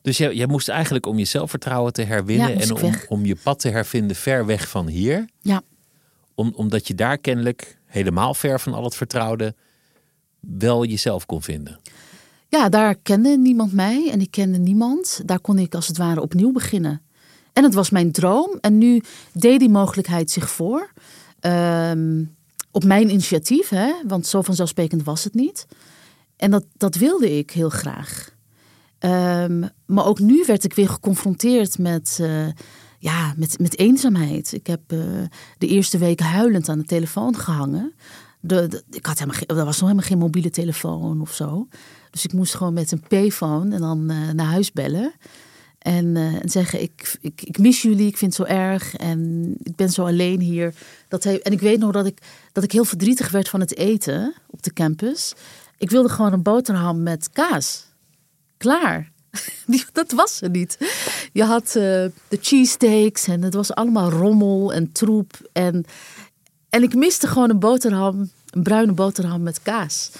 Dus 0.03 0.19
jij, 0.19 0.35
jij 0.35 0.47
moest 0.47 0.69
eigenlijk 0.69 1.07
om 1.07 1.19
je 1.19 1.25
zelfvertrouwen 1.25 1.93
te 1.93 2.03
herwinnen 2.03 2.49
ja, 2.49 2.61
en 2.61 2.83
om, 2.83 2.95
om, 3.09 3.25
je 3.25 3.37
pad 3.43 3.61
te 3.61 3.69
hervinden 3.69 4.17
ver 4.17 4.47
weg 4.47 4.69
van 4.69 4.87
hier. 4.87 5.29
Ja. 5.41 5.63
Om, 6.35 6.53
omdat 6.57 6.87
je 6.87 6.95
daar 6.95 7.19
kennelijk 7.19 7.79
helemaal 7.87 8.35
ver 8.35 8.61
van 8.61 8.75
al 8.75 8.85
het 8.85 8.97
vertrouwde 8.97 9.55
wel 10.41 10.85
jezelf 10.85 11.27
kon 11.27 11.43
vinden. 11.43 11.81
Ja, 12.49 12.69
daar 12.69 12.95
kende 12.95 13.39
niemand 13.39 13.73
mij 13.73 14.11
en 14.11 14.21
ik 14.21 14.31
kende 14.31 14.59
niemand. 14.59 15.23
Daar 15.25 15.41
kon 15.41 15.59
ik 15.59 15.75
als 15.75 15.87
het 15.87 15.97
ware 15.97 16.21
opnieuw 16.21 16.53
beginnen. 16.53 17.03
En 17.53 17.63
het 17.63 17.75
was 17.75 17.91
mijn 17.91 18.13
droom. 18.13 18.59
En 18.61 18.79
nu 18.79 19.03
deed 19.33 19.59
die 19.59 19.69
mogelijkheid 19.69 20.31
zich 20.31 20.51
voor. 20.51 20.93
Um, 21.41 22.37
op 22.71 22.85
mijn 22.85 23.11
initiatief, 23.11 23.69
hè? 23.69 23.93
want 24.07 24.27
zo 24.27 24.43
vanzelfsprekend 24.43 25.05
was 25.05 25.25
het 25.25 25.35
niet. 25.35 25.67
En 26.37 26.51
dat, 26.51 26.65
dat 26.77 26.95
wilde 26.95 27.39
ik 27.39 27.51
heel 27.51 27.69
graag. 27.69 28.33
Um, 29.01 29.69
maar 29.87 30.07
ook 30.07 30.19
nu 30.19 30.45
werd 30.47 30.65
ik 30.65 30.75
weer 30.75 30.89
geconfronteerd 30.89 31.79
met, 31.79 32.19
uh, 32.21 32.47
ja, 32.99 33.35
met, 33.37 33.59
met 33.59 33.79
eenzaamheid. 33.79 34.53
Ik 34.53 34.67
heb 34.67 34.93
uh, 34.93 35.01
de 35.59 35.67
eerste 35.67 35.99
weken 35.99 36.27
huilend 36.27 36.69
aan 36.69 36.79
de 36.79 36.85
telefoon 36.85 37.37
gehangen. 37.37 37.95
De, 38.41 38.83
ik 38.91 39.07
had 39.07 39.19
helemaal, 39.19 39.41
er 39.47 39.65
was 39.65 39.81
nog 39.81 39.89
helemaal 39.89 40.09
geen 40.09 40.19
mobiele 40.19 40.51
telefoon 40.51 41.21
of 41.21 41.35
zo. 41.35 41.69
Dus 42.11 42.25
ik 42.25 42.33
moest 42.33 42.55
gewoon 42.55 42.73
met 42.73 42.93
een 42.93 43.05
payphone 43.09 43.75
en 43.75 43.81
dan 43.81 44.11
uh, 44.11 44.31
naar 44.31 44.47
huis 44.47 44.73
bellen. 44.73 45.15
En, 45.79 46.17
eh, 46.17 46.43
en 46.43 46.49
zeggen: 46.49 46.83
ik, 46.83 47.17
ik, 47.21 47.43
ik 47.43 47.59
mis 47.59 47.83
jullie, 47.83 48.07
ik 48.07 48.17
vind 48.17 48.37
het 48.37 48.49
zo 48.49 48.55
erg 48.55 48.97
en 48.97 49.51
ik 49.63 49.77
ben 49.77 49.91
zo 49.91 50.07
alleen 50.07 50.41
hier. 50.41 50.75
Dat 51.09 51.25
hij, 51.25 51.43
en 51.43 51.53
ik 51.53 51.61
weet 51.61 51.79
nog 51.79 51.93
dat 51.93 52.07
ik, 52.07 52.19
dat 52.53 52.65
ik 52.65 52.73
heel 52.73 52.85
verdrietig 52.85 53.31
werd 53.31 53.49
van 53.49 53.61
het 53.61 53.77
eten 53.77 54.35
op 54.51 54.63
de 54.63 54.73
campus. 54.73 55.35
Ik 55.79 55.91
wilde 55.91 56.09
gewoon 56.09 56.33
een 56.33 56.43
boterham 56.43 57.03
met 57.03 57.31
kaas. 57.33 57.87
Klaar. 58.57 59.13
Dat 59.93 60.13
was 60.13 60.41
er 60.41 60.51
niet. 60.51 60.79
Je 61.33 61.45
had 61.45 61.67
uh, 61.67 61.73
de 61.73 62.39
cheesesteaks 62.41 63.27
en 63.27 63.43
het 63.43 63.55
was 63.55 63.75
allemaal 63.75 64.11
rommel 64.11 64.73
en 64.73 64.93
troep. 64.93 65.49
En, 65.53 65.85
en 66.69 66.83
ik 66.83 66.95
miste 66.95 67.27
gewoon 67.27 67.51
een 67.51 67.59
boterham, 67.59 68.31
een 68.51 68.63
bruine 68.63 68.93
boterham 68.93 69.43
met 69.43 69.63
kaas. 69.63 70.11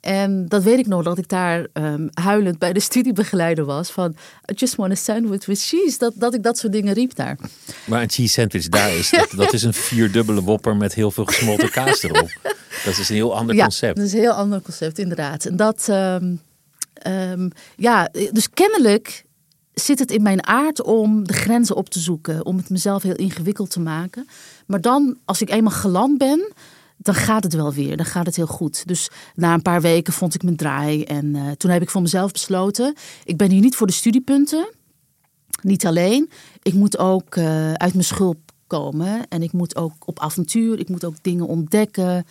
En 0.00 0.46
dat 0.48 0.62
weet 0.62 0.78
ik 0.78 0.86
nog, 0.86 1.02
dat 1.02 1.18
ik 1.18 1.28
daar 1.28 1.66
um, 1.72 2.08
huilend 2.12 2.58
bij 2.58 2.72
de 2.72 2.80
studiebegeleider 2.80 3.64
was. 3.64 3.90
Van, 3.90 4.16
I 4.50 4.54
just 4.54 4.74
want 4.74 4.92
a 4.92 4.94
sandwich 4.94 5.46
with 5.46 5.62
cheese. 5.62 5.98
Dat, 5.98 6.12
dat 6.16 6.34
ik 6.34 6.42
dat 6.42 6.58
soort 6.58 6.72
dingen 6.72 6.94
riep 6.94 7.14
daar. 7.14 7.38
Maar 7.84 8.02
een 8.02 8.10
cheese 8.10 8.32
sandwich 8.32 8.68
daar 8.68 8.94
is, 8.94 9.10
dat, 9.10 9.30
dat 9.36 9.52
is 9.52 9.62
een 9.62 9.74
vierdubbele 9.74 10.42
wopper 10.42 10.76
met 10.76 10.94
heel 10.94 11.10
veel 11.10 11.24
gesmolten 11.24 11.70
kaas 11.80 12.02
erop. 12.02 12.30
Dat 12.84 12.98
is 12.98 13.08
een 13.08 13.14
heel 13.14 13.36
ander 13.36 13.54
ja, 13.54 13.62
concept. 13.62 13.96
dat 13.96 14.06
is 14.06 14.12
een 14.12 14.18
heel 14.18 14.32
ander 14.32 14.62
concept, 14.62 14.98
inderdaad. 14.98 15.44
En 15.44 15.56
dat, 15.56 15.86
um, 15.90 16.40
um, 17.06 17.50
ja, 17.76 18.08
dus 18.32 18.50
kennelijk 18.50 19.24
zit 19.74 19.98
het 19.98 20.10
in 20.10 20.22
mijn 20.22 20.46
aard 20.46 20.82
om 20.82 21.26
de 21.26 21.32
grenzen 21.32 21.76
op 21.76 21.90
te 21.90 21.98
zoeken. 21.98 22.44
Om 22.44 22.56
het 22.56 22.70
mezelf 22.70 23.02
heel 23.02 23.16
ingewikkeld 23.16 23.70
te 23.70 23.80
maken. 23.80 24.28
Maar 24.66 24.80
dan, 24.80 25.16
als 25.24 25.40
ik 25.40 25.50
eenmaal 25.50 25.72
geland 25.72 26.18
ben 26.18 26.52
dan 27.02 27.14
gaat 27.14 27.42
het 27.42 27.54
wel 27.54 27.72
weer. 27.72 27.96
Dan 27.96 28.06
gaat 28.06 28.26
het 28.26 28.36
heel 28.36 28.46
goed. 28.46 28.86
Dus 28.86 29.10
na 29.34 29.54
een 29.54 29.62
paar 29.62 29.80
weken 29.80 30.12
vond 30.12 30.34
ik 30.34 30.42
mijn 30.42 30.56
draai. 30.56 31.02
En 31.02 31.34
uh, 31.34 31.50
toen 31.50 31.70
heb 31.70 31.82
ik 31.82 31.90
voor 31.90 32.02
mezelf 32.02 32.32
besloten: 32.32 32.94
ik 33.24 33.36
ben 33.36 33.50
hier 33.50 33.60
niet 33.60 33.76
voor 33.76 33.86
de 33.86 33.92
studiepunten. 33.92 34.68
Niet 35.62 35.86
alleen. 35.86 36.30
Ik 36.62 36.74
moet 36.74 36.98
ook 36.98 37.36
uh, 37.36 37.72
uit 37.72 37.92
mijn 37.92 38.04
schulp 38.04 38.38
komen. 38.66 39.28
En 39.28 39.42
ik 39.42 39.52
moet 39.52 39.76
ook 39.76 39.92
op 40.04 40.18
avontuur. 40.18 40.78
Ik 40.78 40.88
moet 40.88 41.04
ook 41.04 41.14
dingen 41.22 41.46
ontdekken. 41.46 42.24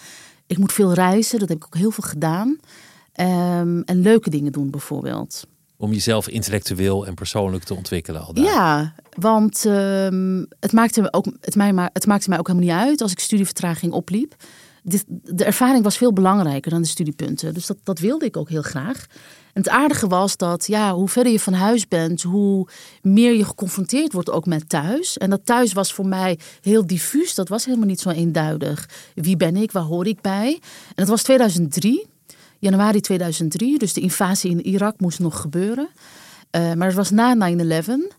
Ik 0.47 0.57
moet 0.57 0.73
veel 0.73 0.93
reizen. 0.93 1.39
Dat 1.39 1.49
heb 1.49 1.57
ik 1.57 1.65
ook 1.65 1.77
heel 1.77 1.91
veel 1.91 2.07
gedaan. 2.07 2.47
Um, 2.47 3.81
en 3.83 4.01
leuke 4.01 4.29
dingen 4.29 4.51
doen, 4.51 4.69
bijvoorbeeld. 4.69 5.47
Om 5.77 5.91
jezelf 5.91 6.27
intellectueel 6.27 7.05
en 7.05 7.13
persoonlijk 7.13 7.63
te 7.63 7.73
ontwikkelen 7.73 8.25
al 8.25 8.33
daar. 8.33 8.45
Ja, 8.45 8.93
want 9.15 9.65
um, 9.65 10.47
het, 10.59 10.71
maakte 10.71 11.01
me 11.01 11.13
ook, 11.13 11.25
het, 11.41 11.55
mij, 11.55 11.89
het 11.93 12.05
maakte 12.05 12.29
mij 12.29 12.39
ook 12.39 12.47
helemaal 12.47 12.67
niet 12.67 12.87
uit 12.87 13.01
als 13.01 13.11
ik 13.11 13.19
studievertraging 13.19 13.93
opliep. 13.93 14.35
Dit, 14.83 15.03
de 15.07 15.43
ervaring 15.43 15.83
was 15.83 15.97
veel 15.97 16.13
belangrijker 16.13 16.71
dan 16.71 16.81
de 16.81 16.87
studiepunten. 16.87 17.53
Dus 17.53 17.65
dat, 17.65 17.77
dat 17.83 17.99
wilde 17.99 18.25
ik 18.25 18.37
ook 18.37 18.49
heel 18.49 18.61
graag. 18.61 19.05
En 19.53 19.61
het 19.61 19.69
aardige 19.69 20.07
was 20.07 20.37
dat 20.37 20.67
ja, 20.67 20.93
hoe 20.93 21.09
verder 21.09 21.31
je 21.31 21.39
van 21.39 21.53
huis 21.53 21.87
bent, 21.87 22.21
hoe 22.21 22.67
meer 23.01 23.33
je 23.33 23.45
geconfronteerd 23.45 24.13
wordt 24.13 24.31
ook 24.31 24.45
met 24.45 24.69
thuis. 24.69 25.17
En 25.17 25.29
dat 25.29 25.45
thuis 25.45 25.73
was 25.73 25.93
voor 25.93 26.07
mij 26.07 26.39
heel 26.61 26.87
diffuus. 26.87 27.35
Dat 27.35 27.49
was 27.49 27.65
helemaal 27.65 27.87
niet 27.87 27.99
zo 27.99 28.09
eenduidig. 28.09 28.89
Wie 29.15 29.37
ben 29.37 29.55
ik? 29.55 29.71
Waar 29.71 29.83
hoor 29.83 30.07
ik 30.07 30.21
bij? 30.21 30.59
En 30.87 30.95
dat 30.95 31.07
was 31.07 31.23
2003 31.23 32.07
januari 32.59 32.99
2003. 33.01 33.77
Dus 33.77 33.93
de 33.93 34.01
invasie 34.01 34.51
in 34.51 34.65
Irak 34.65 34.99
moest 34.99 35.19
nog 35.19 35.41
gebeuren. 35.41 35.89
Uh, 36.51 36.73
maar 36.73 36.87
het 36.87 36.95
was 36.95 37.09
na 37.09 37.35
9-11. 37.35 38.17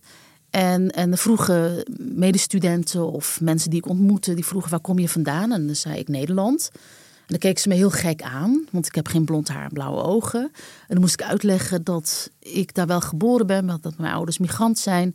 En, 0.50 0.90
en 0.90 1.18
vroegen 1.18 1.84
medestudenten 1.98 3.12
of 3.12 3.40
mensen 3.40 3.70
die 3.70 3.78
ik 3.78 3.88
ontmoette, 3.88 4.34
die 4.34 4.46
vroegen 4.46 4.70
waar 4.70 4.80
kom 4.80 4.98
je 4.98 5.08
vandaan? 5.08 5.52
En 5.52 5.66
dan 5.66 5.76
zei 5.76 5.98
ik 5.98 6.08
Nederland. 6.08 6.70
En 6.72 7.26
dan 7.26 7.38
keken 7.38 7.62
ze 7.62 7.68
me 7.68 7.74
heel 7.74 7.90
gek 7.90 8.22
aan, 8.22 8.64
want 8.70 8.86
ik 8.86 8.94
heb 8.94 9.08
geen 9.08 9.24
blond 9.24 9.48
haar 9.48 9.64
en 9.64 9.72
blauwe 9.72 10.02
ogen. 10.02 10.40
En 10.40 10.50
dan 10.88 11.00
moest 11.00 11.20
ik 11.20 11.26
uitleggen 11.26 11.84
dat 11.84 12.30
ik 12.38 12.74
daar 12.74 12.86
wel 12.86 13.00
geboren 13.00 13.46
ben, 13.46 13.64
maar 13.64 13.78
dat 13.80 13.98
mijn 13.98 14.12
ouders 14.12 14.38
migrant 14.38 14.78
zijn. 14.78 15.14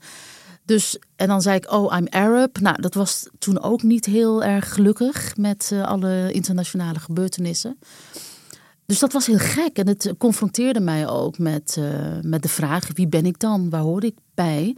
Dus, 0.66 1.00
en 1.16 1.28
dan 1.28 1.42
zei 1.42 1.56
ik, 1.56 1.72
oh, 1.72 1.98
I'm 1.98 2.08
Arab. 2.10 2.60
Nou, 2.60 2.82
dat 2.82 2.94
was 2.94 3.30
toen 3.40 3.62
ook 3.62 3.84
niet 3.84 4.06
heel 4.06 4.44
erg 4.44 4.74
gelukkig 4.74 5.38
met 5.38 5.70
uh, 5.74 5.84
alle 5.84 6.32
internationale 6.32 7.00
gebeurtenissen. 7.00 7.78
Dus 8.86 9.00
dat 9.00 9.14
was 9.14 9.26
heel 9.26 9.38
gek 9.38 9.78
en 9.78 9.88
het 9.88 10.14
confronteerde 10.18 10.80
mij 10.80 11.08
ook 11.08 11.38
met, 11.38 11.76
uh, 11.80 11.86
met 12.22 12.42
de 12.42 12.50
vraag: 12.50 12.90
wie 12.94 13.08
ben 13.08 13.26
ik 13.26 13.40
dan? 13.40 13.70
Waar 13.70 13.82
hoor 13.82 14.04
ik 14.04 14.16
bij? 14.34 14.76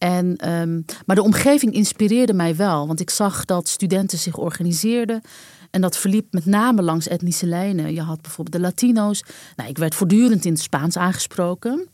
En, 0.00 0.50
um, 0.50 0.84
maar 1.06 1.16
de 1.16 1.22
omgeving 1.22 1.72
inspireerde 1.72 2.32
mij 2.32 2.56
wel, 2.56 2.86
want 2.86 3.00
ik 3.00 3.10
zag 3.10 3.44
dat 3.44 3.68
studenten 3.68 4.18
zich 4.18 4.36
organiseerden. 4.36 5.22
En 5.70 5.80
dat 5.80 5.96
verliep 5.96 6.32
met 6.32 6.46
name 6.46 6.82
langs 6.82 7.08
etnische 7.08 7.46
lijnen. 7.46 7.94
Je 7.94 8.00
had 8.00 8.22
bijvoorbeeld 8.22 8.56
de 8.56 8.62
Latino's. 8.62 9.24
Nou, 9.56 9.68
ik 9.68 9.78
werd 9.78 9.94
voortdurend 9.94 10.44
in 10.44 10.52
het 10.52 10.60
Spaans 10.60 10.96
aangesproken. 10.96 11.88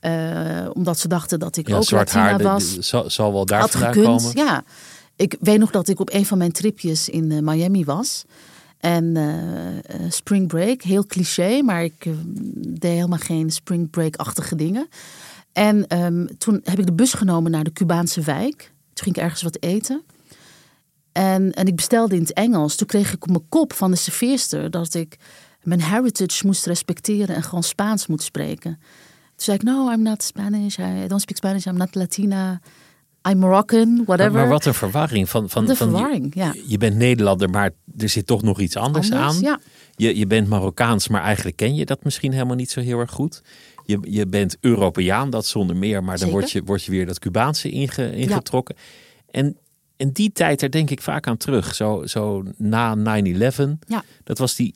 Uh, 0.00 0.70
omdat 0.72 0.98
ze 0.98 1.08
dachten 1.08 1.38
dat 1.38 1.56
ik 1.56 1.68
ja, 1.68 1.76
ook 1.76 1.84
zwart 1.84 2.14
Latina 2.14 2.30
haar, 2.30 2.42
was. 2.42 2.78
Zal, 2.78 3.10
zal 3.10 3.32
wel 3.32 3.46
daar 3.46 3.68
vandaan 3.68 3.92
gekund, 3.92 4.22
komen? 4.22 4.36
ja. 4.36 4.64
Ik 5.16 5.36
weet 5.40 5.58
nog 5.58 5.70
dat 5.70 5.88
ik 5.88 6.00
op 6.00 6.12
een 6.12 6.26
van 6.26 6.38
mijn 6.38 6.52
tripjes 6.52 7.08
in 7.08 7.30
uh, 7.30 7.40
Miami 7.40 7.84
was. 7.84 8.24
En 8.78 9.04
uh, 9.04 10.10
spring 10.10 10.48
break, 10.48 10.82
heel 10.82 11.06
cliché, 11.06 11.62
maar 11.62 11.84
ik 11.84 12.06
deed 12.54 12.92
helemaal 12.92 13.18
geen 13.18 13.50
spring 13.50 13.90
break-achtige 13.90 14.56
dingen. 14.56 14.88
En 15.54 16.02
um, 16.02 16.38
toen 16.38 16.60
heb 16.64 16.78
ik 16.78 16.86
de 16.86 16.92
bus 16.92 17.12
genomen 17.12 17.50
naar 17.50 17.64
de 17.64 17.72
Cubaanse 17.72 18.20
wijk. 18.20 18.56
Toen 18.92 19.04
ging 19.04 19.16
ik 19.16 19.22
ergens 19.22 19.42
wat 19.42 19.56
eten. 19.60 20.02
En, 21.12 21.52
en 21.52 21.66
ik 21.66 21.76
bestelde 21.76 22.14
in 22.14 22.20
het 22.20 22.32
Engels. 22.32 22.76
Toen 22.76 22.86
kreeg 22.86 23.12
ik 23.12 23.22
op 23.22 23.28
mijn 23.28 23.48
kop 23.48 23.72
van 23.72 23.90
de 23.90 23.96
serveerster 23.96 24.70
dat 24.70 24.94
ik 24.94 25.16
mijn 25.62 25.82
heritage 25.82 26.46
moest 26.46 26.66
respecteren 26.66 27.36
en 27.36 27.42
gewoon 27.42 27.62
Spaans 27.62 28.06
moet 28.06 28.22
spreken. 28.22 28.78
Toen 28.80 29.44
zei 29.44 29.56
ik, 29.56 29.62
no, 29.62 29.92
I'm 29.92 30.02
not 30.02 30.22
Spanish. 30.22 30.78
I 30.78 31.06
don't 31.06 31.20
speak 31.20 31.36
Spanish. 31.36 31.66
I'm 31.66 31.76
not 31.76 31.94
Latina. 31.94 32.60
I'm 33.28 33.38
Moroccan, 33.38 34.02
whatever. 34.06 34.32
Maar, 34.32 34.40
maar 34.40 34.50
wat 34.50 34.64
een 34.64 34.74
verwarring. 34.74 35.28
Van, 35.30 35.50
van, 35.50 35.64
de 35.66 35.76
van 35.76 35.88
verwarring, 35.90 36.34
je, 36.34 36.40
ja. 36.40 36.54
je 36.66 36.78
bent 36.78 36.96
Nederlander, 36.96 37.50
maar 37.50 37.70
er 37.98 38.08
zit 38.08 38.26
toch 38.26 38.42
nog 38.42 38.60
iets 38.60 38.76
anders, 38.76 39.12
Anders, 39.12 39.36
aan. 39.36 39.40
ja. 39.40 39.60
Je, 39.96 40.18
je 40.18 40.26
bent 40.26 40.48
Marokkaans, 40.48 41.08
maar 41.08 41.22
eigenlijk 41.22 41.56
ken 41.56 41.74
je 41.74 41.84
dat 41.84 42.04
misschien 42.04 42.32
helemaal 42.32 42.56
niet 42.56 42.70
zo 42.70 42.80
heel 42.80 42.98
erg 42.98 43.10
goed. 43.10 43.42
Je, 43.84 43.98
je 44.02 44.26
bent 44.26 44.56
Europeaan, 44.60 45.30
dat 45.30 45.46
zonder 45.46 45.76
meer, 45.76 46.04
maar 46.04 46.18
dan 46.18 46.28
Zeker. 46.28 46.32
word 46.32 46.50
je, 46.50 46.62
word 46.62 46.84
je 46.84 46.90
weer 46.90 47.06
dat 47.06 47.18
Cubaanse 47.18 47.70
inge, 47.70 48.16
ingetrokken. 48.16 48.76
En, 49.30 49.56
en 49.96 50.12
die 50.12 50.32
tijd, 50.32 50.60
daar 50.60 50.70
denk 50.70 50.90
ik 50.90 51.02
vaak 51.02 51.26
aan 51.26 51.36
terug. 51.36 51.74
Zo, 51.74 52.06
zo 52.06 52.42
na 52.56 52.96
9-11. 52.96 53.32
Ja. 53.86 54.04
Dat 54.24 54.38
was 54.38 54.54
die 54.54 54.74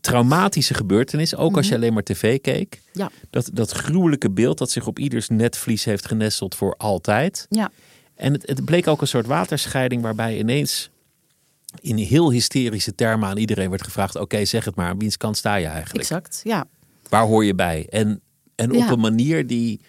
traumatische 0.00 0.74
gebeurtenis, 0.74 1.36
ook 1.36 1.56
als 1.56 1.68
je 1.68 1.74
alleen 1.74 1.92
maar 1.92 2.02
tv 2.02 2.40
keek. 2.40 2.80
Mhm. 2.92 2.98
Ja, 2.98 3.10
Dat, 3.30 3.50
dat 3.52 3.70
gruwelijke 3.70 4.30
beeld 4.30 4.58
dat 4.58 4.70
zich 4.70 4.86
op 4.86 4.98
ieders 4.98 5.28
netvlies 5.28 5.84
heeft 5.84 6.06
genesteld 6.06 6.54
voor 6.54 6.74
altijd. 6.76 7.46
ja, 7.50 7.70
En 8.14 8.32
het, 8.32 8.46
het 8.46 8.64
bleek 8.64 8.86
ook 8.86 9.00
een 9.00 9.06
soort 9.06 9.26
waterscheiding 9.26 10.02
waarbij 10.02 10.38
ineens 10.38 10.90
in 11.80 11.96
heel 11.96 12.30
hysterische 12.30 12.94
termen 12.94 13.28
aan 13.28 13.36
iedereen 13.36 13.70
werd 13.70 13.82
gevraagd: 13.84 14.16
oké, 14.16 14.44
zeg 14.44 14.64
het 14.64 14.74
maar, 14.74 14.88
aan 14.88 14.98
wiens 14.98 15.16
kant 15.16 15.36
sta 15.36 15.54
je 15.54 15.66
eigenlijk? 15.66 15.98
exact. 16.00 16.40
Ja, 16.44 16.66
Waar 17.08 17.26
hoor 17.26 17.44
je 17.44 17.54
bij? 17.54 17.86
En, 17.90 18.20
en 18.54 18.70
op 18.70 18.76
Ja. 18.76 18.90
een 18.90 19.00
manier 19.00 19.46
die 19.46 19.80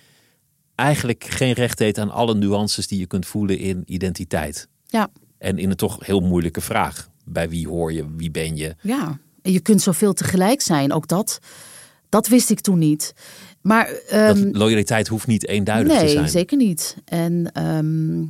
eigenlijk 0.76 1.24
geen 1.24 1.54
recht 1.54 1.78
deed 1.78 1.98
aan 1.98 2.12
alle 2.12 2.36
nuances 2.36 2.88
die 2.88 3.00
je 3.00 3.06
kunt 3.08 3.26
voelen 3.26 3.58
in 3.58 3.84
identiteit. 3.86 4.68
ja, 4.86 5.10
En 5.38 5.58
in 5.58 5.70
een 5.70 5.76
toch 5.76 6.06
heel 6.06 6.20
moeilijke 6.20 6.62
vraag: 6.62 7.10
bij 7.26 7.50
wie 7.50 7.68
hoor 7.68 7.94
je, 7.94 8.06
wie 8.18 8.32
ben 8.32 8.56
je? 8.56 8.76
ja. 8.82 9.20
En 9.42 9.52
je 9.52 9.60
kunt 9.60 9.82
zoveel 9.82 10.14
tegelijk 10.14 10.62
zijn, 10.62 10.94
ook 10.94 11.08
dat. 11.08 11.40
Dat 12.10 12.28
wist 12.28 12.50
ik 12.50 12.60
toen 12.60 12.80
niet. 12.80 13.14
Maar 13.62 13.88
Dat 13.88 14.38
ehm, 14.38 14.50
loyaliteit 14.52 15.08
hoeft 15.08 15.28
niet 15.28 15.48
eenduidig 15.48 15.98
te 15.98 16.04
nee, 16.04 16.14
zijn. 16.14 16.30
zeker 16.30 16.58
niet. 16.58 16.98
En, 17.06 17.52
ehm, 17.54 18.24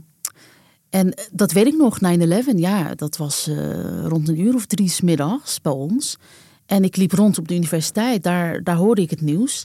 en 0.89 1.13
dat 1.32 1.52
weet 1.52 1.65
ik 1.65 1.78
nog, 1.78 2.00
9-11, 2.02 2.58
ja, 2.58 2.95
dat 2.95 3.17
was 3.17 3.48
eh, 3.48 4.06
rond 4.06 4.28
een 4.30 4.39
uur 4.39 4.56
of 4.56 4.65
drie 4.65 4.89
's 4.89 5.02
middags 5.02 5.62
bij 5.62 5.71
ons. 5.71 6.17
En 6.65 6.84
ik 6.84 6.95
liep 6.95 7.12
rond 7.12 7.38
op 7.38 7.48
de 7.48 7.56
universiteit, 7.56 8.24
daar, 8.24 8.63
daar 8.63 8.76
hoorde 8.76 9.02
ik 9.02 9.10
het 9.10 9.21
nieuws. 9.21 9.63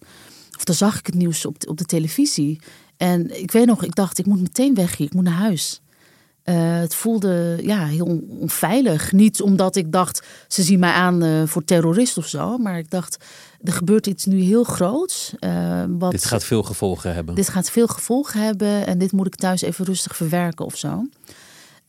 Of 0.60 0.66
daar 0.66 0.76
zag 0.76 0.98
ik 0.98 1.06
het 1.06 1.14
nieuws 1.14 1.46
op 1.46 1.60
de, 1.60 1.66
op 1.68 1.78
de 1.78 1.84
televisie. 1.84 2.60
En 2.96 3.40
ik 3.40 3.50
weet 3.50 3.66
nog, 3.66 3.84
ik 3.84 3.94
dacht, 3.94 4.18
ik 4.18 4.26
moet 4.26 4.40
meteen 4.40 4.74
weg 4.74 4.96
hier, 4.96 5.06
ik 5.06 5.14
moet 5.14 5.24
naar 5.24 5.32
huis. 5.32 5.80
Eh, 6.42 6.78
het 6.78 6.94
voelde 6.94 7.58
ja, 7.62 7.86
heel 7.86 8.04
on- 8.04 8.24
onveilig. 8.40 9.12
Niet 9.12 9.42
omdat 9.42 9.76
ik 9.76 9.92
dacht, 9.92 10.26
ze 10.48 10.62
zien 10.62 10.78
mij 10.78 10.92
aan 10.92 11.22
eh, 11.22 11.42
voor 11.46 11.64
terrorist 11.64 12.18
of 12.18 12.26
zo. 12.26 12.58
Maar 12.58 12.78
ik 12.78 12.90
dacht, 12.90 13.24
er 13.64 13.72
gebeurt 13.72 14.06
iets 14.06 14.24
nu 14.24 14.40
heel 14.40 14.64
groots. 14.64 15.32
eh, 15.38 15.84
wat, 15.88 16.10
Dit 16.10 16.24
gaat 16.24 16.44
veel 16.44 16.62
gevolgen 16.62 17.14
hebben. 17.14 17.34
dit 17.34 17.48
gaat 17.48 17.70
veel 17.70 17.86
gevolgen 17.86 18.40
hebben 18.42 18.86
en 18.86 18.98
dit 18.98 19.12
moet 19.12 19.26
ik 19.26 19.34
thuis 19.34 19.62
even 19.62 19.84
rustig 19.84 20.16
verwerken 20.16 20.64
of 20.64 20.76
zo. 20.76 21.04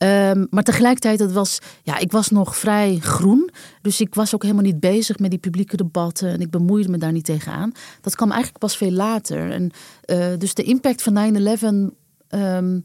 Ehm, 0.02 0.44
maar 0.50 0.62
tegelijkertijd, 0.62 1.18
het 1.18 1.32
was, 1.32 1.58
ja, 1.82 1.98
ik 1.98 2.12
was 2.12 2.28
nog 2.28 2.56
vrij 2.56 2.98
groen. 2.98 3.50
Dus 3.82 4.00
ik 4.00 4.14
was 4.14 4.34
ook 4.34 4.42
helemaal 4.42 4.62
niet 4.62 4.80
bezig 4.80 5.18
met 5.18 5.30
die 5.30 5.38
publieke 5.38 5.76
debatten. 5.76 6.28
En 6.28 6.40
ik 6.40 6.50
bemoeide 6.50 6.88
me 6.88 6.98
daar 6.98 7.12
niet 7.12 7.24
tegenaan. 7.24 7.72
Dat 8.00 8.14
kwam 8.14 8.30
eigenlijk 8.30 8.58
pas 8.58 8.76
veel 8.76 8.90
later. 8.90 9.50
En, 9.50 9.70
eh, 10.04 10.32
dus 10.38 10.54
de 10.54 10.62
impact 10.62 11.02
van 11.02 11.12
9-11 11.12 11.90
ehm, 12.28 12.80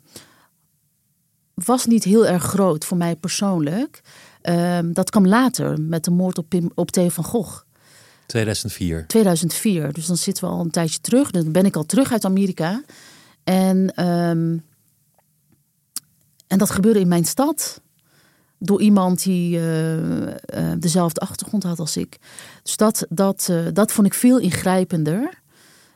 was 1.54 1.86
niet 1.86 2.04
heel 2.04 2.28
erg 2.28 2.44
groot 2.44 2.86
voor 2.86 2.98
mij 2.98 3.16
persoonlijk. 3.16 4.02
Ehm, 4.42 4.94
dat 4.94 5.10
kwam 5.10 5.28
later 5.28 5.82
met 5.82 6.04
de 6.04 6.12
moord 6.12 6.38
op, 6.38 6.50
Pim, 6.50 6.72
op 6.76 6.92
Theo 6.92 7.10
van 7.10 7.24
Gogh. 7.24 7.62
2004. 8.26 9.08
2004. 9.08 9.94
Dus 9.94 10.06
dan 10.06 10.18
zitten 10.18 10.44
we 10.44 10.50
al 10.50 10.60
een 10.60 10.72
tijdje 10.72 11.00
terug. 11.00 11.32
Dan 11.32 11.52
ben 11.52 11.66
ik 11.66 11.76
al 11.76 11.86
terug 11.86 12.12
uit 12.12 12.26
Amerika. 12.26 12.84
En, 13.44 13.92
en 16.48 16.58
dat 16.58 16.70
gebeurde 16.70 17.00
in 17.00 17.08
mijn 17.08 17.26
stad. 17.26 17.82
Door 18.60 18.82
iemand 18.82 19.24
die 19.24 19.58
uh, 19.58 20.22
uh, 20.22 20.32
dezelfde 20.80 21.20
achtergrond 21.20 21.64
had 21.64 21.80
als 21.80 21.98
ik. 21.98 22.18
Dus 22.64 22.78
dat, 22.78 23.06
dat, 23.10 23.48
uh, 23.52 23.68
dat 23.74 23.92
vond 23.92 24.08
ik 24.08 24.14
veel 24.14 24.40
ingrijpender. 24.40 25.42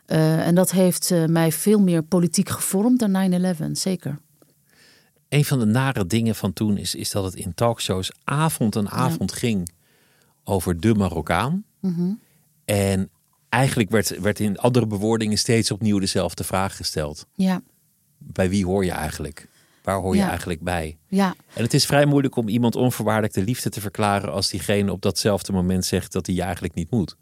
en 0.06 0.56
dat 0.56 0.72
heeft 0.72 1.14
mij 1.28 1.52
veel 1.52 1.80
meer 1.80 2.04
politiek 2.04 2.50
gevormd 2.50 3.00
dan 3.00 3.56
9-11, 3.56 3.72
zeker. 3.72 4.20
Een 5.30 5.46
van 5.46 5.60
de 5.60 5.66
nare 5.66 6.08
dingen 6.08 6.36
van 6.36 6.54
toen 6.54 6.78
is, 6.78 6.96
is 6.96 7.12
dat 7.12 7.24
het 7.24 7.36
in 7.36 7.54
talkshows 7.54 8.12
avond 8.24 8.76
en 8.76 8.90
avond 8.90 9.32
ja. 9.32 9.38
ging 9.38 9.72
over 10.44 10.80
de 10.80 10.96
Marokkaan. 10.96 11.64
Mm 11.80 11.94
-hmm. 11.94 12.20
En 12.66 13.10
eigenlijk 13.50 13.90
werd, 13.90 14.20
werd 14.20 14.40
in 14.40 14.58
andere 14.58 14.88
bewoordingen 14.88 15.38
steeds 15.38 15.72
opnieuw 15.72 16.00
dezelfde 16.00 16.44
vraag 16.44 16.76
gesteld. 16.76 17.28
Ja. 17.36 17.62
Bij 18.18 18.50
wie 18.50 18.66
hoor 18.66 18.86
je 18.86 18.92
eigenlijk? 18.92 19.48
Waar 19.84 20.00
hoor 20.00 20.16
je 20.16 20.22
Ja. 20.22 20.30
eigenlijk 20.30 20.62
bij? 20.62 20.98
Ja, 21.08 21.36
En 21.54 21.64
het 21.64 21.74
is 21.74 21.86
vrij 21.86 22.06
moeilijk 22.06 22.36
om 22.36 22.48
iemand 22.48 22.76
onvoorwaardelijk 22.76 23.34
de 23.34 23.44
liefde 23.44 23.70
te 23.70 23.82
verklaren 23.82 24.32
als 24.32 24.50
diegene 24.50 24.92
op 24.92 25.02
datzelfde 25.02 25.52
moment 25.52 25.86
zegt 25.86 26.12
dat 26.12 26.26
hij 26.26 26.36
je 26.36 26.42
eigenlijk 26.42 26.74
niet 26.74 26.92
moet. 26.92 27.16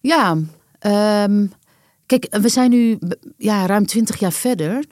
ja. 0.00 0.36
ehm, 0.78 1.46
kijk, 2.06 2.26
we 2.40 2.48
zijn 2.48 2.70
nu 2.70 2.98
ja, 3.36 3.66
ruim 3.66 3.86
twintig 3.86 4.18
jaar 4.20 4.32
verder. 4.32 4.84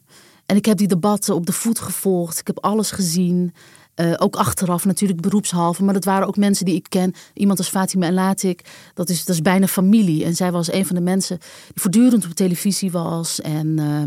En 0.47 0.57
ik 0.57 0.64
heb 0.64 0.77
die 0.77 0.88
debatten 0.88 1.35
op 1.35 1.47
de 1.47 1.53
voet 1.53 1.79
gevolgd. 1.79 2.38
Ik 2.38 2.47
heb 2.47 2.59
alles 2.61 2.90
gezien. 2.90 3.55
Eh, 3.94 4.12
ook 4.16 4.37
achteraf 4.37 4.85
natuurlijk 4.85 5.21
beroepshalve. 5.21 5.85
Maar 5.85 5.94
dat 5.94 6.05
waren 6.05 6.27
ook 6.27 6.37
mensen 6.37 6.64
die 6.64 6.75
ik 6.75 6.87
ken. 6.88 7.14
Iemand 7.35 7.59
als 7.59 7.68
Fatima 7.68 8.07
en 8.07 8.14
Latik. 8.14 8.64
Dat 8.94 9.09
is, 9.09 9.25
dat 9.25 9.35
is 9.35 9.42
bijna 9.42 9.66
familie. 9.66 10.25
En 10.25 10.35
zij 10.37 10.53
was 10.53 10.73
een 10.73 10.87
van 10.87 10.97
de 10.97 11.03
mensen 11.03 11.38
die 11.38 11.83
voortdurend 11.83 12.25
op 12.25 12.31
televisie 12.31 12.90
was. 12.90 13.40
En, 13.40 13.79
eh, 13.79 14.03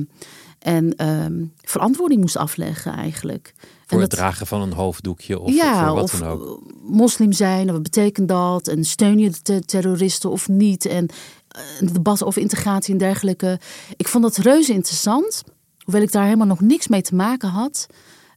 en 0.62 0.96
ehm, 0.96 1.44
verantwoording 1.62 2.22
moest 2.22 2.38
afleggen 2.38 2.94
eigenlijk. 2.94 3.54
Voor 3.86 4.02
het 4.02 4.10
dat- 4.10 4.20
dragen 4.20 4.48
van 4.48 4.62
een 4.62 4.74
hoofddoekje 4.74 5.40
of 5.40 5.54
ja, 5.54 5.86
voor 5.86 5.96
wat 5.96 6.04
of 6.04 6.20
dan 6.20 6.28
ook. 6.30 6.62
moslim 6.84 7.32
zijn, 7.32 7.72
wat 7.72 7.84
betekent 7.84 8.28
dat? 8.28 8.68
En 8.68 8.84
steun 8.84 9.20
je 9.20 9.30
de 9.30 9.42
te- 9.42 9.66
terroristen 9.66 10.30
of 10.30 10.48
niet? 10.48 10.86
En 10.86 11.08
eh, 11.48 11.62
een 11.80 11.94
debat 11.94 12.24
over 12.24 12.42
integratie 12.42 12.92
en 12.94 13.00
dergelijke. 13.00 13.60
Ik 13.98 14.08
vond 14.08 14.24
dat 14.24 14.38
reuze 14.38 14.74
interessant, 14.74 15.44
hoewel 15.84 16.02
ik 16.04 16.12
daar 16.12 16.24
helemaal 16.24 16.48
nog 16.48 16.62
niks 16.62 16.88
mee 16.88 17.02
te 17.02 17.16
maken 17.16 17.50
had. 17.50 17.88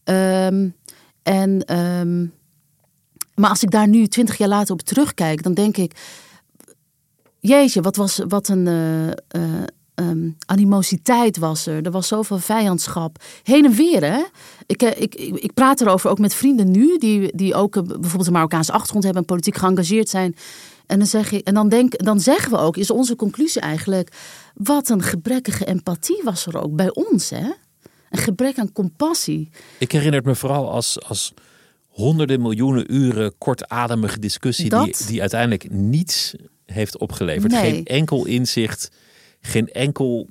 Ehm, 0.04 0.68
en, 1.22 1.64
ehm, 1.64 2.20
maar 3.34 3.50
als 3.50 3.62
ik 3.62 3.70
daar 3.70 3.88
nu 3.88 4.06
twintig 4.06 4.38
jaar 4.38 4.48
later 4.48 4.72
op 4.72 4.80
terugkijk, 4.82 5.42
dan 5.42 5.54
denk 5.54 5.76
ik... 5.76 5.92
Jeetje, 7.40 7.80
wat, 7.80 7.96
was, 7.96 8.20
wat 8.28 8.48
een 8.48 8.66
eh, 8.66 9.10
eh, 9.10 9.64
ehm, 9.94 10.30
animositeit 10.46 11.38
was 11.38 11.66
er. 11.66 11.84
Er 11.84 11.90
was 11.90 12.08
zoveel 12.08 12.38
vijandschap. 12.38 13.22
Heen 13.42 13.64
en 13.64 13.72
weer, 13.72 14.04
hè? 14.04 14.22
Ik, 14.66 14.82
eh, 14.82 15.02
ik, 15.02 15.14
ik, 15.14 15.34
ik 15.34 15.54
praat 15.54 15.80
erover 15.80 16.10
ook 16.10 16.18
met 16.18 16.34
vrienden 16.34 16.70
nu, 16.70 16.98
die, 16.98 17.36
die 17.36 17.54
ook 17.54 17.76
eh, 17.76 17.82
bijvoorbeeld 17.82 18.26
een 18.26 18.32
Marokkaanse 18.32 18.72
achtergrond 18.72 19.04
hebben 19.04 19.22
en 19.22 19.28
politiek 19.28 19.56
geëngageerd 19.56 20.08
zijn. 20.08 20.36
En 20.86 20.98
dan, 20.98 21.06
zeg 21.06 21.32
ik, 21.32 21.46
en 21.46 21.54
dan, 21.54 21.68
denk, 21.68 22.04
dan 22.04 22.20
zeggen 22.20 22.50
we 22.50 22.58
ook, 22.58 22.76
is 22.76 22.90
onze 22.90 23.16
conclusie 23.16 23.60
eigenlijk, 23.60 24.12
wat 24.54 24.88
een 24.88 25.02
gebrekkige 25.02 25.64
empathie 25.64 26.20
was 26.24 26.46
er 26.46 26.62
ook 26.62 26.76
bij 26.76 26.94
ons, 26.94 27.30
hè? 27.30 27.50
Een 28.10 28.18
gebrek 28.18 28.58
aan 28.58 28.72
compassie. 28.72 29.50
Ik 29.78 29.92
herinner 29.92 30.16
het 30.16 30.26
me 30.26 30.34
vooral 30.34 30.70
als, 30.70 31.02
als 31.02 31.34
honderden 31.88 32.42
miljoenen 32.42 32.94
uren 32.94 33.38
kortademige 33.38 34.18
discussie 34.18 34.70
die, 34.70 34.96
die 35.06 35.20
uiteindelijk 35.20 35.70
niets 35.70 36.34
heeft 36.66 36.98
opgeleverd. 36.98 37.52
Nee. 37.52 37.70
Geen 37.70 37.84
enkel 37.84 38.24
inzicht, 38.26 38.90
geen 39.46 39.68
enkel 39.68 40.28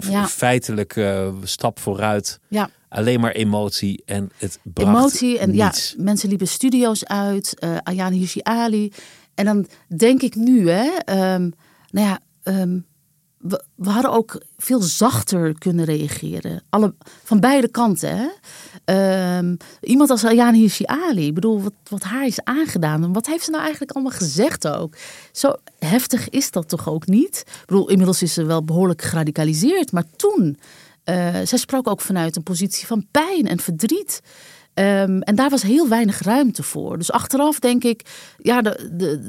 Ja. 0.00 0.26
feitelijke 0.28 1.32
stap 1.42 1.78
vooruit. 1.78 2.40
Ja. 2.48 2.70
Alleen 2.88 3.20
maar 3.20 3.32
emotie 3.32 4.02
en 4.06 4.30
het 4.36 4.58
bracht 4.62 4.88
emotie. 4.96 5.38
En 5.38 5.50
niets. 5.50 5.94
ja, 5.96 6.02
mensen 6.02 6.28
liepen 6.28 6.48
studio's 6.48 7.04
uit. 7.04 7.58
eh 7.58 7.76
Ayane 7.82 8.16
Hirsi 8.16 8.40
Ali. 8.42 8.92
En 9.34 9.44
dan 9.44 9.66
denk 9.96 10.22
ik 10.22 10.34
nu, 10.34 10.68
hè, 10.70 10.90
ehm, 11.04 11.50
nou 11.90 12.06
ja, 12.08 12.18
ehm, 12.42 12.78
we, 13.38 13.64
we 13.74 13.88
hadden 13.90 14.12
ook 14.12 14.42
veel 14.56 14.80
zachter 14.80 15.58
kunnen 15.58 15.84
reageren. 15.84 16.62
Alle, 16.70 16.94
van 17.24 17.40
beide 17.40 17.68
kanten. 17.68 18.16
Hè? 18.16 18.26
Ehm, 18.84 19.56
iemand 19.80 20.10
als 20.10 20.24
Ayane 20.24 20.56
Hirsi 20.56 20.84
Ali, 20.86 21.26
ik 21.26 21.34
bedoel, 21.34 21.62
wat, 21.62 21.72
wat 21.88 22.02
haar 22.02 22.26
is 22.26 22.44
aangedaan. 22.44 23.02
En 23.02 23.12
wat 23.12 23.26
heeft 23.26 23.44
ze 23.44 23.50
nou 23.50 23.62
eigenlijk 23.62 23.92
allemaal 23.92 24.18
gezegd 24.18 24.68
ook? 24.68 24.96
Zo 25.32 25.52
heftig 25.78 26.28
is 26.28 26.50
dat 26.50 26.68
toch 26.68 26.88
ook 26.88 27.06
niet? 27.06 27.44
Ik 27.46 27.66
bedoel, 27.66 27.88
inmiddels 27.88 28.22
is 28.22 28.34
ze 28.34 28.44
wel 28.44 28.64
behoorlijk 28.64 29.02
geradicaliseerd. 29.02 29.92
Maar 29.92 30.04
toen, 30.16 30.58
eh, 31.04 31.34
zij 31.44 31.58
sprak 31.58 31.88
ook 31.88 32.00
vanuit 32.00 32.36
een 32.36 32.42
positie 32.42 32.86
van 32.86 33.06
pijn 33.10 33.48
en 33.48 33.60
verdriet. 33.60 34.20
Ehm, 34.74 35.20
en 35.20 35.34
daar 35.34 35.50
was 35.50 35.62
heel 35.62 35.88
weinig 35.88 36.22
ruimte 36.22 36.62
voor. 36.62 36.98
Dus 36.98 37.12
achteraf 37.12 37.58
denk 37.58 37.84
ik, 37.84 38.02
ja, 38.38 38.62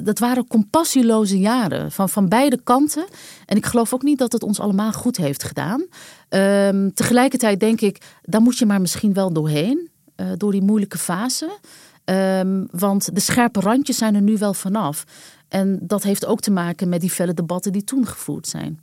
dat 0.03 0.19
waren 0.19 0.47
compassieloze 0.47 1.39
jaren 1.39 1.91
van, 1.91 2.10
van 2.10 2.29
beide 2.29 2.60
kanten. 2.63 3.05
En 3.45 3.58
ik 3.58 3.65
geloof 3.65 3.93
ook 3.93 4.03
niet 4.03 4.17
dat 4.17 4.31
het 4.31 4.43
ons 4.43 4.60
allemaal 4.60 4.91
goed 4.91 5.17
heeft 5.17 5.43
gedaan. 5.43 5.86
Ehm, 6.29 6.89
tegelijkertijd 6.93 7.60
denk 7.60 7.81
ik, 7.81 8.01
daar 8.21 8.41
moet 8.41 8.58
je 8.58 8.65
maar 8.65 8.81
misschien 8.81 9.13
wel 9.13 9.34
doorheen, 9.34 9.89
eh, 10.15 10.27
door 10.38 10.51
die 10.51 10.63
moeilijke 10.63 10.97
fase. 10.97 11.60
Ehm, 12.03 12.63
want 12.71 13.15
de 13.15 13.21
scherpe 13.21 13.60
randjes 13.60 13.97
zijn 13.97 14.15
er 14.15 14.21
nu 14.21 14.38
wel 14.38 14.53
vanaf. 14.53 15.03
En 15.47 15.79
dat 15.81 16.03
heeft 16.03 16.25
ook 16.25 16.39
te 16.39 16.51
maken 16.51 16.89
met 16.89 17.01
die 17.01 17.10
felle 17.10 17.34
debatten 17.34 17.71
die 17.71 17.84
toen 17.84 18.08
gevoerd 18.08 18.47
zijn. 18.47 18.79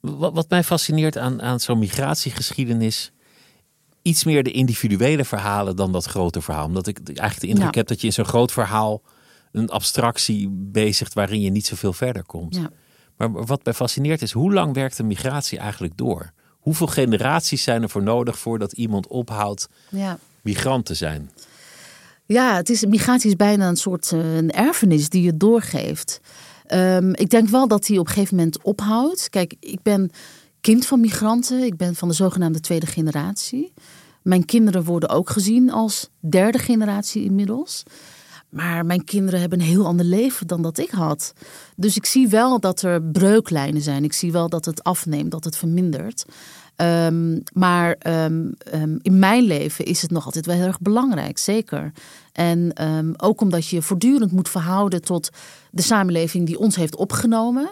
Wat, 0.00 0.32
wat 0.32 0.50
mij 0.50 0.64
fascineert 0.64 1.18
aan, 1.18 1.42
aan 1.42 1.60
zo'n 1.60 1.78
migratiegeschiedenis. 1.78 3.12
Iets 4.02 4.24
meer 4.24 4.42
de 4.42 4.50
individuele 4.50 5.24
verhalen 5.24 5.76
dan 5.76 5.92
dat 5.92 6.04
grote 6.04 6.40
verhaal. 6.40 6.66
Omdat 6.66 6.86
ik 6.86 6.98
eigenlijk 7.06 7.40
de 7.40 7.46
indruk 7.46 7.72
Ja. 7.74 7.78
heb 7.78 7.88
dat 7.88 8.00
je 8.00 8.06
in 8.06 8.12
zo'n 8.12 8.24
groot 8.24 8.52
verhaal 8.52 9.02
een 9.52 9.68
abstractie 9.68 10.48
bezigt 10.50 11.14
waarin 11.14 11.40
je 11.40 11.50
niet 11.50 11.66
zoveel 11.66 11.92
verder 11.92 12.24
komt. 12.24 12.54
Ja. 12.56 12.70
Maar 13.16 13.44
wat 13.46 13.64
mij 13.64 13.74
fascineert 13.74 14.22
is, 14.22 14.32
hoe 14.32 14.52
lang 14.52 14.74
werkt 14.74 14.98
een 14.98 15.06
migratie 15.06 15.58
eigenlijk 15.58 15.96
door? 15.96 16.32
Hoeveel 16.58 16.86
generaties 16.86 17.62
zijn 17.62 17.82
er 17.82 17.90
voor 17.90 18.02
nodig 18.02 18.38
voordat 18.38 18.72
iemand 18.72 19.06
ophoudt 19.06 19.68
Ja. 19.90 20.18
migrant 20.42 20.84
te 20.86 20.94
zijn? 20.94 21.30
Ja, 22.26 22.56
het 22.56 22.70
is, 22.70 22.84
migratie 22.86 23.30
is 23.30 23.36
bijna 23.36 23.68
een 23.68 23.76
soort 23.76 24.12
eh, 24.12 24.36
een 24.36 24.50
erfenis 24.50 25.08
die 25.08 25.22
je 25.22 25.36
doorgeeft. 25.36 26.20
Ehm, 26.66 27.10
ik 27.14 27.30
denk 27.30 27.48
wel 27.48 27.68
dat 27.68 27.84
die 27.86 27.98
op 28.00 28.06
een 28.06 28.12
gegeven 28.12 28.36
moment 28.36 28.62
ophoudt. 28.62 29.28
Kijk, 29.30 29.54
ik 29.60 29.82
ben 29.82 30.10
kind 30.60 30.86
van 30.86 31.00
migranten. 31.00 31.62
Ik 31.62 31.76
ben 31.76 31.94
van 31.94 32.08
de 32.08 32.14
zogenaamde 32.14 32.60
tweede 32.60 32.86
generatie. 32.86 33.72
Mijn 34.22 34.44
kinderen 34.44 34.84
worden 34.84 35.08
ook 35.08 35.30
gezien 35.30 35.70
als 35.70 36.08
derde 36.20 36.58
generatie 36.58 37.24
inmiddels. 37.24 37.82
Maar 38.48 38.86
mijn 38.86 39.04
kinderen 39.04 39.40
hebben 39.40 39.60
een 39.60 39.66
heel 39.66 39.86
ander 39.86 40.06
leven 40.06 40.46
dan 40.46 40.62
dat 40.62 40.78
ik 40.78 40.90
had. 40.90 41.32
Dus 41.76 41.96
ik 41.96 42.06
zie 42.06 42.28
wel 42.28 42.60
dat 42.60 42.82
er 42.82 43.02
breuklijnen 43.02 43.82
zijn. 43.82 44.04
Ik 44.04 44.12
zie 44.12 44.32
wel 44.32 44.48
dat 44.48 44.64
het 44.64 44.84
afneemt, 44.84 45.30
dat 45.30 45.44
het 45.44 45.56
vermindert. 45.56 46.24
Ehm, 46.76 47.38
maar 47.52 47.96
ehm, 47.98 48.50
ehm, 48.58 48.96
in 49.02 49.18
mijn 49.18 49.42
leven 49.42 49.84
is 49.84 50.02
het 50.02 50.10
nog 50.10 50.24
altijd 50.24 50.46
wel 50.46 50.54
heel 50.54 50.66
erg 50.66 50.80
belangrijk, 50.80 51.38
zeker. 51.38 51.92
En 52.32 52.72
ook 53.16 53.40
omdat 53.40 53.68
je 53.68 53.82
voortdurend 53.82 54.32
moet 54.32 54.48
verhouden 54.48 55.02
tot 55.02 55.30
de 55.70 55.82
samenleving 55.82 56.46
die 56.46 56.58
ons 56.58 56.76
heeft 56.76 56.96
opgenomen. 56.96 57.70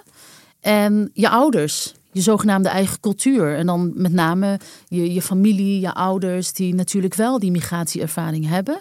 En 0.61 1.11
je 1.13 1.29
ouders, 1.29 1.95
je 2.17 2.23
zogenaamde 2.23 2.69
eigen 2.69 3.01
cultuur. 3.01 3.57
En 3.57 3.67
dan 3.67 3.93
met 3.95 4.13
name 4.13 4.61
je, 4.89 5.13
je 5.13 5.23
familie, 5.23 5.81
je 5.81 5.95
ouders, 5.95 6.53
die 6.53 6.75
natuurlijk 6.75 7.15
wel 7.15 7.39
die 7.39 7.51
migratieervaring 7.51 8.49
hebben. 8.49 8.81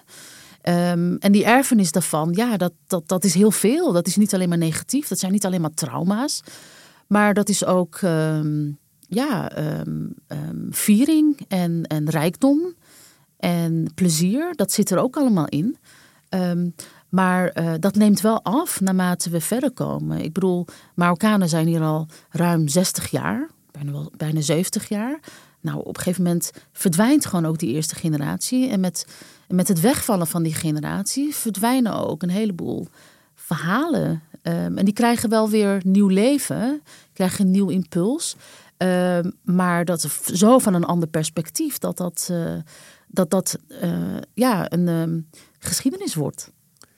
Ehm, 0.62 1.16
en 1.20 1.32
die 1.32 1.46
erfenis 1.46 1.92
daarvan, 1.92 2.32
ja, 2.36 2.58
dat, 2.58 2.74
dat, 2.88 3.08
dat 3.08 3.24
is 3.24 3.34
heel 3.34 3.52
veel. 3.52 3.92
Dat 3.92 4.08
is 4.08 4.16
niet 4.16 4.34
alleen 4.34 4.50
maar 4.50 4.58
negatief, 4.58 5.08
dat 5.08 5.20
zijn 5.20 5.32
niet 5.32 5.46
alleen 5.46 5.62
maar 5.62 5.74
trauma's. 5.74 6.42
Maar 7.08 7.34
dat 7.34 7.50
is 7.50 7.66
ook 7.66 7.96
ehm, 7.96 8.72
ja, 9.08 9.52
ehm, 9.52 10.08
viering 10.70 11.40
en, 11.48 11.84
en 11.84 12.10
rijkdom 12.10 12.60
en 13.38 13.92
plezier. 13.96 14.54
Dat 14.56 14.72
zit 14.72 14.90
er 14.90 14.98
ook 14.98 15.18
allemaal 15.18 15.48
in. 15.48 15.78
Maar 17.16 17.48
eh, 17.48 17.74
dat 17.80 17.96
neemt 17.96 18.22
wel 18.22 18.44
af 18.44 18.82
naarmate 18.82 19.30
we 19.30 19.42
verder 19.42 19.72
komen. 19.72 20.20
Ik 20.20 20.34
bedoel, 20.34 20.66
Marokkanen 20.96 21.50
zijn 21.50 21.68
hier 21.68 21.82
al 21.82 22.08
ruim 22.30 22.68
60 22.68 23.12
jaar, 23.12 23.50
bijna, 23.72 23.92
wel, 23.92 24.12
bijna 24.18 24.42
70 24.42 24.90
jaar. 24.90 25.20
Nou, 25.62 25.80
op 25.80 25.88
een 25.88 26.02
gegeven 26.02 26.24
moment 26.24 26.52
verdwijnt 26.72 27.26
gewoon 27.26 27.46
ook 27.46 27.58
die 27.58 27.74
eerste 27.74 27.96
generatie. 27.96 28.70
En 28.70 28.80
met, 28.80 29.08
met 29.48 29.68
het 29.68 29.80
wegvallen 29.80 30.28
van 30.28 30.44
die 30.44 30.54
generatie 30.54 31.36
verdwijnen 31.36 31.94
ook 31.94 32.24
een 32.24 32.30
heleboel 32.30 32.88
verhalen. 33.36 34.22
Ehm, 34.42 34.78
en 34.78 34.86
die 34.86 34.94
krijgen 34.94 35.30
wel 35.30 35.50
weer 35.50 35.82
nieuw 35.86 36.08
leven, 36.08 36.82
krijgen 37.14 37.46
een 37.46 37.52
nieuw 37.52 37.70
impuls. 37.70 38.36
Ehm, 38.78 39.32
maar 39.44 39.86
dat 39.86 40.08
zo 40.34 40.60
van 40.60 40.74
een 40.74 40.86
ander 40.86 41.08
perspectief 41.08 41.78
dat 41.78 41.98
dat, 41.98 42.28
eh, 42.32 42.56
dat, 43.08 43.30
dat 43.30 43.58
eh, 43.68 44.18
ja, 44.34 44.72
een 44.72 44.88
ehm, 44.88 45.20
geschiedenis 45.60 46.16
wordt. 46.16 46.54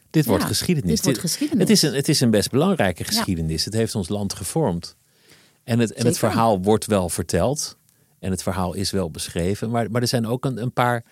Dit 0.10 0.26
wordt 0.26 0.42
Ja, 0.44 0.48
geschiedenis. 0.50 0.92
dit 0.96 1.04
wordt 1.04 1.20
geschiedenis. 1.20 1.62
Het 1.68 1.70
is, 1.78 1.82
een, 1.82 1.94
het 1.94 2.10
is 2.10 2.22
een 2.22 2.30
best 2.32 2.50
belangrijke 2.52 3.04
geschiedenis. 3.04 3.66
Het 3.66 3.74
heeft 3.74 3.96
ons 3.96 4.10
land 4.10 4.34
gevormd. 4.34 4.96
En 5.64 5.80
het, 5.80 5.94
en 5.94 6.06
het 6.06 6.18
verhaal 6.18 6.62
wordt 6.62 6.86
wel 6.86 7.10
verteld. 7.10 7.78
En 8.20 8.32
het 8.32 8.44
verhaal 8.44 8.74
is 8.74 8.92
wel 8.92 9.12
beschreven. 9.12 9.70
Maar, 9.70 9.92
maar 9.92 10.02
er 10.02 10.08
zijn 10.08 10.28
ook 10.28 10.46
een, 10.46 10.62
een 10.62 10.74
paar 10.74 11.04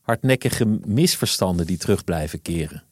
hardnekkige 0.00 0.64
misverstanden 0.86 1.66
die 1.66 1.76
terug 1.78 2.04
blijven 2.04 2.42
keren. 2.42 2.82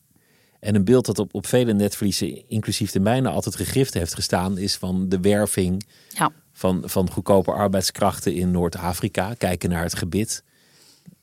En 0.61 0.75
een 0.75 0.85
beeld 0.85 1.07
dat 1.07 1.19
op, 1.19 1.35
op 1.35 1.47
vele 1.47 1.73
netvliezen, 1.73 2.49
inclusief 2.49 2.91
de 2.91 3.01
mijne, 3.01 3.29
altijd 3.29 3.57
gegrift 3.57 3.95
heeft 3.95 4.15
gestaan, 4.15 4.59
is 4.59 4.77
van 4.77 5.09
de 5.09 5.21
werving 5.21 5.87
Ja. 6.09 6.33
van, 6.53 6.83
van 6.85 7.11
goedkope 7.11 7.53
arbeidskrachten 7.53 8.35
in 8.35 8.51
Noord-Afrika. 8.51 9.35
Kijken 9.35 9.71
naar 9.71 9.83
het 9.83 9.95
gebit. 9.95 10.43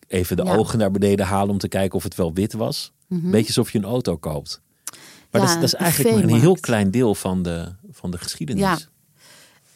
Even 0.07 0.35
de 0.37 0.43
Ja. 0.43 0.55
Ogen 0.55 0.79
naar 0.79 0.91
beneden 0.91 1.25
halen 1.25 1.49
om 1.49 1.57
te 1.57 1.67
kijken 1.67 1.97
of 1.97 2.03
het 2.03 2.15
wel 2.15 2.33
wit 2.33 2.53
was. 2.53 2.91
Beetje 3.07 3.47
alsof 3.47 3.71
je 3.71 3.77
een 3.77 3.83
auto 3.83 4.17
koopt. 4.17 4.61
Maar 5.31 5.41
dat, 5.41 5.49
is, 5.49 5.55
dat 5.55 5.63
is 5.63 5.73
eigenlijk 5.73 6.15
maar 6.15 6.23
een 6.23 6.39
heel 6.39 6.57
klein 6.59 6.91
deel 6.91 7.15
van 7.15 7.43
de, 7.43 7.73
van 7.91 8.11
de 8.11 8.17
geschiedenis. 8.17 8.61
Ja. 8.61 8.77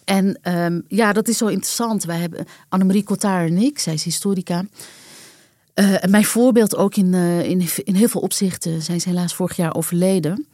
En 0.06 0.40
ehm, 0.42 0.82
ja, 0.88 1.14
dat 1.14 1.28
is 1.28 1.38
zo 1.38 1.48
interessant. 1.48 2.04
Wij 2.04 2.18
hebben 2.18 2.46
Annemarie 2.70 3.04
Cotard 3.04 3.50
en 3.50 3.58
ik, 3.58 3.80
zij 3.80 3.94
is 3.94 4.04
historica. 4.04 4.66
En 5.74 6.10
mijn 6.10 6.26
voorbeeld 6.26 6.76
ook 6.76 6.96
in, 6.96 7.14
eh, 7.14 7.50
in, 7.50 7.68
in 7.84 7.96
heel 7.96 8.08
veel 8.08 8.22
opzichten. 8.22 8.82
Zij 8.82 8.96
is 8.96 9.06
helaas 9.06 9.36
vorig 9.36 9.56
jaar 9.56 9.76
overleden. 9.76 10.48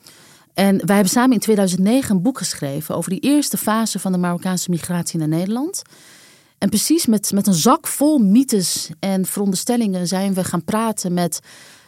En 0.53 0.85
wij 0.85 0.95
hebben 0.95 1.13
samen 1.13 1.33
in 1.33 1.39
2009 1.39 2.15
een 2.15 2.21
boek 2.21 2.37
geschreven 2.37 2.95
over 2.95 3.09
die 3.09 3.19
eerste 3.19 3.57
fase 3.57 3.99
van 3.99 4.11
de 4.11 4.17
Marokkaanse 4.17 4.69
migratie 4.69 5.19
naar 5.19 5.27
Nederland. 5.27 5.81
En 6.57 6.69
precies 6.69 7.05
met, 7.05 7.31
met 7.31 7.47
een 7.47 7.53
zak 7.53 7.87
vol 7.87 8.17
mythes 8.17 8.89
en 8.99 9.25
veronderstellingen 9.25 10.07
zijn 10.07 10.33
we 10.33 10.43
gaan 10.43 10.63
praten 10.63 11.13
met 11.13 11.39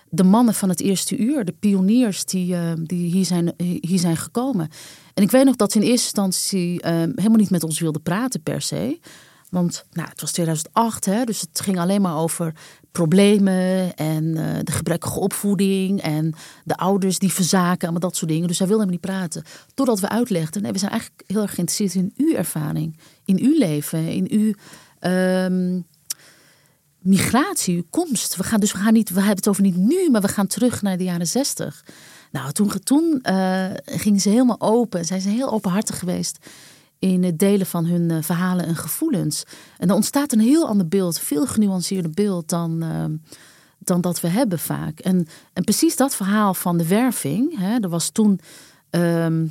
de 0.09 0.23
mannen 0.23 0.53
van 0.53 0.69
het 0.69 0.81
eerste 0.81 1.17
uur, 1.17 1.45
de 1.45 1.55
pioniers 1.59 2.25
die, 2.25 2.55
eh, 2.55 2.71
die 2.77 3.11
hier, 3.11 3.25
zijn, 3.25 3.53
hier 3.57 3.99
zijn 3.99 4.17
gekomen. 4.17 4.69
En 5.13 5.23
ik 5.23 5.31
weet 5.31 5.45
nog 5.45 5.55
dat 5.55 5.71
ze 5.71 5.77
in 5.77 5.83
eerste 5.83 6.05
instantie 6.05 6.81
eh, 6.81 6.93
helemaal 6.93 7.37
niet 7.37 7.49
met 7.49 7.63
ons 7.63 7.79
wilden 7.79 8.01
praten 8.01 8.41
per 8.41 8.61
se. 8.61 8.99
Want 9.49 9.85
nou, 9.91 10.09
het 10.09 10.21
was 10.21 10.31
2008, 10.31 11.05
hè, 11.05 11.23
dus 11.23 11.41
het 11.41 11.59
ging 11.59 11.79
alleen 11.79 12.01
maar 12.01 12.17
over 12.17 12.53
problemen 12.91 13.95
en 13.95 14.37
eh, 14.37 14.59
de 14.63 14.71
gebrekkige 14.71 15.19
opvoeding 15.19 16.01
en 16.01 16.33
de 16.63 16.77
ouders 16.77 17.19
die 17.19 17.33
verzaken, 17.33 17.81
allemaal 17.81 18.09
dat 18.09 18.15
soort 18.15 18.31
dingen. 18.31 18.47
Dus 18.47 18.57
zij 18.57 18.67
wilden 18.67 18.87
helemaal 18.87 19.09
niet 19.11 19.31
praten. 19.31 19.43
Totdat 19.73 19.99
we 19.99 20.09
uitlegden, 20.09 20.61
nee, 20.61 20.71
we 20.71 20.77
zijn 20.77 20.91
eigenlijk 20.91 21.23
heel 21.27 21.41
erg 21.41 21.53
geïnteresseerd 21.53 22.03
in 22.03 22.25
uw 22.25 22.35
ervaring, 22.35 22.97
in 23.25 23.39
uw 23.39 23.57
leven, 23.57 24.07
in 24.07 24.27
uw 24.31 24.53
ehm, 24.99 25.81
migratie, 26.99 27.85
komst. 27.89 28.35
We 28.35 28.43
gaan 28.43 28.59
dus 28.59 28.71
we 28.71 28.77
gaan 28.77 28.93
niet, 28.93 29.09
we 29.09 29.17
hebben 29.19 29.35
het 29.35 29.47
over 29.47 29.63
niet 29.63 29.75
nu, 29.75 30.09
maar 30.09 30.21
we 30.21 30.27
gaan 30.27 30.47
terug 30.47 30.81
naar 30.81 30.97
de 30.97 31.03
jaren 31.03 31.27
zestig. 31.27 31.85
Nou, 32.31 32.51
toen, 32.51 32.71
toen 32.83 33.19
eh, 33.21 33.65
gingen 33.85 34.19
ze 34.19 34.29
helemaal 34.29 34.61
open. 34.61 35.05
Zijn 35.05 35.21
ze 35.21 35.29
heel 35.29 35.51
openhartig 35.51 35.99
geweest 35.99 36.37
in 36.99 37.23
het 37.23 37.39
delen 37.39 37.65
van 37.65 37.85
hun 37.85 38.11
eh, 38.11 38.17
verhalen 38.21 38.65
en 38.65 38.75
gevoelens. 38.75 39.43
En 39.77 39.87
dan 39.87 39.95
ontstaat 39.95 40.31
een 40.31 40.39
heel 40.39 40.67
ander 40.67 40.87
beeld, 40.87 41.19
veel 41.19 41.47
genuanceerder 41.47 42.11
beeld 42.11 42.49
dan, 42.49 42.83
eh, 42.83 43.05
dan 43.79 44.01
dat 44.01 44.19
we 44.19 44.27
hebben 44.27 44.59
vaak. 44.59 44.99
En, 44.99 45.27
en 45.53 45.63
precies 45.63 45.95
dat 45.95 46.15
verhaal 46.15 46.53
van 46.53 46.77
de 46.77 46.87
werving, 46.87 47.57
hè, 47.57 47.77
er 47.79 47.89
was 47.89 48.09
toen. 48.09 48.39
ehm, 48.89 49.47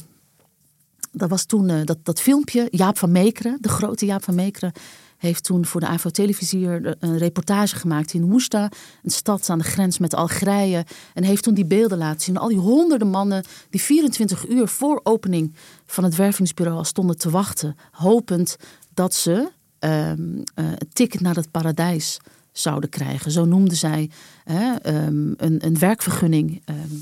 dat 1.12 1.28
was 1.28 1.44
toen 1.44 1.84
dat, 1.84 1.98
dat 2.02 2.20
filmpje, 2.20 2.68
Jaap 2.70 2.98
van 2.98 3.12
Meekeren, 3.12 3.58
de 3.60 3.68
grote 3.68 4.06
Jaap 4.06 4.24
van 4.24 4.34
Meekeren, 4.34 4.72
heeft 5.18 5.44
toen 5.44 5.66
voor 5.66 5.80
de 5.80 5.86
AVO-televisie 5.86 6.66
een 6.98 7.18
reportage 7.18 7.76
gemaakt 7.76 8.12
in 8.12 8.30
Woesta, 8.30 8.70
een 9.02 9.10
stad 9.10 9.50
aan 9.50 9.58
de 9.58 9.64
grens 9.64 9.98
met 9.98 10.14
Algerije. 10.14 10.84
En 11.14 11.24
heeft 11.24 11.42
toen 11.42 11.54
die 11.54 11.64
beelden 11.64 11.98
laten 11.98 12.20
zien. 12.20 12.36
Al 12.36 12.48
die 12.48 12.58
honderden 12.58 13.08
mannen 13.08 13.44
die 13.70 13.82
24 13.82 14.48
uur 14.48 14.68
voor 14.68 15.00
opening 15.02 15.54
van 15.86 16.04
het 16.04 16.16
wervingsbureau 16.16 16.84
stonden 16.84 17.18
te 17.18 17.30
wachten, 17.30 17.76
hopend 17.90 18.56
dat 18.94 19.14
ze 19.14 19.50
ehm, 19.78 20.42
eh, 20.54 20.64
een 20.64 20.88
ticket 20.92 21.20
naar 21.20 21.34
het 21.34 21.50
paradijs 21.50 22.18
zouden 22.52 22.90
krijgen. 22.90 23.30
Zo 23.30 23.44
noemden 23.44 23.76
zij 23.76 24.10
ehm, 24.44 25.32
een, 25.36 25.66
een 25.66 25.78
werkvergunning 25.78 26.62
ehm, 26.64 26.94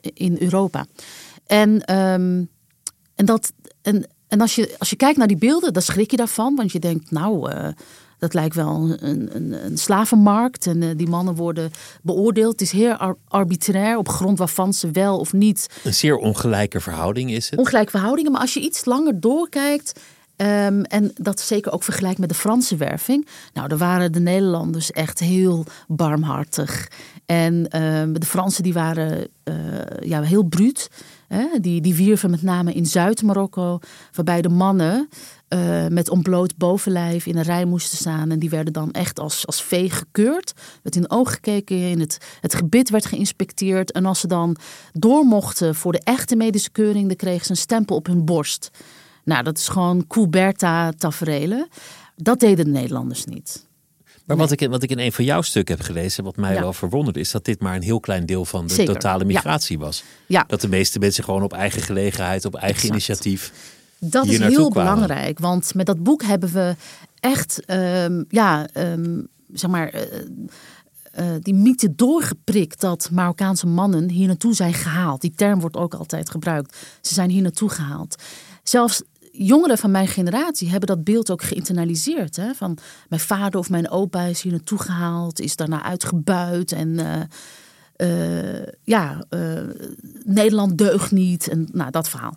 in 0.00 0.36
Europa. 0.40 0.86
En, 1.46 1.84
en, 1.84 2.48
dat, 3.14 3.52
en, 3.82 4.06
en 4.28 4.40
als, 4.40 4.54
je, 4.54 4.74
als 4.78 4.90
je 4.90 4.96
kijkt 4.96 5.18
naar 5.18 5.26
die 5.26 5.36
beelden, 5.36 5.72
dan 5.72 5.82
schrik 5.82 6.10
je 6.10 6.16
daarvan. 6.16 6.54
Want 6.56 6.72
je 6.72 6.78
denkt, 6.78 7.10
nou, 7.10 7.50
eh, 7.50 7.68
dat 8.18 8.34
lijkt 8.34 8.54
wel 8.54 8.96
een, 9.00 9.36
een, 9.36 9.64
een 9.66 9.78
slavenmarkt. 9.78 10.66
En 10.66 10.82
eh, 10.82 10.88
die 10.96 11.08
mannen 11.08 11.34
worden 11.34 11.70
beoordeeld. 12.02 12.52
Het 12.52 12.60
is 12.60 12.70
heel 12.72 12.92
ar- 12.92 13.16
arbitrair 13.28 13.96
op 13.98 14.08
grond 14.08 14.38
waarvan 14.38 14.72
ze 14.74 14.90
wel 14.90 15.18
of 15.18 15.32
niet 15.32 15.66
Een 15.84 15.94
zeer 15.94 16.16
ongelijke 16.16 16.80
verhouding 16.80 17.30
is 17.32 17.50
het. 17.50 17.58
ongelijke 17.58 17.90
verhoudingen. 17.90 18.32
Maar 18.32 18.40
als 18.40 18.54
je 18.54 18.60
iets 18.60 18.84
langer 18.84 19.20
doorkijkt. 19.20 20.00
ehm, 20.36 20.80
en 20.82 21.10
dat 21.14 21.40
zeker 21.40 21.72
ook 21.72 21.82
vergelijkt 21.82 22.18
met 22.18 22.28
de 22.28 22.34
Franse 22.34 22.76
werving. 22.76 23.26
Nou, 23.52 23.68
daar 23.68 23.78
waren 23.78 24.12
de 24.12 24.20
Nederlanders 24.20 24.90
echt 24.90 25.18
heel 25.18 25.64
barmhartig. 25.88 26.88
En 27.26 27.68
ehm, 27.70 28.12
de 28.12 28.26
Fransen 28.26 28.62
die 28.62 28.72
waren 28.72 29.28
eh, 29.44 29.54
ja, 30.00 30.22
heel 30.22 30.42
bruut. 30.42 30.90
Die, 31.60 31.80
die 31.80 31.94
wierven 31.94 32.30
met 32.30 32.42
name 32.42 32.72
in 32.72 32.86
Zuid-Marokko. 32.86 33.78
Waarbij 34.12 34.42
de 34.42 34.48
mannen 34.48 35.08
eh, 35.48 35.86
met 35.86 36.10
ontbloot 36.10 36.56
bovenlijf 36.56 37.26
in 37.26 37.36
een 37.36 37.42
rij 37.42 37.64
moesten 37.64 37.98
staan. 37.98 38.30
En 38.30 38.38
die 38.38 38.50
werden 38.50 38.72
dan 38.72 38.90
echt 38.92 39.20
als, 39.20 39.46
als 39.46 39.62
vee 39.62 39.90
gekeurd. 39.90 40.52
Werd 40.82 40.96
in 40.96 41.10
ogen 41.10 41.32
gekeken, 41.32 41.76
in 41.76 42.00
het, 42.00 42.18
het 42.40 42.54
gebit 42.54 42.90
werd 42.90 43.06
geïnspecteerd. 43.06 43.92
En 43.92 44.04
als 44.04 44.20
ze 44.20 44.26
dan 44.26 44.56
door 44.92 45.24
mochten 45.24 45.74
voor 45.74 45.92
de 45.92 46.00
echte 46.04 46.36
medische 46.36 46.70
keuring, 46.70 47.06
dan 47.06 47.16
kregen 47.16 47.44
ze 47.44 47.50
een 47.50 47.56
stempel 47.56 47.96
op 47.96 48.06
hun 48.06 48.24
borst. 48.24 48.70
Nou, 49.24 49.42
dat 49.42 49.58
is 49.58 49.68
gewoon 49.68 50.06
Couberta 50.06 50.92
taferelen. 50.92 51.68
Dat 52.16 52.40
deden 52.40 52.64
de 52.64 52.70
Nederlanders 52.70 53.24
niet. 53.24 53.65
Maar 54.26 54.36
wat, 54.36 54.50
ik, 54.50 54.60
in- 54.60 54.70
wat 54.70 54.82
ik 54.82 54.90
in 54.90 54.98
een 54.98 55.12
van 55.12 55.24
jouw 55.24 55.42
stukken 55.42 55.76
heb 55.76 55.84
gelezen, 55.84 56.24
wat 56.24 56.36
mij 56.36 56.54
Ja. 56.54 56.60
wel 56.60 56.72
verwonderde, 56.72 57.20
is 57.20 57.30
dat 57.30 57.44
dit 57.44 57.60
maar 57.60 57.76
een 57.76 57.82
heel 57.82 58.00
klein 58.00 58.26
deel 58.26 58.44
van 58.44 58.66
de 58.66 58.74
Zeker, 58.74 58.92
totale 58.94 59.18
ja. 59.20 59.26
migratie 59.26 59.78
was. 59.78 60.02
Ja, 60.26 60.44
Dat 60.46 60.60
de 60.60 60.68
meeste 60.68 60.98
mensen 60.98 61.24
gewoon 61.24 61.42
op 61.42 61.52
eigen 61.52 61.82
gelegenheid, 61.82 62.44
op 62.44 62.54
eigen 62.54 62.74
Exact. 62.76 62.92
initiatief. 62.92 63.52
dat 63.98 64.26
is 64.26 64.38
heel 64.38 64.68
kwamen. 64.70 64.94
belangrijk. 64.94 65.38
Want 65.38 65.74
met 65.74 65.86
dat 65.86 66.02
boek 66.02 66.22
hebben 66.22 66.52
we 66.52 66.76
echt, 67.20 67.64
ehm, 67.64 68.22
ja, 68.28 68.66
ehm, 68.72 69.20
zeg 69.52 69.70
maar, 69.70 69.88
eh, 69.88 70.02
eh, 71.12 71.24
die 71.40 71.54
mythe 71.54 71.94
doorgeprikt 71.94 72.80
dat 72.80 73.08
Marokkaanse 73.12 73.66
mannen 73.66 74.10
hier 74.10 74.26
naartoe 74.26 74.54
zijn 74.54 74.74
gehaald. 74.74 75.20
Die 75.20 75.32
term 75.36 75.60
wordt 75.60 75.76
ook 75.76 75.94
altijd 75.94 76.30
gebruikt. 76.30 76.76
Ze 77.00 77.14
zijn 77.14 77.30
hier 77.30 77.42
naartoe 77.42 77.68
gehaald. 77.68 78.22
Zelfs 78.62 79.02
jongeren 79.38 79.78
van 79.78 79.90
mijn 79.90 80.08
generatie 80.08 80.70
hebben 80.70 80.88
dat 80.88 81.04
beeld 81.04 81.30
ook 81.30 81.42
geïnternaliseerd. 81.42 82.36
Hè? 82.36 82.54
Van 82.54 82.78
mijn 83.08 83.20
vader 83.20 83.60
of 83.60 83.70
mijn 83.70 83.90
opa 83.90 84.22
is 84.22 84.42
hier 84.42 84.52
naartoe 84.52 84.78
gehaald, 84.78 85.40
is 85.40 85.56
daarna 85.56 85.82
uitgebuit 85.82 86.72
en 86.72 86.98
eh, 86.98 87.22
eh, 87.96 88.66
ja, 88.82 89.24
eh, 89.28 89.62
Nederland 90.24 90.78
deugt 90.78 91.10
niet 91.10 91.48
en 91.48 91.68
nou, 91.72 91.90
dat 91.90 92.08
verhaal. 92.08 92.34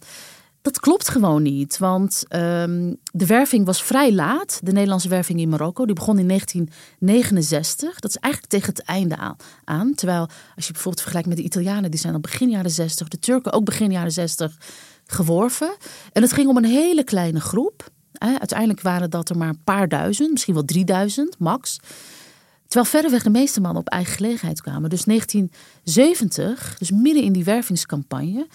Dat 0.62 0.79
klopt 0.79 1.09
gewoon 1.09 1.41
niet, 1.41 1.77
want 1.77 2.25
ehm, 2.27 2.93
de 3.12 3.25
werving 3.25 3.65
was 3.65 3.83
vrij 3.83 4.13
laat. 4.13 4.59
De 4.63 4.71
Nederlandse 4.71 5.09
werving 5.09 5.39
in 5.39 5.49
Marokko, 5.49 5.85
die 5.85 5.95
begon 5.95 6.19
in 6.19 6.27
1969. 6.27 7.99
Dat 7.99 8.09
is 8.09 8.17
eigenlijk 8.17 8.53
tegen 8.53 8.73
het 8.73 8.83
einde 8.83 9.17
aan. 9.17 9.35
aan. 9.63 9.93
Terwijl 9.95 10.27
als 10.55 10.65
je 10.65 10.71
bijvoorbeeld 10.71 11.01
vergelijkt 11.01 11.27
met 11.27 11.38
de 11.38 11.43
Italianen, 11.43 11.91
die 11.91 11.99
zijn 11.99 12.13
al 12.13 12.19
begin 12.19 12.49
jaren 12.49 12.71
60, 12.71 13.07
de 13.07 13.19
Turken 13.19 13.51
ook 13.51 13.65
begin 13.65 13.91
jaren 13.91 14.12
60 14.12 14.57
geworven. 15.11 15.75
En 16.11 16.21
het 16.21 16.33
ging 16.33 16.47
om 16.47 16.57
een 16.57 16.65
hele 16.65 17.03
kleine 17.03 17.39
groep. 17.39 17.89
Uiteindelijk 18.13 18.81
waren 18.81 19.09
dat 19.09 19.29
er 19.29 19.37
maar 19.37 19.49
een 19.49 19.63
paar 19.63 19.87
duizend, 19.87 20.31
misschien 20.31 20.53
wel 20.53 20.65
3000 20.65 21.39
max. 21.39 21.79
Terwijl 22.67 22.91
verreweg 22.91 23.23
de 23.23 23.29
meeste 23.29 23.61
mannen 23.61 23.81
op 23.81 23.89
eigen 23.89 24.13
gelegenheid 24.13 24.61
kwamen. 24.61 24.89
Dus 24.89 25.03
1970, 25.03 26.75
dus 26.77 26.91
midden 26.91 27.23
in 27.23 27.33
die 27.33 27.43
wervingscampagne, 27.43 28.47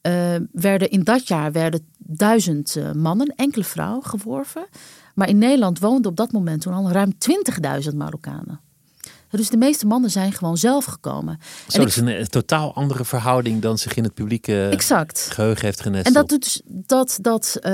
eh, 0.00 0.34
werden 0.52 0.90
in 0.90 1.04
dat 1.04 1.28
jaar 1.28 1.52
werden 1.52 1.86
duizend 1.98 2.76
eh, 2.76 2.92
mannen, 2.92 3.32
enkele 3.36 3.64
vrouwen 3.64 4.04
geworven. 4.04 4.66
Maar 5.14 5.28
in 5.28 5.38
Nederland 5.38 5.78
woonden 5.78 6.10
op 6.10 6.16
dat 6.16 6.32
moment 6.32 6.60
toen 6.60 6.72
al 6.72 6.90
ruim 6.90 7.12
20.000 7.18 7.96
Marokkanen. 7.96 8.60
Dus 9.30 9.50
de 9.50 9.56
meeste 9.56 9.86
mannen 9.86 10.10
zijn 10.10 10.32
gewoon 10.32 10.56
zelf 10.56 10.84
gekomen. 10.84 11.38
Zo, 11.68 11.78
En 11.78 11.80
dat 11.80 11.88
is 11.88 11.96
een, 11.96 12.26
totaal 12.28 12.74
andere 12.74 13.04
verhouding 13.04 13.62
dan 13.62 13.78
zich 13.78 13.94
in 13.94 14.04
het 14.04 14.14
publieke 14.14 14.68
Exact. 14.68 15.28
geheugen 15.30 15.64
heeft 15.64 15.80
genesteld. 15.80 16.16
En 16.16 16.20
dat 16.20 16.28
doet, 16.28 16.42
dus- 16.42 16.62
dat, 16.64 17.18
dat, 17.20 17.56
eh, 17.60 17.72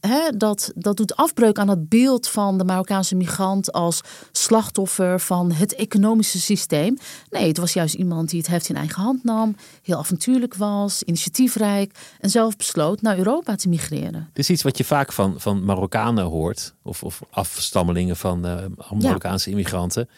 hè, 0.00 0.30
dat, 0.36 0.72
dat 0.74 0.96
doet 0.96 1.16
afbreuk 1.16 1.58
aan 1.58 1.68
het 1.68 1.88
beeld 1.88 2.28
van 2.28 2.58
de 2.58 2.64
Marokkaanse 2.64 3.14
migrant 3.14 3.72
als 3.72 4.00
slachtoffer 4.32 5.20
van 5.20 5.52
het 5.52 5.74
economische 5.74 6.40
systeem. 6.40 6.98
Nee, 7.30 7.48
het 7.48 7.58
was 7.58 7.72
juist 7.72 7.94
iemand 7.94 8.30
die 8.30 8.38
het 8.38 8.48
heft 8.48 8.68
in 8.68 8.76
eigen 8.76 9.02
hand 9.02 9.24
nam, 9.24 9.56
heel 9.82 9.98
avontuurlijk 9.98 10.54
was, 10.54 11.02
initiatiefrijk 11.02 11.94
en 12.20 12.30
zelf 12.30 12.56
besloot 12.56 13.02
naar 13.02 13.18
Europa 13.18 13.54
te 13.54 13.68
migreren. 13.68 14.28
Dit 14.32 14.44
is 14.44 14.50
iets 14.50 14.62
wat 14.62 14.78
je 14.78 14.84
vaak 14.84 15.12
van, 15.12 15.34
van 15.38 15.64
Marokkanen 15.64 16.24
hoort, 16.24 16.74
of, 16.82 17.02
of 17.02 17.20
afstammelingen 17.30 18.16
van 18.16 18.46
eh, 18.46 18.64
Marokkaanse 18.90 19.50
immigranten. 19.50 20.08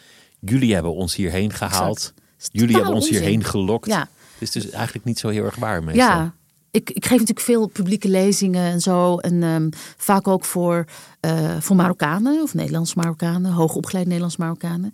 Jullie 0.45 0.73
hebben 0.73 0.93
ons 0.93 1.15
hierheen 1.15 1.53
gehaald. 1.53 2.13
Jullie 2.51 2.75
hebben 2.75 2.93
ons 2.93 3.05
onzin. 3.05 3.21
hierheen 3.21 3.43
gelokt. 3.43 3.85
Ja. 3.85 3.99
Het 4.33 4.41
is 4.41 4.51
dus 4.51 4.69
eigenlijk 4.69 5.05
niet 5.05 5.19
zo 5.19 5.29
heel 5.29 5.43
erg 5.43 5.55
waar 5.55 5.83
meestal. 5.83 6.07
Ja, 6.07 6.33
ik, 6.71 6.89
ik 6.89 7.05
geef 7.05 7.19
natuurlijk 7.19 7.45
veel 7.45 7.67
publieke 7.67 8.09
lezingen 8.09 8.71
en 8.71 8.81
zo. 8.81 9.17
En 9.17 9.43
ehm, 9.43 9.69
vaak 9.97 10.27
ook 10.27 10.45
voor, 10.45 10.85
uh, 11.21 11.59
voor 11.59 11.75
Marokkanen 11.75 12.41
of 12.41 12.53
Nederlands 12.53 12.93
Marokkanen, 12.93 13.51
hoogopgeleid 13.51 14.05
Nederlands 14.05 14.37
Marokkanen. 14.37 14.91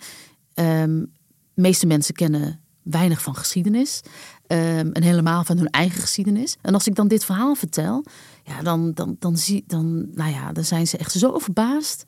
Um, 0.53 1.11
de 1.53 1.61
meeste 1.61 1.85
mensen 1.85 2.13
kennen 2.13 2.59
weinig 2.83 3.21
van 3.21 3.35
geschiedenis. 3.35 4.01
Um, 4.47 4.91
en 4.91 5.03
helemaal 5.03 5.43
van 5.43 5.57
hun 5.57 5.69
eigen 5.69 6.01
geschiedenis. 6.01 6.57
En 6.61 6.73
als 6.73 6.87
ik 6.87 6.95
dan 6.95 7.07
dit 7.07 7.25
verhaal 7.25 7.55
vertel, 7.55 8.05
ja, 8.43 8.61
dan, 8.61 8.93
dan, 8.93 9.15
dan, 9.19 9.37
zie, 9.37 9.63
dan, 9.67 10.13
nou 10.13 10.31
ja, 10.31 10.51
dan 10.51 10.63
zijn 10.63 10.87
ze 10.87 10.97
echt 10.97 11.11
zo 11.11 11.37
verbaasd. 11.37 12.05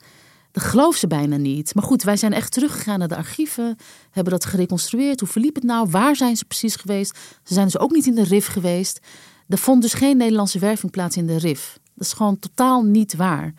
Dat 0.51 0.63
geloof 0.63 0.95
ze 0.95 1.07
bijna 1.07 1.37
niet. 1.37 1.75
Maar 1.75 1.83
goed, 1.83 2.03
wij 2.03 2.17
zijn 2.17 2.33
echt 2.33 2.51
teruggegaan 2.51 2.99
naar 2.99 3.07
de 3.07 3.15
archieven. 3.15 3.77
Hebben 4.11 4.33
dat 4.33 4.45
gereconstrueerd. 4.45 5.19
Hoe 5.19 5.29
verliep 5.29 5.55
het 5.55 5.63
nou? 5.63 5.87
Waar 5.89 6.15
zijn 6.15 6.37
ze 6.37 6.45
precies 6.45 6.75
geweest? 6.75 7.17
Ze 7.43 7.53
zijn 7.53 7.65
dus 7.65 7.77
ook 7.77 7.91
niet 7.91 8.05
in 8.07 8.15
de 8.15 8.23
RIF 8.23 8.47
geweest. 8.47 8.99
Er 9.47 9.57
vond 9.57 9.81
dus 9.81 9.93
geen 9.93 10.17
Nederlandse 10.17 10.59
werving 10.59 10.91
plaats 10.91 11.17
in 11.17 11.27
de 11.27 11.37
RIF. 11.37 11.79
Dat 11.95 12.07
is 12.07 12.13
gewoon 12.13 12.39
totaal 12.39 12.83
niet 12.83 13.15
waar. 13.15 13.53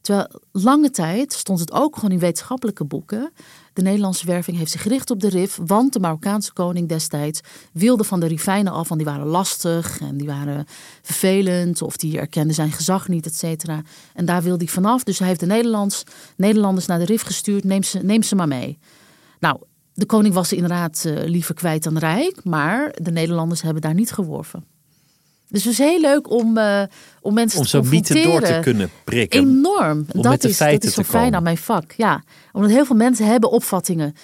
Terwijl 0.00 0.40
lange 0.52 0.90
tijd 0.90 1.32
stond 1.32 1.60
het 1.60 1.72
ook 1.72 1.94
gewoon 1.94 2.10
in 2.10 2.18
wetenschappelijke 2.18 2.84
boeken. 2.84 3.32
De 3.72 3.82
Nederlandse 3.82 4.26
werving 4.26 4.56
heeft 4.56 4.70
zich 4.70 4.82
gericht 4.82 5.10
op 5.10 5.20
de 5.20 5.28
RIF, 5.28 5.58
want 5.66 5.92
de 5.92 6.00
Marokkaanse 6.00 6.52
koning 6.52 6.88
destijds 6.88 7.40
wilde 7.72 8.04
van 8.04 8.20
de 8.20 8.26
Rifijnen 8.26 8.72
af, 8.72 8.88
want 8.88 9.00
die 9.00 9.10
waren 9.10 9.26
lastig 9.26 10.00
en 10.00 10.16
die 10.16 10.26
waren 10.26 10.64
vervelend 11.02 11.82
of 11.82 11.96
die 11.96 12.18
erkenden 12.18 12.54
zijn 12.54 12.72
gezag 12.72 13.08
niet, 13.08 13.26
et 13.26 13.36
cetera. 13.36 13.82
En 14.14 14.24
daar 14.24 14.42
wilde 14.42 14.64
hij 14.64 14.72
vanaf, 14.72 15.04
dus 15.04 15.18
hij 15.18 15.28
heeft 15.28 15.40
de 15.40 15.46
Nederlands, 15.46 16.04
Nederlanders 16.36 16.86
naar 16.86 16.98
de 16.98 17.04
RIF 17.04 17.22
gestuurd, 17.22 17.64
neem 17.64 17.82
ze, 17.82 17.98
neem 17.98 18.22
ze 18.22 18.34
maar 18.34 18.48
mee. 18.48 18.78
Nou, 19.40 19.60
de 19.94 20.06
koning 20.06 20.34
was 20.34 20.52
inderdaad 20.52 21.04
uh, 21.06 21.24
liever 21.24 21.54
kwijt 21.54 21.82
dan 21.82 21.98
rijk, 21.98 22.44
maar 22.44 22.94
de 23.02 23.10
Nederlanders 23.10 23.62
hebben 23.62 23.82
daar 23.82 23.94
niet 23.94 24.12
geworven. 24.12 24.64
Dus 25.50 25.64
het 25.64 25.72
is 25.72 25.78
heel 25.78 26.00
leuk 26.00 26.30
om, 26.30 26.58
uh, 26.58 26.82
om 27.20 27.34
mensen 27.34 27.58
om 27.58 27.64
te 27.64 27.70
zo 27.70 27.82
mythe 27.82 28.22
door 28.22 28.40
te 28.40 28.58
kunnen 28.62 28.90
prikken. 29.04 29.40
Enorm. 29.40 30.06
Om 30.12 30.22
dat, 30.22 30.30
met 30.30 30.42
de 30.42 30.48
is, 30.48 30.58
dat 30.58 30.84
is 30.84 30.94
zo 30.94 31.02
fijn 31.02 31.22
komen. 31.22 31.36
aan 31.36 31.42
mijn 31.42 31.56
vak. 31.56 31.92
Ja, 31.92 32.22
omdat 32.52 32.70
heel 32.70 32.84
veel 32.84 32.96
mensen 32.96 33.26
hebben 33.26 33.50
opvattingen 33.50 34.14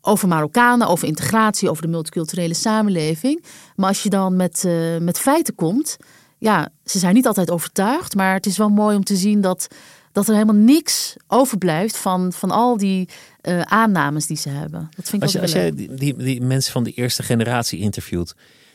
over 0.00 0.28
Marokkanen, 0.28 0.88
over 0.88 1.08
integratie, 1.08 1.70
over 1.70 1.82
de 1.82 1.88
multiculturele 1.88 2.54
samenleving. 2.54 3.44
Maar 3.76 3.88
als 3.88 4.02
je 4.02 4.10
dan 4.10 4.36
met, 4.36 4.62
uh, 4.66 4.98
met 4.98 5.18
feiten 5.18 5.54
komt, 5.54 5.96
ja, 6.38 6.68
ze 6.84 6.98
zijn 6.98 7.14
niet 7.14 7.26
altijd 7.26 7.50
overtuigd. 7.50 8.14
Maar 8.14 8.34
het 8.34 8.46
is 8.46 8.56
wel 8.56 8.68
mooi 8.68 8.96
om 8.96 9.04
te 9.04 9.16
zien 9.16 9.40
dat, 9.40 9.68
dat 10.12 10.26
er 10.28 10.32
helemaal 10.32 10.62
niks 10.62 11.16
overblijft 11.26 11.96
van, 11.96 12.32
van 12.32 12.50
al 12.50 12.76
die 12.76 13.08
uh, 13.42 13.60
aannames 13.60 14.26
die 14.26 14.36
ze 14.36 14.48
hebben. 14.48 14.88
Dat 14.96 15.08
vind 15.08 15.22
ik 15.22 15.22
Als, 15.22 15.32
je, 15.32 15.38
ook 15.38 15.44
als 15.44 15.52
jij 15.52 15.64
leuk. 15.64 15.76
die, 15.76 15.94
die, 15.94 16.16
die 16.16 16.40
mensen 16.40 16.72
van 16.72 16.84
de 16.84 16.92
eerste 16.92 17.22
generatie 17.22 17.78
interviewt, 17.78 18.34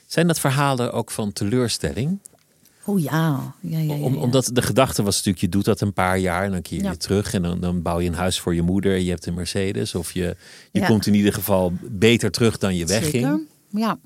zijn 0.09 0.27
dat 0.27 0.39
verhalen 0.39 0.93
ook 0.93 1.11
van 1.11 1.33
teleurstelling? 1.33 2.19
Oh 2.83 2.99
ja, 2.99 3.53
ja, 3.61 3.79
ja, 3.79 3.95
ja, 3.95 4.03
Om, 4.03 4.13
ja. 4.13 4.19
Omdat 4.19 4.49
de 4.53 4.61
gedachte 4.61 5.03
was 5.03 5.15
natuurlijk, 5.15 5.43
je 5.45 5.49
doet 5.49 5.65
dat 5.65 5.81
een 5.81 5.93
paar 5.93 6.17
jaar 6.17 6.43
en 6.43 6.51
dan 6.51 6.61
keer 6.61 6.83
je 6.83 6.97
terug. 6.97 7.33
En 7.33 7.41
dan, 7.41 7.59
dan 7.59 7.81
bouw 7.81 7.99
je 7.99 8.07
een 8.07 8.13
huis 8.13 8.39
voor 8.39 8.55
je 8.55 8.61
moeder 8.61 8.93
en 8.93 9.03
je 9.03 9.09
hebt 9.09 9.25
een 9.25 9.33
Mercedes. 9.33 9.95
Of 9.95 10.11
je, 10.11 10.35
je 10.71 10.85
komt 10.85 11.05
in 11.05 11.13
ieder 11.13 11.33
geval 11.33 11.73
beter 11.81 12.31
terug 12.31 12.57
dan 12.57 12.75
je 12.75 12.85
wegging. 12.85 13.11
Zeker. 13.11 13.39
Ja. 13.69 13.99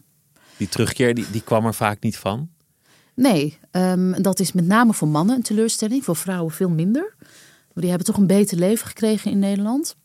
Die 0.57 0.69
terugkeer 0.69 1.15
die, 1.15 1.25
die 1.31 1.41
kwam 1.41 1.65
er 1.65 1.73
vaak 1.73 2.01
niet 2.01 2.17
van. 2.17 2.49
Nee, 3.15 3.57
ehm, 3.71 4.21
dat 4.21 4.39
is 4.39 4.51
met 4.51 4.67
name 4.67 4.93
voor 4.93 5.07
mannen 5.07 5.35
een 5.35 5.41
teleurstelling. 5.41 6.03
Voor 6.03 6.15
vrouwen 6.15 6.53
veel 6.53 6.69
minder. 6.69 7.13
Maar 7.19 7.83
die 7.83 7.89
hebben 7.89 8.07
toch 8.07 8.17
een 8.17 8.27
beter 8.27 8.57
leven 8.57 8.87
gekregen 8.87 9.31
in 9.31 9.39
Nederland. 9.39 9.95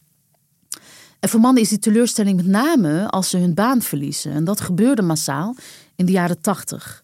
En 1.21 1.29
voor 1.29 1.41
mannen 1.41 1.63
is 1.63 1.69
die 1.69 1.79
teleurstelling 1.79 2.37
met 2.37 2.47
name 2.47 3.09
als 3.09 3.31
ze 3.31 3.39
hun 3.39 3.55
baan 3.55 3.83
verliezen. 3.83 4.33
En 4.33 4.45
dat 4.45 4.61
gebeurde 4.61 5.03
massaal 5.03 5.55
in 5.99 6.07
de 6.07 6.13
jaren 6.13 6.41
tachtig. 6.41 7.03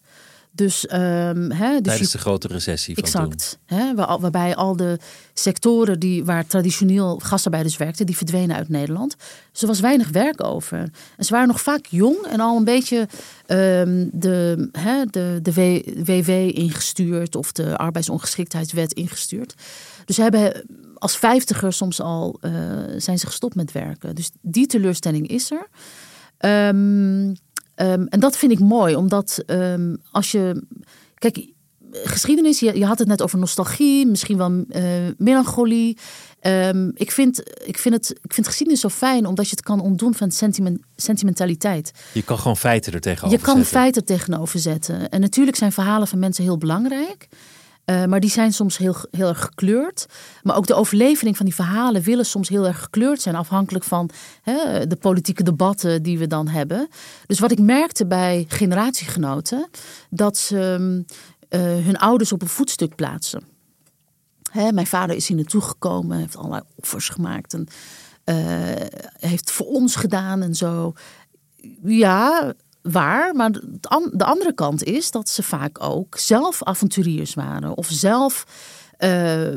Dus, 0.51 0.85
ehm, 0.87 1.49
hè, 1.51 1.69
dus 1.81 1.81
Tijdens 1.83 2.11
de 2.11 2.17
grote 2.17 2.47
recessie 2.47 2.95
van 2.95 3.03
toen. 3.03 3.13
Exact. 3.21 3.59
Hè, 3.65 3.95
waar- 3.95 4.19
waarbij 4.19 4.55
al 4.55 4.75
de 4.75 4.99
sectoren 5.33 5.99
die, 5.99 6.25
waar 6.25 6.47
traditioneel 6.47 7.19
gastarbeiders 7.23 7.77
werkten, 7.77 8.05
die 8.05 8.17
verdwenen 8.17 8.55
uit 8.55 8.69
Nederland. 8.69 9.15
Dus 9.51 9.61
er 9.61 9.67
was 9.67 9.79
weinig 9.79 10.09
werk 10.09 10.43
over. 10.43 10.77
En 11.17 11.25
ze 11.25 11.33
waren 11.33 11.47
nog 11.47 11.61
vaak 11.61 11.85
jong 11.85 12.17
en 12.25 12.39
al 12.39 12.57
een 12.57 12.63
beetje 12.63 13.07
ehm, 13.45 14.07
de, 14.11 14.69
hè, 14.71 15.05
de, 15.05 15.39
de 15.41 15.53
WW 16.05 16.29
ingestuurd 16.57 17.35
of 17.35 17.51
de 17.51 17.77
arbeidsongeschiktheidswet 17.77 18.93
ingestuurd. 18.93 19.53
Dus 20.05 20.15
ze 20.15 20.21
hebben 20.21 20.65
als 20.95 21.17
vijftiger 21.17 21.73
soms 21.73 22.01
al 22.01 22.37
eh, 22.41 22.51
zijn 22.97 23.19
ze 23.19 23.25
gestopt 23.25 23.55
met 23.55 23.71
werken. 23.71 24.15
Dus 24.15 24.29
die 24.41 24.67
teleurstelling 24.67 25.27
is 25.27 25.51
er. 25.51 25.67
Ehm, 26.37 27.33
ehm, 27.75 28.05
en 28.05 28.19
dat 28.19 28.37
vind 28.37 28.51
ik 28.51 28.59
mooi, 28.59 28.95
omdat 28.95 29.43
ehm, 29.45 29.95
als 30.11 30.31
je. 30.31 30.63
Kijk, 31.15 31.53
geschiedenis, 32.03 32.59
je, 32.59 32.77
je 32.77 32.85
had 32.85 32.99
het 32.99 33.07
net 33.07 33.21
over 33.21 33.37
nostalgie, 33.39 34.07
misschien 34.07 34.37
wel 34.37 34.63
eh, 34.69 34.83
melancholie. 35.17 35.97
Ehm, 36.39 36.89
ik, 36.93 37.11
vind, 37.11 37.43
ik, 37.65 37.77
vind 37.77 37.95
het, 37.95 38.19
ik 38.21 38.33
vind 38.33 38.47
geschiedenis 38.47 38.81
zo 38.81 38.89
fijn, 38.89 39.25
omdat 39.25 39.45
je 39.45 39.51
het 39.51 39.65
kan 39.65 39.79
ontdoen 39.79 40.13
van 40.13 40.31
sentiment, 40.31 40.79
sentimentaliteit. 40.95 41.91
Je 42.13 42.23
kan 42.23 42.37
gewoon 42.37 42.57
feiten 42.57 42.93
er 42.93 43.01
tegenover 43.01 43.37
Je 43.37 43.43
kan 43.43 43.55
zetten. 43.55 43.73
feiten 43.73 44.05
tegenover 44.05 44.59
zetten. 44.59 45.09
En 45.09 45.21
natuurlijk 45.21 45.57
zijn 45.57 45.71
verhalen 45.71 46.07
van 46.07 46.19
mensen 46.19 46.43
heel 46.43 46.57
belangrijk. 46.57 47.27
Eh, 47.85 48.05
maar 48.05 48.19
die 48.19 48.29
zijn 48.29 48.53
soms 48.53 48.77
heel, 48.77 48.95
heel 49.11 49.27
erg 49.27 49.41
gekleurd. 49.41 50.05
Maar 50.43 50.55
ook 50.55 50.67
de 50.67 50.73
overlevering 50.73 51.37
van 51.37 51.45
die 51.45 51.55
verhalen 51.55 52.01
willen 52.01 52.25
soms 52.25 52.49
heel 52.49 52.65
erg 52.65 52.81
gekleurd 52.81 53.21
zijn. 53.21 53.35
Afhankelijk 53.35 53.85
van 53.85 54.09
hè, 54.41 54.87
de 54.87 54.95
politieke 54.95 55.43
debatten 55.43 56.03
die 56.03 56.19
we 56.19 56.27
dan 56.27 56.47
hebben. 56.47 56.87
Dus 57.25 57.39
wat 57.39 57.51
ik 57.51 57.59
merkte 57.59 58.05
bij 58.05 58.45
generatiegenoten. 58.47 59.69
Dat 60.09 60.37
ze 60.37 60.75
mm, 60.79 61.05
eh, 61.49 61.61
hun 61.61 61.97
ouders 61.97 62.31
op 62.31 62.41
een 62.41 62.47
voetstuk 62.47 62.95
plaatsen. 62.95 63.43
Hè, 64.51 64.71
mijn 64.71 64.87
vader 64.87 65.15
is 65.15 65.27
hier 65.27 65.37
naartoe 65.37 65.61
gekomen. 65.61 66.17
Heeft 66.17 66.37
allerlei 66.37 66.61
offers 66.75 67.09
gemaakt. 67.09 67.53
En 67.53 67.67
eh, 68.23 68.35
heeft 69.19 69.51
voor 69.51 69.67
ons 69.67 69.95
gedaan 69.95 70.41
en 70.41 70.55
zo. 70.55 70.93
Ja, 71.83 72.53
waar. 72.91 73.35
Maar 73.35 73.51
de 73.51 73.61
an- 73.81 74.11
de 74.13 74.25
andere 74.25 74.53
kant 74.53 74.83
is 74.83 75.11
dat 75.11 75.29
ze 75.29 75.43
vaak 75.43 75.83
ook 75.83 76.17
zelf 76.17 76.63
avonturiers 76.63 77.33
waren. 77.33 77.77
Of 77.77 77.87
zelf 77.89 78.45
eh, 78.97 79.47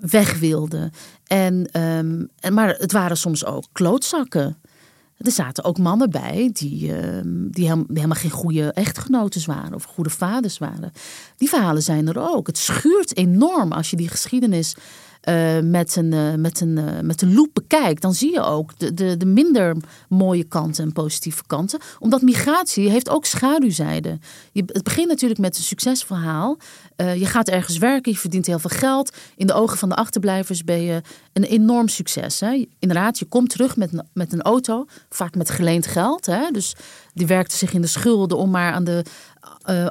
weg 0.00 0.38
wilden. 0.38 0.90
En, 1.26 1.68
ehm, 1.72 2.24
en, 2.40 2.54
maar 2.54 2.68
het 2.78 2.92
waren 2.92 3.16
soms 3.16 3.44
ook 3.44 3.64
klootzakken. 3.72 4.56
Er 5.16 5.30
zaten 5.30 5.64
ook 5.64 5.78
mannen 5.78 6.10
bij 6.10 6.50
die, 6.52 6.94
ehm, 6.96 7.48
die 7.50 7.64
helemaal 7.66 8.10
geen 8.10 8.30
goede 8.30 8.72
echtgenotes 8.72 9.46
waren 9.46 9.74
of 9.74 9.84
goede 9.84 10.10
vaders 10.10 10.58
waren. 10.58 10.92
Die 11.36 11.48
verhalen 11.48 11.82
zijn 11.82 12.08
er 12.08 12.18
ook. 12.34 12.46
Het 12.46 12.58
schuurt 12.58 13.16
enorm 13.16 13.72
als 13.72 13.90
je 13.90 13.96
die 13.96 14.08
geschiedenis 14.08 14.74
eh, 15.22 15.58
met, 15.60 15.96
een, 15.96 16.12
eh, 16.12 16.34
met, 16.34 16.60
een, 16.60 16.78
eh, 16.78 17.00
met 17.00 17.22
een 17.22 17.34
loep 17.34 17.50
bekijkt. 17.52 18.02
Dan 18.02 18.14
zie 18.14 18.32
je 18.32 18.40
ook 18.42 18.78
de, 18.78 18.94
de, 18.94 19.16
de 19.16 19.26
minder 19.26 19.76
mooie 20.08 20.44
kanten 20.44 20.84
en 20.84 20.92
positieve 20.92 21.42
kanten. 21.46 21.80
Omdat 21.98 22.22
migratie 22.22 22.88
heeft 22.90 23.08
ook 23.08 23.24
schaduwzijden. 23.24 24.20
Je, 24.52 24.62
het 24.66 24.82
begint 24.82 25.08
natuurlijk 25.08 25.40
met 25.40 25.56
een 25.56 25.62
succesverhaal. 25.62 26.56
Je 26.96 27.26
gaat 27.26 27.48
ergens 27.48 27.78
werken, 27.78 28.12
je 28.12 28.18
verdient 28.18 28.46
heel 28.46 28.58
veel 28.58 28.70
geld. 28.70 29.16
In 29.36 29.46
de 29.46 29.52
ogen 29.52 29.78
van 29.78 29.88
de 29.88 29.94
achterblijvers 29.94 30.64
ben 30.64 30.82
je 30.82 31.00
een 31.32 31.44
enorm 31.44 31.88
succes. 31.88 32.40
Hè? 32.40 32.66
Inderdaad, 32.78 33.18
je 33.18 33.24
komt 33.24 33.50
terug 33.50 33.76
met, 33.76 33.92
een- 33.92 34.06
met 34.12 34.32
een 34.32 34.42
auto, 34.42 34.84
vaak 35.08 35.34
met 35.34 35.50
geleend 35.50 35.86
geld. 35.86 36.26
Hè? 36.26 36.50
Dus 36.50 36.74
die 37.14 37.26
werkte 37.26 37.56
zich 37.56 37.72
in 37.72 37.80
de 37.80 37.86
schulden 37.86 38.38
om 38.38 38.50
maar 38.50 38.72
aan 38.72 38.84
de 38.84 39.02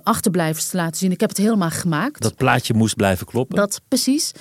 achterblijvers 0.04 0.70
te 0.70 0.78
laten 0.78 0.98
zien: 0.98 1.12
ik 1.12 1.20
heb 1.20 1.30
het 1.30 1.38
helemaal 1.38 1.70
gemaakt. 1.70 2.22
Dat 2.22 2.36
plaatje 2.36 2.74
moest 2.74 2.96
blijven 2.96 3.26
kloppen. 3.26 3.56
Dat 3.56 3.82
precies. 3.88 4.32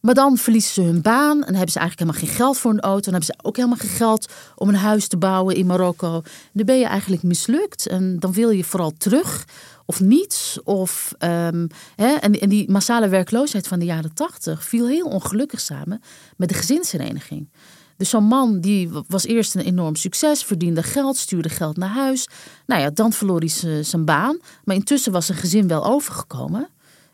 Maar 0.00 0.14
dan 0.14 0.36
verliezen 0.36 0.72
ze 0.72 0.82
hun 0.82 1.02
baan 1.02 1.44
en 1.44 1.54
hebben 1.54 1.72
ze 1.72 1.78
eigenlijk 1.78 1.98
helemaal 1.98 2.20
geen 2.20 2.38
geld 2.38 2.58
voor 2.58 2.70
een 2.70 2.80
auto. 2.80 3.10
Dan 3.10 3.12
hebben 3.12 3.34
ze 3.34 3.46
ook 3.46 3.56
helemaal 3.56 3.78
geen 3.78 3.88
geld 3.88 4.32
om 4.56 4.68
een 4.68 4.74
huis 4.74 5.08
te 5.08 5.16
bouwen 5.16 5.56
in 5.56 5.66
Marokko. 5.66 6.22
Dan 6.52 6.66
ben 6.66 6.78
je 6.78 6.84
eigenlijk 6.84 7.22
mislukt 7.22 7.86
en 7.86 8.18
dan 8.18 8.32
wil 8.32 8.50
je 8.50 8.64
vooral 8.64 8.92
terug 8.98 9.44
of 9.86 10.00
niet. 10.00 10.60
Of, 10.64 11.14
ehm, 11.18 11.66
hè, 11.96 12.14
en, 12.14 12.40
en 12.40 12.48
die 12.48 12.70
massale 12.70 13.08
werkloosheid 13.08 13.68
van 13.68 13.78
de 13.78 13.84
jaren 13.84 14.14
tachtig 14.14 14.64
viel 14.64 14.88
heel 14.88 15.06
ongelukkig 15.06 15.60
samen 15.60 16.02
met 16.36 16.48
de 16.48 16.54
gezinshereniging. 16.54 17.48
Dus 17.96 18.10
zo'n 18.10 18.24
man 18.24 18.60
die 18.60 18.90
was 19.08 19.24
eerst 19.24 19.54
een 19.54 19.64
enorm 19.64 19.96
succes, 19.96 20.44
verdiende 20.44 20.82
geld, 20.82 21.16
stuurde 21.16 21.48
geld 21.48 21.76
naar 21.76 21.88
huis. 21.88 22.28
Nou 22.66 22.80
ja, 22.80 22.90
dan 22.90 23.12
verloor 23.12 23.38
hij 23.40 23.82
zijn 23.82 24.04
baan. 24.04 24.38
Maar 24.64 24.74
intussen 24.74 25.12
was 25.12 25.26
zijn 25.26 25.38
gezin 25.38 25.68
wel 25.68 25.84
overgekomen. 25.84 26.68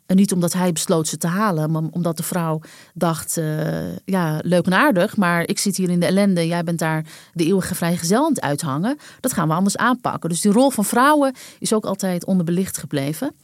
En 0.06 0.16
niet 0.16 0.32
omdat 0.32 0.52
hij 0.52 0.72
besloot 0.72 1.08
ze 1.08 1.16
te 1.16 1.26
halen, 1.26 1.70
maar 1.70 1.82
omdat 1.90 2.16
de 2.16 2.22
vrouw 2.22 2.60
dacht: 2.94 3.36
eh, 3.36 3.96
ja, 3.96 4.40
leuk 4.42 4.66
en 4.66 4.74
aardig, 4.74 5.16
maar 5.16 5.48
ik 5.48 5.58
zit 5.58 5.76
hier 5.76 5.90
in 5.90 6.00
de 6.00 6.06
ellende. 6.06 6.46
Jij 6.46 6.64
bent 6.64 6.78
daar 6.78 7.04
de 7.32 7.44
eeuwige 7.44 7.74
vrijgezel 7.74 8.24
aan 8.24 8.32
het 8.32 8.40
uithangen. 8.40 8.98
Dat 9.20 9.32
gaan 9.32 9.48
we 9.48 9.54
anders 9.54 9.76
aanpakken. 9.76 10.28
Dus 10.28 10.40
die 10.40 10.52
rol 10.52 10.70
van 10.70 10.84
vrouwen 10.84 11.34
is 11.58 11.72
ook 11.72 11.84
altijd 11.84 12.24
onderbelicht 12.24 12.78
gebleven. 12.78 13.34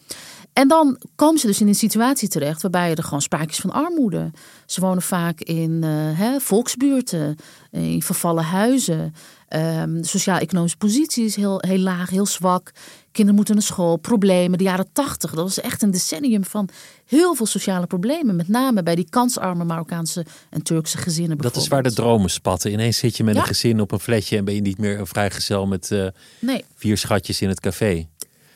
En 0.53 0.69
dan 0.69 1.01
komen 1.15 1.41
ze 1.41 1.47
dus 1.47 1.61
in 1.61 1.69
een 1.69 1.75
situatie 1.75 2.29
terecht 2.29 2.63
waarbij 2.63 2.95
er 2.95 3.03
gewoon 3.03 3.23
sprake 3.23 3.51
is 3.51 3.59
van 3.59 3.71
armoede. 3.71 4.31
Ze 4.67 4.81
wonen 4.81 5.03
vaak 5.03 5.41
in 5.41 5.83
hè, 5.83 6.41
volksbuurten, 6.41 7.37
in 7.71 8.03
vervallen 8.03 8.45
huizen. 8.45 9.15
Um, 9.57 10.05
sociaal-economische 10.05 10.77
positie 10.77 11.25
is 11.25 11.37
heel, 11.37 11.63
heel 11.67 11.79
laag, 11.79 12.11
heel 12.11 12.27
zwak. 12.27 12.73
Kinderen 13.13 13.35
moeten 13.35 13.55
naar 13.55 13.65
school, 13.65 13.97
problemen. 13.97 14.59
De 14.59 14.65
jaren 14.65 14.93
tachtig, 14.93 15.35
dat 15.35 15.45
was 15.45 15.61
echt 15.61 15.83
een 15.83 15.91
decennium 15.91 16.45
van 16.45 16.69
heel 17.07 17.35
veel 17.35 17.47
sociale 17.47 17.87
problemen. 17.87 18.37
Met 18.37 18.49
name 18.49 18.83
bij 18.83 18.95
die 18.95 19.07
kansarme 19.11 19.65
Marokkaanse 19.65 20.27
en 20.51 20.63
Turkse 20.63 20.99
gezinnen. 20.99 21.39
Dat 21.39 21.57
is 21.57 21.69
waar 21.69 21.83
de 21.83 21.93
dromen 21.93 22.31
spatten. 22.31 22.73
Ineens 22.73 22.99
zit 22.99 23.17
je 23.17 23.25
met 23.25 23.37
een 23.37 23.43
gezin 23.43 23.81
op 23.81 23.93
een 23.93 24.01
flatje 24.01 24.37
en 24.37 24.45
ben 24.45 24.55
je 24.55 24.61
niet 24.61 24.79
meer 24.79 24.99
een 24.99 25.07
vrijgezel 25.07 25.67
met 25.67 25.91
uh, 25.91 26.07
nee. 26.41 26.65
vier 26.75 26.97
schatjes 26.97 27.41
in 27.41 27.49
het 27.49 27.61
café. 27.61 28.07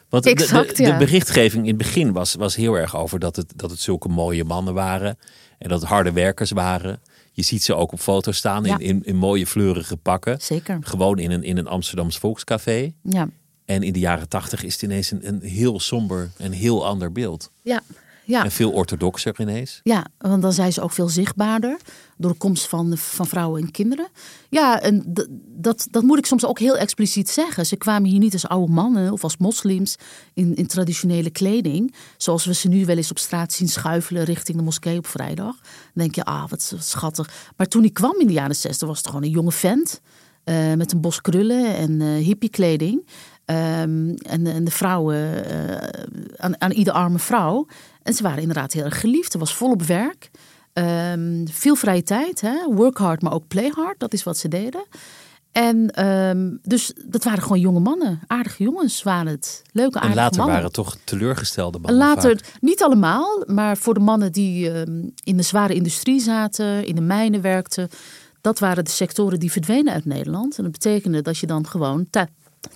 Want 0.08 0.26
exact, 0.26 0.76
de, 0.76 0.82
de, 0.82 0.90
de, 0.90 0.96
berichtgeving 0.96 1.62
in 1.62 1.68
het 1.68 1.78
begin 1.78 2.12
was, 2.12 2.34
was 2.34 2.56
heel 2.56 2.74
erg 2.74 2.96
over 2.96 3.18
dat 3.18 3.36
het, 3.36 3.52
dat 3.56 3.70
het 3.70 3.80
zulke 3.80 4.08
mooie 4.08 4.44
mannen 4.44 4.74
waren. 4.74 5.18
En 5.58 5.68
dat 5.68 5.80
het 5.80 5.88
harde 5.88 6.12
werkers 6.12 6.50
waren. 6.50 7.00
Je 7.32 7.42
ziet 7.42 7.62
ze 7.62 7.74
ook 7.74 7.92
op 7.92 8.00
foto's 8.00 8.36
staan 8.36 8.66
in, 8.66 8.78
in, 8.78 9.02
in, 9.04 9.16
mooie 9.16 9.46
fleurige 9.46 9.96
pakken. 9.96 10.40
Zeker. 10.40 10.78
Gewoon 10.80 11.18
in 11.18 11.30
een, 11.30 11.42
in 11.42 11.56
een 11.56 11.66
Amsterdams 11.66 12.18
volkscafé. 12.18 12.92
Ja. 13.02 13.28
En 13.64 13.82
in 13.82 13.92
de 13.92 13.98
jaren 13.98 14.28
tachtig 14.28 14.62
is 14.62 14.72
het 14.72 14.82
ineens 14.82 15.10
een, 15.10 15.28
een 15.28 15.42
heel 15.42 15.80
somber 15.80 16.30
en 16.36 16.52
heel 16.52 16.86
ander 16.86 17.12
beeld. 17.12 17.50
Ja, 17.62 17.82
ja. 18.24 18.44
En 18.44 18.50
veel 18.50 18.70
orthodoxer 18.70 19.40
ineens. 19.40 19.80
Ja, 19.82 20.06
want 20.18 20.42
dan 20.42 20.52
zijn 20.52 20.72
ze 20.72 20.80
ook 20.80 20.92
veel 20.92 21.08
zichtbaarder 21.08 21.76
door 22.16 22.30
de 22.30 22.36
komst 22.36 22.68
van, 22.68 22.96
van 22.96 23.26
vrouwen 23.26 23.62
en 23.62 23.70
kinderen. 23.70 24.08
Ja, 24.48 24.80
en 24.80 25.02
dat, 25.46 25.86
dat 25.90 26.02
moet 26.02 26.18
ik 26.18 26.26
soms 26.26 26.46
ook 26.46 26.58
heel 26.58 26.76
expliciet 26.76 27.30
zeggen. 27.30 27.66
Ze 27.66 27.76
kwamen 27.76 28.10
hier 28.10 28.18
niet 28.18 28.32
als 28.32 28.48
oude 28.48 28.72
mannen 28.72 29.12
of 29.12 29.22
als 29.22 29.36
moslims 29.36 29.96
in, 30.34 30.54
in 30.54 30.66
traditionele 30.66 31.30
kleding. 31.30 31.94
Zoals 32.16 32.44
we 32.44 32.54
ze 32.54 32.68
nu 32.68 32.84
wel 32.84 32.96
eens 32.96 33.10
op 33.10 33.18
straat 33.18 33.52
zien 33.52 33.68
schuifelen 33.68 34.24
richting 34.24 34.56
de 34.56 34.64
moskee 34.64 34.98
op 34.98 35.06
vrijdag. 35.06 35.56
Dan 35.60 35.72
denk 35.92 36.14
je, 36.14 36.24
ah, 36.24 36.48
wat, 36.48 36.74
schattig. 36.78 37.52
Maar 37.56 37.66
toen 37.66 37.84
ik 37.84 37.94
kwam 37.94 38.20
in 38.20 38.26
de 38.26 38.32
jaren 38.32 38.56
zestig 38.56 38.88
was 38.88 38.96
het 38.96 39.06
gewoon 39.06 39.22
een 39.22 39.30
jonge 39.30 39.52
vent. 39.52 40.00
Uh, 40.44 40.74
met 40.74 40.92
een 40.92 41.00
bos 41.00 41.20
krullen 41.20 41.76
en 41.76 42.00
uh, 42.00 42.24
hippiekleding. 42.24 43.06
Um, 43.52 44.14
en, 44.14 44.46
en, 44.46 44.64
de 44.64 44.70
vrouwen, 44.70 45.16
uh, 45.16 45.76
aan, 46.36 46.60
aan 46.60 46.70
ieder 46.70 46.92
arme 46.92 47.18
vrouw. 47.18 47.66
En 48.02 48.14
ze 48.14 48.22
waren 48.22 48.40
inderdaad 48.40 48.72
heel 48.72 48.84
erg 48.84 49.00
geliefd. 49.00 49.32
Er 49.32 49.38
was 49.38 49.54
volop 49.54 49.82
werk. 49.82 50.30
Um, 50.72 51.44
veel 51.50 51.74
vrije 51.74 52.02
tijd. 52.02 52.40
Hè? 52.40 52.74
Work 52.74 52.98
hard, 52.98 53.22
maar 53.22 53.32
ook 53.32 53.48
play 53.48 53.72
hard. 53.74 54.00
Dat 54.00 54.12
is 54.12 54.22
wat 54.22 54.38
ze 54.38 54.48
deden. 54.48 54.84
En 55.52 56.06
um, 56.06 56.58
dus 56.62 56.92
dat 57.04 57.24
waren 57.24 57.42
gewoon 57.42 57.60
jonge 57.60 57.80
mannen. 57.80 58.20
Aardige 58.26 58.62
jongens 58.62 59.02
waren 59.02 59.32
het. 59.32 59.62
Leuke, 59.72 59.96
aardige 59.98 60.18
En 60.18 60.22
later 60.22 60.36
mannen. 60.38 60.56
waren 60.56 60.72
toch 60.72 60.96
teleurgestelde 61.04 61.78
mannen 61.78 62.00
Later, 62.00 62.30
vaak. 62.30 62.52
niet 62.60 62.82
allemaal. 62.82 63.44
Maar 63.46 63.76
voor 63.76 63.94
de 63.94 64.00
mannen 64.00 64.32
die 64.32 64.70
in 65.24 65.36
de 65.36 65.42
zware 65.42 65.74
industrie 65.74 66.20
zaten. 66.20 66.86
In 66.86 66.94
de 66.94 67.00
mijnen 67.00 67.40
werkten. 67.40 67.88
Dat 68.40 68.58
waren 68.58 68.84
de 68.84 68.90
sectoren 68.90 69.38
die 69.38 69.52
verdwenen 69.52 69.92
uit 69.92 70.04
Nederland. 70.04 70.56
En 70.56 70.62
dat 70.62 70.72
betekende 70.72 71.22
dat 71.22 71.38
je 71.38 71.46
dan 71.46 71.66
gewoon 71.66 72.06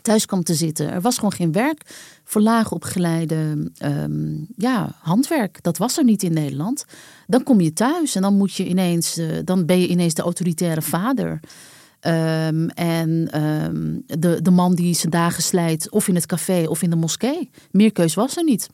thuis 0.03 0.27
kwam 0.27 0.43
te 0.43 0.55
zitten. 0.55 0.91
Er 0.91 1.01
was 1.01 1.15
gewoon 1.15 1.33
geen 1.33 1.53
werk 1.53 1.83
voor 2.25 2.41
laag 2.41 2.73
opgeleide 2.73 3.71
um, 3.83 4.47
ja, 4.57 4.95
handwerk. 5.01 5.63
Dat 5.63 5.79
was 5.79 5.99
er 5.99 6.05
niet 6.05 6.23
in 6.23 6.33
Nederland. 6.33 6.85
Dan 7.27 7.43
kom 7.43 7.61
je 7.61 7.73
thuis 7.73 8.15
en 8.15 8.23
dan 8.23 8.37
moet 8.37 8.55
je 8.55 8.67
ineens, 8.67 9.19
uh, 9.19 9.39
dan 9.45 9.67
ben 9.67 9.81
je 9.81 9.89
ineens 9.89 10.15
de 10.15 10.23
autoritaire 10.23 10.83
vader. 10.83 11.41
Um, 12.01 12.69
en 12.69 13.43
um, 13.43 14.03
de, 14.07 14.43
de 14.43 14.51
man 14.51 14.75
die 14.75 14.95
zijn 14.95 15.11
dagen 15.11 15.43
slijt, 15.43 15.91
of 15.91 16.09
in 16.09 16.15
het 16.15 16.27
café 16.27 16.67
of 16.67 16.83
in 16.83 16.91
de 16.91 16.97
moskee. 16.97 17.51
Meer 17.71 17.93
keus 17.93 18.15
was 18.15 18.37
er 18.37 18.45
niet. 18.45 18.69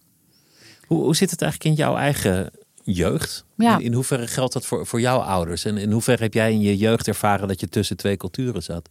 Hoe, 0.86 1.02
hoe 1.02 1.16
zit 1.16 1.30
het 1.30 1.42
eigenlijk 1.42 1.70
in 1.70 1.84
jouw 1.84 1.96
eigen 1.96 2.50
jeugd? 2.82 3.44
Ja. 3.56 3.78
In, 3.78 3.84
in 3.84 3.92
hoeverre 3.92 4.26
geldt 4.26 4.52
dat 4.52 4.66
voor, 4.66 4.86
voor 4.86 5.00
jouw 5.00 5.18
ouders? 5.18 5.64
En 5.64 5.76
in 5.76 5.90
hoeverre 5.90 6.22
heb 6.22 6.34
jij 6.34 6.52
in 6.52 6.60
je 6.60 6.76
jeugd 6.76 7.08
ervaren 7.08 7.48
dat 7.48 7.60
je 7.60 7.68
tussen 7.68 7.96
twee 7.96 8.16
culturen 8.16 8.62
zat? 8.62 8.88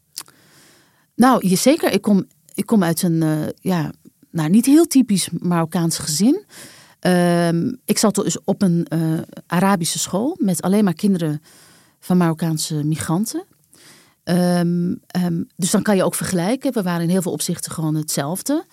Nou, 1.21 1.47
je, 1.47 1.55
zeker. 1.55 1.91
Ik 1.91 2.01
kom, 2.01 2.25
ik 2.53 2.65
kom 2.65 2.83
uit 2.83 3.01
een, 3.01 3.23
uh, 3.23 3.47
ja, 3.59 3.91
nou, 4.31 4.49
niet 4.49 4.65
heel 4.65 4.87
typisch 4.87 5.29
Marokkaans 5.39 5.97
gezin. 5.97 6.45
Um, 6.99 7.77
ik 7.85 7.97
zat 7.97 8.15
dus 8.15 8.43
op 8.43 8.61
een 8.61 8.87
uh, 8.93 9.19
Arabische 9.47 9.99
school 9.99 10.37
met 10.39 10.61
alleen 10.61 10.83
maar 10.83 10.93
kinderen 10.93 11.41
van 11.99 12.17
Marokkaanse 12.17 12.83
migranten. 12.83 13.43
Um, 14.23 15.01
um, 15.23 15.47
dus 15.55 15.71
dan 15.71 15.81
kan 15.81 15.95
je 15.95 16.03
ook 16.03 16.15
vergelijken. 16.15 16.73
We 16.73 16.83
waren 16.83 17.01
in 17.01 17.09
heel 17.09 17.21
veel 17.21 17.31
opzichten 17.31 17.71
gewoon 17.71 17.95
hetzelfde. 17.95 18.65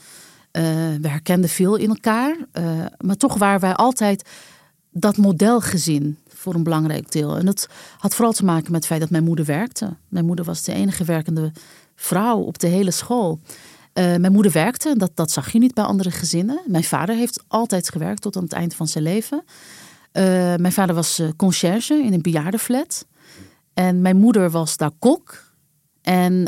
Uh, 0.52 0.62
we 1.00 1.08
herkenden 1.08 1.50
veel 1.50 1.76
in 1.76 1.88
elkaar. 1.88 2.36
Maar 2.98 3.16
toch 3.16 3.38
waren 3.38 3.60
wij 3.60 3.74
altijd 3.74 4.28
dat 4.92 5.16
modelgezin 5.16 6.18
voor 6.28 6.54
een 6.54 6.62
belangrijk 6.62 7.12
deel. 7.12 7.36
En 7.36 7.46
dat 7.46 7.68
had 7.98 8.14
vooral 8.14 8.32
te 8.32 8.44
maken 8.44 8.72
met 8.72 8.80
het 8.80 8.86
feit 8.86 9.00
dat 9.00 9.10
mijn 9.10 9.24
moeder 9.24 9.44
werkte. 9.44 9.96
Mijn 10.08 10.26
moeder 10.26 10.44
was 10.44 10.62
de 10.62 10.72
enige 10.72 11.04
werkende 11.04 11.52
vrouw 12.00 12.38
op 12.38 12.58
de 12.58 12.66
hele 12.66 12.90
school. 12.90 13.40
Uh, 13.94 14.16
mijn 14.16 14.32
moeder 14.32 14.52
werkte, 14.52 14.94
dat, 14.96 15.10
dat 15.14 15.30
zag 15.30 15.52
je 15.52 15.58
niet 15.58 15.74
bij 15.74 15.84
andere 15.84 16.10
gezinnen. 16.10 16.60
Mijn 16.66 16.84
vader 16.84 17.16
heeft 17.16 17.44
altijd 17.48 17.90
gewerkt 17.90 18.22
tot 18.22 18.36
aan 18.36 18.42
het 18.42 18.52
eind 18.52 18.74
van 18.74 18.86
zijn 18.86 19.04
leven. 19.04 19.42
Uh, 19.46 20.22
mijn 20.54 20.72
vader 20.72 20.94
was 20.94 21.20
uh, 21.20 21.28
conciërge 21.36 21.94
in 21.94 22.12
een 22.12 22.22
bejaardenflat. 22.22 23.06
En 23.74 24.00
mijn 24.00 24.16
moeder 24.16 24.50
was 24.50 24.76
daar 24.76 24.90
kok. 24.98 25.46
En, 26.02 26.44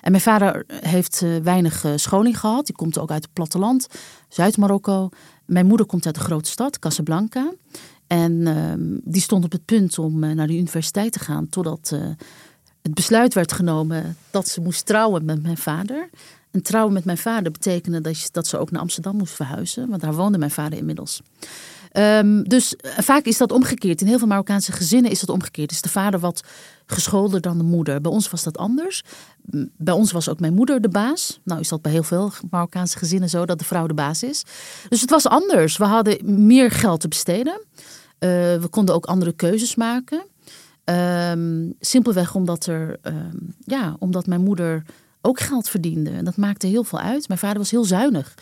en 0.00 0.10
mijn 0.10 0.20
vader 0.20 0.64
heeft 0.68 1.24
weinig 1.42 1.84
scholing 1.94 2.40
gehad. 2.40 2.66
Die 2.66 2.74
komt 2.74 2.98
ook 2.98 3.10
uit 3.10 3.22
het 3.22 3.32
platteland, 3.32 3.86
Zuid-Marokko. 4.28 5.08
Mijn 5.46 5.66
moeder 5.66 5.86
komt 5.86 6.06
uit 6.06 6.14
de 6.14 6.20
grote 6.20 6.50
stad, 6.50 6.78
Casablanca. 6.78 7.52
En 8.06 9.00
die 9.04 9.22
stond 9.22 9.44
op 9.44 9.52
het 9.52 9.64
punt 9.64 9.98
om 9.98 10.18
naar 10.18 10.46
de 10.46 10.56
universiteit 10.56 11.12
te 11.12 11.18
gaan, 11.18 11.48
totdat 11.48 11.96
het 12.88 12.96
besluit 12.96 13.34
werd 13.34 13.52
genomen 13.52 14.16
dat 14.30 14.48
ze 14.48 14.60
moest 14.60 14.86
trouwen 14.86 15.24
met 15.24 15.42
mijn 15.42 15.56
vader. 15.56 16.08
En 16.50 16.62
trouwen 16.62 16.92
met 16.92 17.04
mijn 17.04 17.18
vader 17.18 17.52
betekende 17.52 18.00
dat, 18.00 18.20
je, 18.20 18.28
dat 18.32 18.46
ze 18.46 18.58
ook 18.58 18.70
naar 18.70 18.80
Amsterdam 18.80 19.16
moest 19.16 19.34
verhuizen, 19.34 19.88
want 19.88 20.00
daar 20.00 20.14
woonde 20.14 20.38
mijn 20.38 20.50
vader 20.50 20.78
inmiddels. 20.78 21.22
Um, 21.92 22.48
dus 22.48 22.74
vaak 22.82 23.24
is 23.24 23.38
dat 23.38 23.52
omgekeerd. 23.52 24.00
In 24.00 24.06
heel 24.06 24.18
veel 24.18 24.26
Marokkaanse 24.26 24.72
gezinnen 24.72 25.10
is 25.10 25.20
dat 25.20 25.28
omgekeerd. 25.28 25.70
Is 25.70 25.82
de 25.82 25.88
vader 25.88 26.20
wat 26.20 26.44
gescholder 26.86 27.40
dan 27.40 27.58
de 27.58 27.64
moeder. 27.64 28.00
Bij 28.00 28.12
ons 28.12 28.30
was 28.30 28.42
dat 28.42 28.58
anders. 28.58 29.02
Bij 29.76 29.94
ons 29.94 30.12
was 30.12 30.28
ook 30.28 30.40
mijn 30.40 30.54
moeder 30.54 30.80
de 30.80 30.88
baas. 30.88 31.40
Nou 31.44 31.60
is 31.60 31.68
dat 31.68 31.82
bij 31.82 31.92
heel 31.92 32.02
veel 32.02 32.32
Marokkaanse 32.50 32.98
gezinnen 32.98 33.28
zo 33.28 33.46
dat 33.46 33.58
de 33.58 33.64
vrouw 33.64 33.86
de 33.86 33.94
baas 33.94 34.22
is. 34.22 34.44
Dus 34.88 35.00
het 35.00 35.10
was 35.10 35.26
anders. 35.26 35.76
We 35.76 35.84
hadden 35.84 36.46
meer 36.46 36.70
geld 36.70 37.00
te 37.00 37.08
besteden. 37.08 37.60
Uh, 37.62 38.30
we 38.30 38.68
konden 38.70 38.94
ook 38.94 39.06
andere 39.06 39.32
keuzes 39.32 39.74
maken. 39.74 40.22
Um, 40.90 41.74
simpelweg 41.80 42.34
omdat, 42.34 42.66
er, 42.66 42.96
um, 43.02 43.54
ja, 43.64 43.96
omdat 43.98 44.26
mijn 44.26 44.40
moeder 44.40 44.82
ook 45.20 45.40
geld 45.40 45.68
verdiende. 45.68 46.10
En 46.10 46.24
dat 46.24 46.36
maakte 46.36 46.66
heel 46.66 46.84
veel 46.84 46.98
uit. 47.00 47.28
Mijn 47.28 47.40
vader 47.40 47.58
was 47.58 47.70
heel 47.70 47.84
zuinig. 47.84 48.34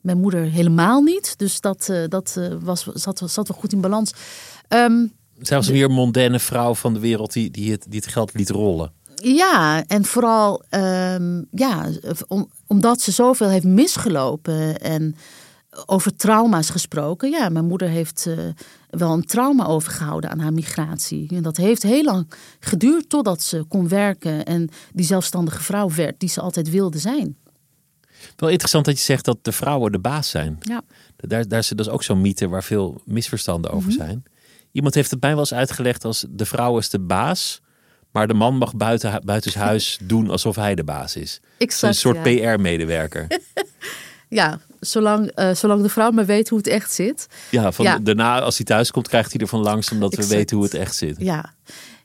Mijn 0.00 0.18
moeder 0.18 0.42
helemaal 0.42 1.02
niet. 1.02 1.38
Dus 1.38 1.60
dat, 1.60 1.88
uh, 1.90 2.04
dat 2.08 2.34
uh, 2.38 2.46
was, 2.60 2.86
zat, 2.86 3.22
zat 3.24 3.48
wel 3.48 3.58
goed 3.58 3.72
in 3.72 3.80
balans. 3.80 4.12
Um, 4.68 5.12
Zij 5.40 5.56
was 5.56 5.68
weer 5.68 5.84
een 5.84 5.92
mondaine 5.92 6.38
vrouw 6.38 6.74
van 6.74 6.94
de 6.94 7.00
wereld 7.00 7.32
die, 7.32 7.50
die, 7.50 7.70
het, 7.70 7.86
die 7.88 8.00
het 8.00 8.08
geld 8.08 8.34
liet 8.34 8.50
rollen. 8.50 8.92
Ja, 9.14 9.84
en 9.86 10.04
vooral 10.04 10.62
ja, 11.50 11.86
om, 12.28 12.50
omdat 12.66 13.00
ze 13.00 13.10
zoveel 13.10 13.48
heeft 13.48 13.64
misgelopen 13.64 14.80
en 14.80 15.16
over 15.86 16.16
trauma's 16.16 16.70
gesproken. 16.70 17.30
Ja, 17.30 17.48
mijn 17.48 17.64
moeder 17.66 17.88
heeft 17.88 18.24
uh, 18.28 18.38
wel 18.90 19.12
een 19.12 19.24
trauma 19.24 19.66
overgehouden 19.66 20.30
aan 20.30 20.38
haar 20.38 20.52
migratie. 20.52 21.28
En 21.36 21.42
dat 21.42 21.56
heeft 21.56 21.82
heel 21.82 22.04
lang 22.04 22.30
geduurd 22.60 23.08
totdat 23.08 23.42
ze 23.42 23.64
kon 23.68 23.88
werken 23.88 24.44
en 24.44 24.68
die 24.92 25.06
zelfstandige 25.06 25.62
vrouw 25.62 25.90
werd 25.90 26.20
die 26.20 26.28
ze 26.28 26.40
altijd 26.40 26.70
wilde 26.70 26.98
zijn. 26.98 27.36
Wel 28.36 28.48
interessant 28.48 28.84
dat 28.84 28.98
je 28.98 29.04
zegt 29.04 29.24
dat 29.24 29.38
de 29.44 29.52
vrouwen 29.52 29.92
de 29.92 29.98
baas 29.98 30.30
zijn. 30.30 30.56
Ja. 30.60 30.82
Daar, 31.16 31.48
daar 31.48 31.58
is 31.58 31.68
dat 31.68 31.80
is 31.86 31.88
ook 31.88 32.02
zo'n 32.02 32.20
mythe 32.20 32.48
waar 32.48 32.64
veel 32.64 33.00
misverstanden 33.04 33.70
over 33.70 33.88
Mhm. 33.88 33.98
zijn. 33.98 34.22
Iemand 34.72 34.94
heeft 34.94 35.10
het 35.10 35.20
mij 35.20 35.30
wel 35.30 35.38
eens 35.38 35.54
uitgelegd 35.54 36.04
als 36.04 36.24
de 36.28 36.44
vrouw 36.46 36.78
is 36.78 36.88
de 36.88 36.98
baas, 37.00 37.60
maar 38.12 38.26
de 38.28 38.34
man 38.34 38.56
mag 38.56 38.76
buiten, 38.76 39.22
buitenshuis 39.24 39.98
doen 40.02 40.30
alsof 40.30 40.56
hij 40.56 40.74
de 40.74 40.84
baas 40.84 41.16
is. 41.16 41.40
Exact, 41.58 41.92
een 41.94 41.98
soort 42.00 42.16
ja. 42.26 42.54
PR-medewerker. 42.54 43.26
Ja, 44.30 44.60
zolang, 44.80 45.38
uh, 45.38 45.54
zolang 45.54 45.82
de 45.82 45.88
vrouw 45.88 46.10
maar 46.10 46.26
weet 46.26 46.48
hoe 46.48 46.58
het 46.58 46.66
echt 46.66 46.92
zit. 46.92 47.26
Ja, 47.50 47.72
van 47.72 47.84
Ja. 47.84 47.98
daarna 47.98 48.40
als 48.40 48.56
hij 48.56 48.66
thuis 48.66 48.90
komt 48.90 49.08
krijgt 49.08 49.32
hij 49.32 49.40
er 49.40 49.46
van 49.46 49.60
langs 49.60 49.90
omdat 49.90 50.14
we 50.14 50.26
weten 50.26 50.56
hoe 50.56 50.64
het 50.64 50.74
echt 50.74 50.96
zit. 50.96 51.16
Ja, 51.18 51.52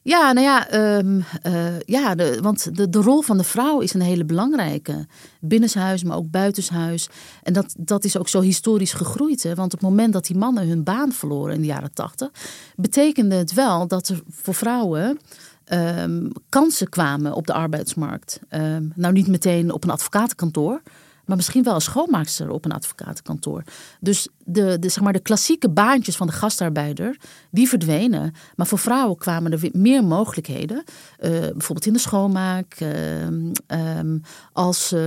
ja 0.01 0.32
nou 0.32 0.45
ja, 0.47 0.69
ehm, 0.69 1.19
eh, 1.41 1.80
ja 1.80 2.15
de, 2.15 2.39
want 2.41 2.76
de, 2.76 2.89
de 2.89 2.99
rol 3.01 3.21
van 3.21 3.38
de 3.38 3.43
vrouw 3.43 3.80
is 3.80 3.93
een 3.93 4.01
hele 4.01 4.26
belangrijke. 4.26 5.07
Binnenshuis, 5.39 6.03
maar 6.03 6.17
ook 6.17 6.32
buitenshuis. 6.32 7.09
En 7.43 7.53
dat, 7.53 7.76
dat 7.78 8.03
is 8.03 8.17
ook 8.17 8.30
zo 8.30 8.41
historisch 8.41 8.93
gegroeid. 8.93 9.43
Hè? 9.43 9.55
Want 9.55 9.74
op 9.74 9.80
het 9.80 9.89
moment 9.89 10.13
dat 10.13 10.26
die 10.26 10.38
mannen 10.38 10.67
hun 10.67 10.84
baan 10.84 11.11
verloren 11.11 11.55
in 11.55 11.61
de 11.61 11.67
jaren 11.67 11.93
tachtig... 11.93 12.30
betekende 12.76 13.36
het 13.36 13.53
wel 13.53 13.88
dat 13.88 14.07
er 14.07 14.21
voor 14.30 14.53
vrouwen... 14.55 15.19
ehm, 15.65 16.30
kansen 16.49 16.89
kwamen 16.89 17.34
op 17.34 17.47
de 17.47 17.53
arbeidsmarkt. 17.53 18.39
Ehm, 18.49 18.84
nou, 18.95 19.13
niet 19.13 19.28
meteen 19.28 19.71
op 19.71 19.84
een 19.84 19.89
advocatenkantoor... 19.89 20.82
maar 21.26 21.36
misschien 21.36 21.63
wel 21.63 21.76
een 21.76 21.82
schoonmaakster 21.82 22.49
op 22.49 22.65
een 22.65 22.71
advocatenkantoor. 22.71 23.63
Dus 23.99 24.28
de, 24.38 24.80
de, 24.80 24.89
zeg 24.89 25.03
maar, 25.03 25.13
de 25.13 25.19
klassieke 25.19 25.69
baantjes 25.69 26.15
van 26.15 26.28
de 26.28 26.34
gastarbeider, 26.34 27.17
die 27.51 27.67
verdwenen. 27.67 28.34
Maar 28.55 28.67
voor 28.67 28.80
vrouwen 28.80 29.17
kwamen 29.17 29.51
er 29.51 29.59
weer 29.59 29.71
meer 29.74 30.03
mogelijkheden. 30.03 30.84
Uh, 31.19 31.30
bijvoorbeeld 31.30 31.86
in 31.86 31.93
de 31.93 31.99
schoonmaak, 31.99 32.80
uh, 32.80 34.17
als, 34.53 34.93
uh, 34.93 35.01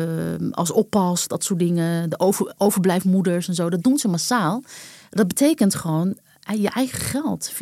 als 0.51 0.71
oppas, 0.71 1.29
dat 1.29 1.45
soort 1.45 1.59
dingen. 1.59 2.11
De 2.11 2.19
over, 2.19 2.55
overblijfmoeders 2.59 3.49
en 3.49 3.55
zo, 3.55 3.71
dat 3.71 3.83
doen 3.83 3.99
ze 3.99 4.09
massaal. 4.09 4.63
Dat 5.11 5.29
betekent 5.29 5.75
gewoon 5.75 6.17
eh, 6.47 6.63
je 6.63 6.71
eigen 6.71 6.99
geld, 6.99 7.53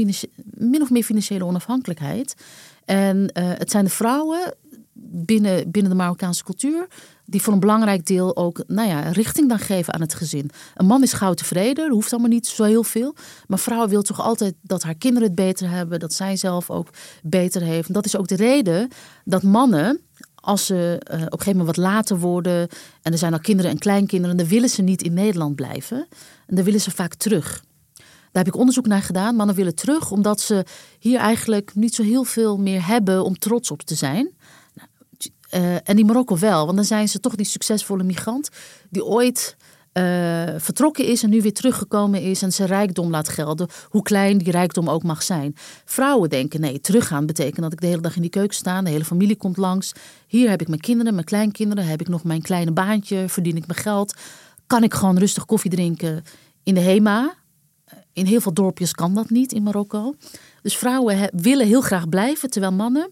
min 0.55 0.83
of 0.83 0.91
meer 0.91 1.03
financiële 1.03 1.45
onafhankelijkheid. 1.45 2.35
En 2.85 3.17
uh, 3.17 3.29
het 3.35 3.71
zijn 3.71 3.85
de 3.85 3.91
vrouwen 3.91 4.55
binnen, 4.93 5.71
binnen 5.71 5.91
de 5.91 5.99
Marokkaanse 5.99 6.45
cultuur 6.45 6.87
die 7.25 7.43
voor 7.43 7.53
een 7.53 7.61
belangrijk 7.61 8.07
deel 8.07 8.37
ook 8.37 8.65
nou 8.67 8.89
ja, 8.89 9.01
richting 9.01 9.49
dan 9.49 9.59
geven 9.59 9.95
aan 9.95 10.01
het 10.01 10.15
gezin. 10.15 10.51
Een 10.75 10.87
man 10.87 11.03
is 11.03 11.13
gauw 11.13 11.35
tevreden, 11.35 11.91
hoeft 11.91 12.13
allemaal 12.13 12.31
niet 12.31 12.47
zo 12.47 12.65
heel 12.65 12.85
veel. 12.85 13.15
Maar 13.47 13.59
vrouw 13.59 13.89
wil 13.89 14.03
toch 14.03 14.21
altijd 14.21 14.55
dat 14.63 14.83
haar 14.83 14.95
kinderen 14.95 15.29
het 15.29 15.37
beter 15.37 15.71
hebben, 15.71 16.01
dat 16.01 16.13
zij 16.13 16.37
zelf 16.37 16.71
ook 16.71 16.89
beter 17.23 17.63
heeft. 17.63 17.95
Dat 17.95 18.07
is 18.07 18.17
ook 18.17 18.29
de 18.29 18.37
reden 18.37 18.89
dat 19.25 19.43
mannen, 19.43 20.01
als 20.35 20.67
ze 20.67 20.75
uh, 20.75 21.15
op 21.15 21.21
een 21.21 21.31
gegeven 21.31 21.57
moment 21.57 21.77
wat 21.77 21.85
later 21.85 22.19
worden 22.19 22.69
en 23.03 23.13
er 23.13 23.19
zijn 23.19 23.33
al 23.33 23.41
kinderen 23.41 23.71
en 23.71 23.79
kleinkinderen, 23.79 24.37
dan 24.37 24.47
willen 24.47 24.69
ze 24.69 24.83
niet 24.83 25.03
in 25.03 25.15
Nederland 25.15 25.55
blijven. 25.55 26.07
En 26.47 26.57
dan 26.57 26.65
willen 26.65 26.81
ze 26.81 26.91
vaak 26.91 27.15
terug. 27.15 27.63
Daar 28.35 28.45
heb 28.45 28.55
ik 28.55 28.61
onderzoek 28.61 28.87
naar 28.87 29.03
gedaan. 29.03 29.37
Mannen 29.37 29.57
willen 29.57 29.75
terug 29.75 30.11
omdat 30.11 30.41
ze 30.41 30.65
hier 30.99 31.19
eigenlijk 31.19 31.75
niet 31.75 31.95
zo 31.95 32.03
heel 32.03 32.25
veel 32.25 32.57
meer 32.57 32.87
hebben 32.87 33.25
om 33.25 33.39
trots 33.39 33.71
op 33.71 33.83
te 33.83 33.95
zijn. 33.95 34.34
Uh, 35.55 35.75
en 35.75 35.99
in 35.99 36.07
Marokko 36.07 36.39
wel, 36.39 36.65
want 36.65 36.77
dan 36.77 36.85
zijn 36.85 37.09
ze 37.09 37.21
toch 37.21 37.35
die 37.35 37.47
succesvolle 37.47 38.03
migrant 38.03 38.49
die 38.91 39.05
ooit 39.05 39.57
uh, 39.93 40.03
vertrokken 40.57 41.07
is 41.07 41.23
en 41.23 41.31
nu 41.31 41.43
weer 41.43 41.53
teruggekomen 41.53 42.23
is 42.23 42.43
en 42.43 42.53
zijn 42.53 42.69
rijkdom 42.69 43.11
laat 43.11 43.29
gelden, 43.29 43.69
hoe 43.89 44.03
klein 44.03 44.39
die 44.39 44.51
rijkdom 44.51 44.91
ook 44.91 45.03
mag 45.03 45.23
zijn. 45.23 45.57
Vrouwen 45.85 46.31
denken: 46.31 46.61
nee, 46.61 46.81
teruggaan 46.81 47.27
betekent 47.27 47.63
dat 47.63 47.73
ik 47.73 47.81
de 47.81 47.87
hele 47.87 48.01
dag 48.01 48.17
in 48.17 48.21
die 48.21 48.31
keuken 48.31 48.57
sta, 48.57 48.83
de 48.83 48.91
hele 48.91 49.05
familie 49.05 49.37
komt 49.37 49.57
langs. 49.57 49.93
Hier 50.27 50.51
heb 50.51 50.61
ik 50.61 50.69
mijn 50.69 50.81
kinderen, 50.81 51.15
mijn 51.15 51.27
kleinkinderen, 51.27 51.87
heb 51.87 52.01
ik 52.01 52.09
nog 52.09 52.25
mijn 52.25 52.43
kleine 52.43 52.73
baantje, 52.73 53.29
verdien 53.29 53.57
ik 53.57 53.67
mijn 53.67 53.79
geld. 53.79 54.15
Kan 54.67 54.83
ik 54.83 54.95
gewoon 54.95 55.19
rustig 55.19 55.45
koffie 55.45 55.71
drinken 55.71 56.25
in 56.63 56.75
de 56.75 56.81
HEMA? 56.81 57.35
In 58.13 58.27
heel 58.27 58.41
veel 58.41 58.53
dorpjes 58.53 58.93
kan 58.93 59.15
dat 59.15 59.31
niet 59.31 59.53
in 59.53 59.63
Marokko. 59.63 60.15
Dus 60.63 60.77
vrouwen 60.77 61.31
willen 61.33 61.67
heel 61.67 61.81
graag 61.81 62.09
blijven, 62.09 62.51
terwijl 62.51 62.73
mannen 62.73 63.11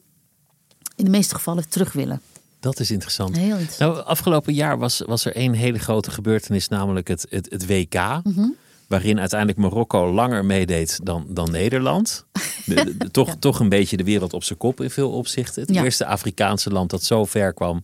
in 0.97 1.05
de 1.05 1.11
meeste 1.11 1.35
gevallen 1.35 1.69
terug 1.69 1.93
willen. 1.93 2.21
Dat 2.63 2.81
is 2.81 2.91
interessant. 2.91 3.37
Heel 3.37 3.57
interessant. 3.57 3.95
Nou, 3.95 4.07
afgelopen 4.07 4.55
jaar 4.55 4.79
was, 4.79 5.03
was 5.07 5.25
er 5.25 5.35
één 5.35 5.53
hele 5.53 5.79
grote 5.79 6.11
gebeurtenis, 6.11 6.69
namelijk 6.69 7.09
het, 7.09 7.27
het, 7.31 7.51
het 7.51 7.67
WK. 7.67 7.95
Mhm. 8.23 8.49
Waarin 8.89 9.21
uiteindelijk 9.21 9.59
Marokko 9.59 10.13
langer 10.13 10.45
meedeed 10.45 11.01
dan, 11.03 11.27
dan 11.29 11.51
Nederland. 11.51 12.25
De, 12.67 12.97
de, 12.99 13.11
toch, 13.11 13.37
toch 13.39 13.61
een 13.61 13.69
beetje 13.69 13.97
de 13.97 14.05
wereld 14.05 14.33
op 14.33 14.45
zijn 14.45 14.59
kop 14.59 14.81
in 14.81 14.91
veel 14.91 15.11
opzichten. 15.11 15.63
Het 15.63 15.75
Ja. 15.75 15.85
eerste 15.85 16.07
Afrikaanse 16.07 16.71
land 16.71 16.91
dat 16.91 17.05
zo 17.05 17.25
ver 17.25 17.55
kwam 17.55 17.83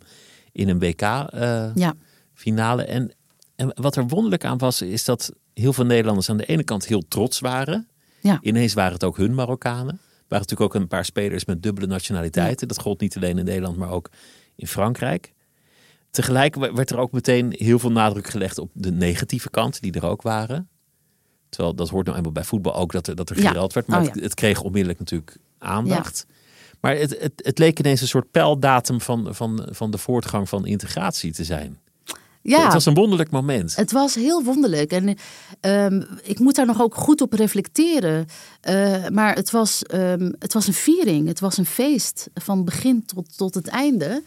in 0.53 0.69
een 0.69 0.79
WK-finale. 0.79 2.83
Ja. 2.83 2.89
en, 2.89 3.13
en 3.57 3.73
wat 3.75 3.97
er 3.97 4.07
wonderlijk 4.07 4.45
aan 4.45 4.59
was, 4.59 4.83
is 4.83 5.05
dat 5.05 5.33
heel 5.55 5.73
veel 5.73 5.85
Nederlanders 5.85 6.31
aan 6.31 6.37
de 6.37 6.47
ene 6.47 6.65
kant 6.65 6.87
heel 6.87 7.03
trots 7.09 7.41
waren. 7.41 7.89
Ja. 8.21 8.39
Ineens 8.43 8.75
waren 8.75 8.93
het 8.93 9.05
ook 9.05 9.17
hun 9.17 9.35
Marokkanen. 9.35 9.95
Er 9.95 10.25
waren 10.29 10.47
natuurlijk 10.49 10.75
ook 10.75 10.83
een 10.83 10.89
paar 10.89 11.05
spelers 11.05 11.45
met 11.45 11.63
dubbele 11.63 11.87
nationaliteiten. 11.87 12.69
Dat 12.69 12.81
gold 12.81 13.01
niet 13.01 13.17
alleen 13.17 13.39
in 13.39 13.45
Nederland, 13.45 13.77
maar 13.77 13.91
ook 13.91 14.11
in 14.59 14.67
Frankrijk. 14.67 15.33
Tegelijk 16.11 16.55
werd 16.57 16.91
er 16.91 16.99
ook 16.99 17.13
meteen 17.13 17.55
heel 17.57 17.79
veel 17.79 17.93
nadruk 17.93 18.27
gelegd 18.27 18.59
op 18.59 18.71
de 18.73 18.93
negatieve 18.93 19.51
kant, 19.51 19.81
die 19.81 19.93
er 19.93 20.07
ook 20.07 20.23
waren. 20.23 20.69
Terwijl 21.49 21.75
dat 21.75 21.89
hoort 21.89 22.05
nou 22.05 22.17
eenmaal 22.17 22.33
bij 22.33 22.45
voetbal 22.45 22.75
ook 22.75 22.93
dat 22.93 23.07
er, 23.07 23.17
dat 23.17 23.31
er 23.31 23.41
Ja. 23.41 23.67
werd. 23.73 23.87
Maar 23.87 24.01
Oh, 24.01 24.15
ja. 24.15 24.21
het 24.23 24.35
kreeg 24.35 24.63
onmiddellijk 24.63 24.99
natuurlijk 24.99 25.37
aandacht. 25.59 26.27
Maar 26.81 26.97
het, 26.97 27.21
het, 27.21 27.33
het 27.37 27.59
leek 27.59 27.79
ineens 27.79 28.01
een 28.01 28.09
soort 28.09 28.31
pijldatum 28.31 29.01
van, 29.01 29.35
van, 29.35 29.69
van 29.71 29.91
de 29.91 29.99
voortgang 29.99 30.49
van 30.49 30.67
integratie 30.67 31.33
te 31.33 31.45
zijn. 31.45 31.79
Ja. 32.49 32.65
Het 32.65 32.73
was 32.73 32.87
een 32.87 32.95
wonderlijk 32.95 33.31
moment. 33.31 33.77
Het 33.77 33.93
was 33.93 34.15
heel 34.15 34.43
wonderlijk. 34.43 34.93
En 34.93 35.17
ehm, 35.61 36.03
ik 36.23 36.39
moet 36.39 36.55
daar 36.55 36.67
nog 36.67 36.83
ook 36.83 36.95
goed 36.95 37.21
op 37.21 37.33
reflecteren. 37.33 38.27
Eh, 38.61 39.09
maar 39.09 39.35
het 39.35 39.51
was, 39.51 39.83
ehm, 39.83 40.33
het 40.39 40.53
was 40.53 40.67
een 40.67 40.73
viering. 40.73 41.29
Het 41.29 41.41
was 41.41 41.57
een 41.57 41.67
feest. 41.67 42.29
Van 42.35 42.65
begin 42.65 43.05
tot, 43.07 43.37
tot 43.37 43.55
het 43.55 43.67
einde. 43.67 44.23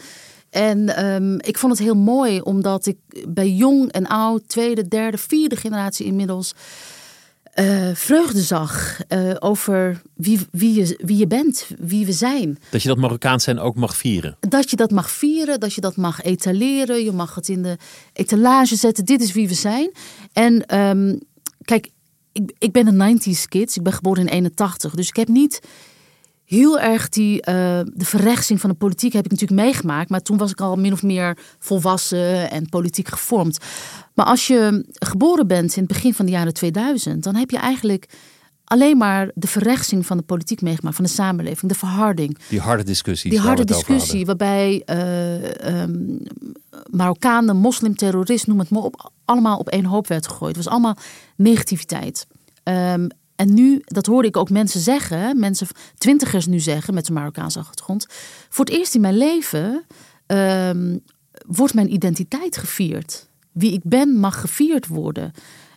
En 0.49 0.95
ehm, 0.95 1.33
ik 1.33 1.57
vond 1.57 1.71
het 1.71 1.81
heel 1.81 1.95
mooi, 1.95 2.41
omdat 2.41 2.85
ik 2.85 2.97
bij 3.27 3.49
jong 3.49 3.91
en 3.91 4.07
oud, 4.07 4.41
tweede, 4.47 4.87
derde, 4.87 5.17
vierde 5.17 5.55
generatie 5.55 6.05
inmiddels. 6.05 6.53
Eh, 7.51 7.89
vreugde 7.93 8.41
zag 8.41 8.99
eh, 9.07 9.33
over 9.39 10.01
wie, 10.15 10.39
wie, 10.51 10.73
je, 10.73 10.99
wie 11.03 11.17
je 11.17 11.27
bent, 11.27 11.67
wie 11.79 12.05
we 12.05 12.11
zijn. 12.11 12.59
Dat 12.69 12.81
je 12.81 12.87
dat 12.87 12.97
Marokkaans 12.97 13.43
zijn 13.43 13.59
ook 13.59 13.75
mag 13.75 13.97
vieren. 13.97 14.37
Dat 14.39 14.69
je 14.69 14.75
dat 14.75 14.91
mag 14.91 15.11
vieren, 15.11 15.59
dat 15.59 15.73
je 15.73 15.81
dat 15.81 15.95
mag 15.95 16.21
etaleren. 16.21 17.03
Je 17.03 17.11
mag 17.11 17.35
het 17.35 17.49
in 17.49 17.61
de 17.61 17.77
etalage 18.13 18.75
zetten. 18.75 19.05
Dit 19.05 19.21
is 19.21 19.31
wie 19.31 19.47
we 19.47 19.53
zijn. 19.53 19.91
En 20.33 20.65
ehm, 20.65 21.15
kijk, 21.61 21.89
ik, 22.31 22.51
ik 22.57 22.71
ben 22.71 22.99
een 22.99 23.19
90s 23.19 23.47
kid. 23.47 23.75
Ik 23.75 23.83
ben 23.83 23.93
geboren 23.93 24.27
in 24.27 24.33
81. 24.33 24.93
Dus 24.93 25.07
ik 25.07 25.15
heb 25.15 25.27
niet 25.27 25.59
heel 26.51 26.79
erg 26.79 27.09
die, 27.09 27.41
eh, 27.41 27.79
de 27.93 28.05
verrechtsing 28.05 28.61
van 28.61 28.69
de 28.69 28.75
politiek 28.75 29.13
heb 29.13 29.25
ik 29.25 29.31
natuurlijk 29.31 29.61
meegemaakt. 29.61 30.09
Maar 30.09 30.21
toen 30.21 30.37
was 30.37 30.51
ik 30.51 30.61
al 30.61 30.75
min 30.75 30.93
of 30.93 31.03
meer 31.03 31.37
volwassen 31.59 32.51
en 32.51 32.69
politiek 32.69 33.07
gevormd. 33.07 33.57
Maar 34.13 34.25
als 34.25 34.47
je 34.47 34.85
geboren 34.93 35.47
bent 35.47 35.75
in 35.75 35.83
het 35.83 35.91
begin 35.91 36.13
van 36.13 36.25
de 36.25 36.31
jaren 36.31 36.53
2000, 36.53 37.23
dan 37.23 37.35
heb 37.35 37.49
je 37.49 37.57
eigenlijk 37.57 38.05
alleen 38.63 38.97
maar 38.97 39.31
de 39.33 39.47
verrechtsing 39.47 40.05
van 40.05 40.17
de 40.17 40.23
politiek 40.23 40.61
meegemaakt, 40.61 40.95
van 40.95 41.05
de 41.05 41.11
samenleving, 41.11 41.71
de 41.71 41.77
verharding. 41.77 42.37
Die 42.49 42.59
harde 42.59 42.83
discussies. 42.83 43.31
Die 43.31 43.39
harde 43.39 43.65
discussie 43.65 44.25
waarbij 44.25 44.81
eh, 44.85 45.81
ehm, 45.81 46.17
Marokkanen, 46.89 47.55
moslimterroristen, 47.55 48.49
noem 48.49 48.59
het 48.59 48.69
maar 48.69 48.83
op, 48.83 49.11
allemaal 49.25 49.57
op 49.57 49.69
één 49.69 49.85
hoop 49.85 50.07
werd 50.07 50.27
gegooid. 50.27 50.55
Het 50.55 50.63
was 50.63 50.73
allemaal 50.73 50.97
negativiteit. 51.35 52.27
Ehm, 52.63 53.07
en 53.41 53.53
nu, 53.53 53.81
dat 53.85 54.05
hoorde 54.05 54.27
ik 54.27 54.37
ook 54.37 54.49
mensen 54.49 54.79
zeggen, 54.79 55.39
mensen, 55.39 55.67
twintigers 55.97 56.45
nu 56.45 56.59
zeggen 56.59 56.93
met 56.93 57.07
een 57.07 57.13
Marokkaanse 57.13 57.59
achtergrond. 57.59 58.05
Voor 58.49 58.65
het 58.65 58.73
eerst 58.73 58.95
in 58.95 59.01
mijn 59.01 59.17
leven 59.17 59.85
ehm, 60.25 60.97
wordt 61.47 61.73
mijn 61.73 61.93
identiteit 61.93 62.57
gevierd. 62.57 63.27
Wie 63.51 63.73
ik 63.73 63.81
ben 63.83 64.09
mag 64.09 64.41
gevierd 64.41 64.87
worden. 64.87 65.31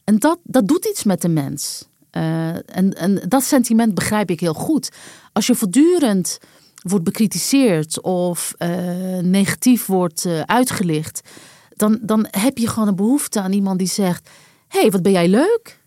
En 0.04 0.18
dat, 0.18 0.38
dat 0.42 0.68
doet 0.68 0.84
iets 0.84 1.04
met 1.04 1.22
de 1.22 1.28
mens. 1.28 1.88
Eh, 2.10 2.48
en, 2.48 2.92
en 2.92 3.22
dat 3.28 3.42
sentiment 3.42 3.94
begrijp 3.94 4.30
ik 4.30 4.40
heel 4.40 4.54
goed. 4.54 4.90
Als 5.32 5.46
je 5.46 5.54
voortdurend 5.54 6.38
wordt 6.82 7.04
bekritiseerd 7.04 8.00
of 8.02 8.54
eh, 8.58 8.68
negatief 9.18 9.86
wordt 9.86 10.24
eh, 10.24 10.40
uitgelicht, 10.40 11.28
dan, 11.76 11.98
dan 12.02 12.26
heb 12.30 12.58
je 12.58 12.68
gewoon 12.68 12.88
een 12.88 12.96
behoefte 12.96 13.40
aan 13.40 13.52
iemand 13.52 13.78
die 13.78 13.88
zegt: 13.88 14.30
hey, 14.68 14.90
wat 14.90 15.02
ben 15.02 15.12
jij 15.12 15.28
leuk? 15.28 15.82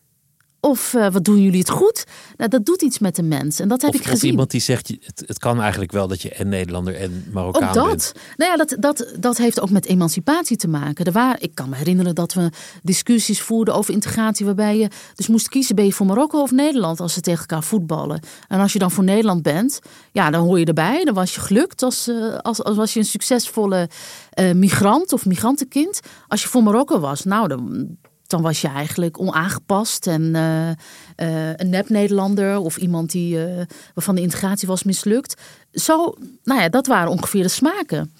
Of 0.67 0.93
eh, 0.93 1.09
wat 1.11 1.23
doen 1.23 1.41
jullie 1.41 1.59
het 1.59 1.69
goed? 1.69 2.03
Nou, 2.37 2.49
dat 2.49 2.65
doet 2.65 2.81
iets 2.81 2.99
met 2.99 3.15
de 3.15 3.23
mens. 3.23 3.59
En 3.59 3.67
dat 3.67 3.81
heb 3.81 3.89
Of, 3.89 3.95
ik 3.95 4.01
of 4.05 4.09
gezien. 4.09 4.29
iemand 4.29 4.51
die 4.51 4.61
zegt, 4.61 4.87
je- 4.87 4.99
het, 5.05 5.23
het 5.27 5.39
kan 5.39 5.61
eigenlijk 5.61 5.91
wel 5.91 6.07
dat 6.07 6.21
je 6.21 6.29
en 6.29 6.49
Nederlander 6.49 6.95
en 6.95 7.25
Marokkaan 7.33 7.67
Ook 7.69 7.73
dat. 7.73 7.85
bent. 7.87 8.13
Nou 8.37 8.51
ja, 8.51 8.57
dat, 8.57 8.75
dat, 8.79 9.13
dat 9.19 9.37
heeft 9.37 9.59
ook 9.61 9.69
met 9.69 9.85
emancipatie 9.85 10.57
te 10.57 10.67
maken. 10.67 11.05
Er 11.05 11.11
waren, 11.11 11.41
ik 11.41 11.55
kan 11.55 11.69
me 11.69 11.75
herinneren 11.75 12.15
dat 12.15 12.33
we 12.33 12.49
discussies 12.83 13.41
voerden 13.41 13.73
over 13.75 13.93
integratie. 13.93 14.45
Waarbij 14.45 14.77
je 14.77 14.87
dus 15.15 15.27
moest 15.27 15.49
kiezen: 15.49 15.75
ben 15.75 15.85
je 15.85 15.93
voor 15.93 16.05
Marokko 16.05 16.41
of 16.41 16.51
Nederland 16.51 16.99
als 16.99 17.13
ze 17.13 17.21
tegen 17.21 17.39
elkaar 17.39 17.63
voetballen. 17.63 18.19
En 18.47 18.59
als 18.59 18.73
je 18.73 18.79
dan 18.79 18.91
voor 18.91 19.03
Nederland 19.03 19.41
bent, 19.41 19.79
ja, 20.11 20.29
dan 20.29 20.41
hoor 20.43 20.59
je 20.59 20.65
erbij. 20.65 21.03
Dan 21.03 21.13
was 21.13 21.33
je 21.35 21.39
gelukt 21.41 21.83
als, 21.83 22.07
eh, 22.07 22.37
als, 22.37 22.63
als 22.63 22.75
was 22.75 22.93
je 22.93 22.99
een 22.99 23.05
succesvolle 23.05 23.89
eh, 24.29 24.51
migrant 24.53 25.13
of 25.13 25.25
migrantenkind. 25.25 25.99
Als 26.27 26.41
je 26.41 26.47
voor 26.47 26.63
Marokko 26.63 26.99
was, 26.99 27.23
nou 27.23 27.47
dan. 27.47 27.87
Dan 28.27 28.41
was 28.41 28.61
je 28.61 28.67
eigenlijk 28.67 29.19
onaangepast 29.19 30.07
en 30.07 30.35
eh, 30.35 30.69
eh, 30.69 31.53
een 31.55 31.69
nep-Nederlander 31.69 32.57
of 32.57 32.77
iemand 32.77 33.11
die, 33.11 33.45
eh, 33.45 33.65
waarvan 33.93 34.15
de 34.15 34.21
integratie 34.21 34.67
was 34.67 34.83
mislukt. 34.83 35.41
Zo, 35.71 36.13
nou 36.43 36.61
ja, 36.61 36.69
dat 36.69 36.87
waren 36.87 37.11
ongeveer 37.11 37.43
de 37.43 37.49
smaken. 37.49 38.13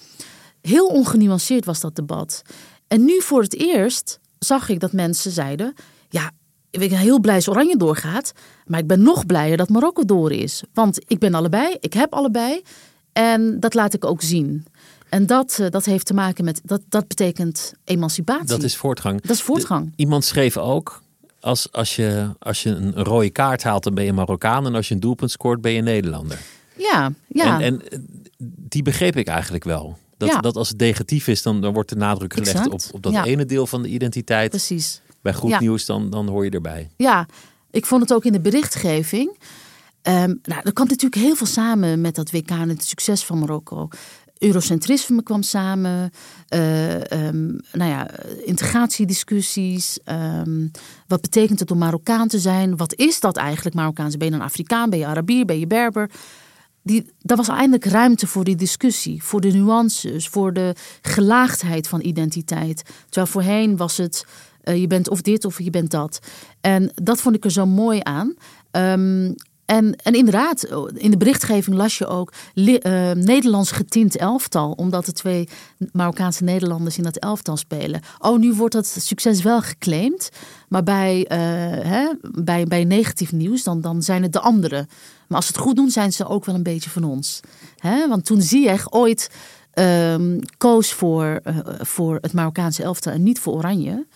Heel 0.60 0.86
ongenuanceerd 0.86 1.64
was 1.64 1.80
dat 1.80 1.96
debat. 1.96 2.42
En 2.86 3.04
nu 3.04 3.22
voor 3.22 3.42
het 3.42 3.54
eerst 3.54 4.20
zag 4.38 4.68
ik 4.68 4.80
dat 4.80 4.92
mensen 4.92 5.30
zeiden: 5.30 5.74
Ja, 6.08 6.30
ik 6.70 6.78
ben 6.78 6.98
heel 6.98 7.20
blij 7.20 7.34
als 7.34 7.48
Oranje 7.48 7.76
doorgaat. 7.76 8.32
Maar 8.66 8.80
ik 8.80 8.86
ben 8.86 9.02
nog 9.02 9.26
blijer 9.26 9.56
dat 9.56 9.68
Marokko 9.68 10.04
door 10.04 10.32
is. 10.32 10.62
Want 10.72 11.00
ik 11.06 11.18
ben 11.18 11.34
allebei, 11.34 11.76
ik 11.80 11.92
heb 11.92 12.12
allebei. 12.12 12.62
En 13.12 13.60
dat 13.60 13.74
laat 13.74 13.94
ik 13.94 14.04
ook 14.04 14.22
zien. 14.22 14.66
En 15.08 15.26
dat, 15.26 15.58
eh, 15.60 15.70
dat 15.70 15.84
heeft 15.84 16.06
te 16.06 16.14
maken 16.14 16.44
met, 16.44 16.60
dat, 16.64 16.80
dat 16.88 17.08
betekent 17.08 17.74
emancipatie. 17.84 18.46
Dat 18.46 18.62
is 18.62 18.76
voortgang. 18.76 19.20
Dat 19.20 19.30
is 19.36 19.42
voortgang. 19.42 19.84
De- 19.86 19.92
iemand 19.96 20.24
schreef 20.24 20.56
ook, 20.56 21.02
als, 21.40 21.72
als, 21.72 21.96
je, 21.96 22.28
als 22.38 22.62
je 22.62 22.70
een 22.70 22.94
rode 22.94 23.30
kaart 23.30 23.62
haalt, 23.62 23.82
dan 23.84 23.94
ben 23.94 24.04
je 24.04 24.12
Marokkaan. 24.12 24.66
En 24.66 24.74
als 24.74 24.88
je 24.88 24.94
een 24.94 25.00
doelpunt 25.00 25.30
scoort, 25.30 25.60
ben 25.60 25.72
je 25.72 25.82
Nederlander. 25.82 26.38
Ja, 26.76 27.12
ja. 27.28 27.60
En, 27.60 27.62
en 27.62 27.88
eh, 27.90 27.98
die 28.68 28.82
begreep 28.82 29.16
ik 29.16 29.26
eigenlijk 29.26 29.64
wel. 29.64 29.98
Dat, 30.16 30.28
Ja. 30.28 30.40
dat 30.40 30.56
als 30.56 30.68
het 30.68 30.78
negatief 30.78 31.26
is, 31.28 31.42
dan, 31.42 31.60
dan 31.60 31.72
wordt 31.72 31.88
de 31.88 31.96
nadruk 31.96 32.32
gelegd 32.34 32.66
op, 32.66 32.72
Exact. 32.72 32.94
op 32.94 33.02
dat 33.02 33.12
Ja. 33.12 33.24
ene 33.24 33.44
deel 33.44 33.66
van 33.66 33.82
de 33.82 33.88
identiteit. 33.88 34.50
Precies. 34.50 35.00
Bij 35.22 35.34
goed 35.34 35.50
Ja. 35.50 35.60
nieuws, 35.60 35.84
dan, 35.84 36.10
dan 36.10 36.28
hoor 36.28 36.44
je 36.44 36.50
erbij. 36.50 36.90
Ja, 36.96 37.26
ik 37.70 37.86
vond 37.86 38.02
het 38.02 38.12
ook 38.12 38.24
in 38.24 38.32
de 38.32 38.40
berichtgeving. 38.40 39.38
Ehm 40.02 40.34
nou, 40.42 40.60
er 40.64 40.72
kwam 40.72 40.86
natuurlijk 40.88 41.22
heel 41.22 41.36
veel 41.36 41.46
samen 41.46 42.00
met 42.00 42.14
dat 42.14 42.30
WK 42.30 42.50
en 42.50 42.68
het 42.68 42.84
succes 42.84 43.24
van 43.24 43.38
Marokko. 43.38 43.88
Eurocentrisme 44.38 45.22
kwam 45.22 45.42
samen, 45.42 46.10
eh, 46.48 47.12
ehm, 47.12 47.46
nou 47.72 47.90
ja, 47.90 48.10
integratiediscussies. 48.44 49.98
ehm, 50.04 50.66
wat 51.06 51.20
betekent 51.20 51.60
het 51.60 51.70
om 51.70 51.78
Marokkaan 51.78 52.28
te 52.28 52.38
zijn? 52.38 52.76
Wat 52.76 52.94
is 52.94 53.20
dat 53.20 53.36
eigenlijk, 53.36 53.74
Marokkaans? 53.74 54.16
Ben 54.16 54.28
je 54.28 54.34
een 54.34 54.40
Afrikaan? 54.40 54.90
Ben 54.90 54.98
je 54.98 55.06
Arabier? 55.06 55.44
Ben 55.44 55.58
je 55.58 55.66
Berber? 55.66 56.10
Die, 56.82 57.12
daar 57.18 57.36
was 57.36 57.48
eindelijk 57.48 57.84
ruimte 57.84 58.26
voor 58.26 58.44
die 58.44 58.56
discussie, 58.56 59.22
voor 59.22 59.40
de 59.40 59.50
nuances, 59.50 60.28
voor 60.28 60.52
de 60.52 60.74
gelaagdheid 61.02 61.88
van 61.88 62.00
identiteit. 62.04 62.82
Terwijl 63.08 63.32
voorheen 63.32 63.76
was 63.76 63.96
het, 63.96 64.26
eh, 64.60 64.80
je 64.80 64.86
bent 64.86 65.08
of 65.08 65.22
dit 65.22 65.44
of 65.44 65.60
je 65.60 65.70
bent 65.70 65.90
dat. 65.90 66.18
En 66.60 66.90
dat 66.94 67.20
vond 67.20 67.34
ik 67.34 67.44
er 67.44 67.50
zo 67.50 67.66
mooi 67.66 68.00
aan. 68.02 68.34
Ehm, 68.70 69.32
en, 69.68 69.96
en 70.02 70.14
inderdaad, 70.14 70.64
in 70.94 71.10
de 71.10 71.16
berichtgeving 71.16 71.76
las 71.76 71.98
je 71.98 72.06
ook 72.06 72.32
eh, 72.54 73.10
Nederlands 73.12 73.70
getint 73.70 74.16
elftal, 74.16 74.72
omdat 74.72 75.04
de 75.06 75.12
twee 75.12 75.48
Marokkaanse 75.92 76.44
Nederlanders 76.44 76.96
in 76.96 77.02
dat 77.02 77.16
elftal 77.16 77.56
spelen. 77.56 78.00
Oh, 78.18 78.38
nu 78.38 78.52
wordt 78.52 78.74
dat 78.74 78.86
succes 78.86 79.42
wel 79.42 79.60
geclaimd, 79.60 80.30
maar 80.68 80.82
bij, 80.82 81.26
eh, 81.26 81.38
hè, 81.90 82.08
bij, 82.42 82.64
bij 82.64 82.84
negatief 82.84 83.32
nieuws, 83.32 83.62
dan, 83.62 83.80
dan 83.80 84.02
zijn 84.02 84.22
het 84.22 84.32
de 84.32 84.40
anderen. 84.40 84.88
Maar 85.26 85.36
als 85.36 85.46
ze 85.46 85.52
het 85.52 85.60
goed 85.60 85.76
doen, 85.76 85.90
zijn 85.90 86.12
ze 86.12 86.28
ook 86.28 86.44
wel 86.44 86.54
een 86.54 86.62
beetje 86.62 86.90
van 86.90 87.04
ons. 87.04 87.40
Hè? 87.76 88.08
Want 88.08 88.24
toen 88.24 88.42
Ziyech 88.42 88.92
ooit 88.92 89.30
ehm, 89.72 90.38
koos 90.56 90.92
voor, 90.92 91.40
eh, 91.42 91.56
voor 91.78 92.18
het 92.20 92.32
Marokkaanse 92.32 92.82
elftal 92.82 93.12
en 93.12 93.22
niet 93.22 93.38
voor 93.38 93.54
Oranje. 93.54 94.06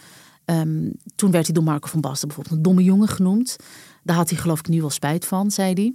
ehm, 0.44 0.90
toen 1.14 1.30
werd 1.30 1.44
hij 1.46 1.54
door 1.54 1.64
Marco 1.64 1.88
van 1.88 2.00
Basten 2.00 2.28
bijvoorbeeld 2.28 2.56
een 2.56 2.62
domme 2.62 2.82
jongen 2.82 3.08
genoemd. 3.08 3.56
Daar 4.02 4.16
had 4.16 4.30
hij 4.30 4.38
geloof 4.38 4.58
ik 4.58 4.68
nu 4.68 4.80
wel 4.80 4.90
spijt 4.90 5.26
van, 5.26 5.50
zei 5.50 5.72
hij. 5.72 5.94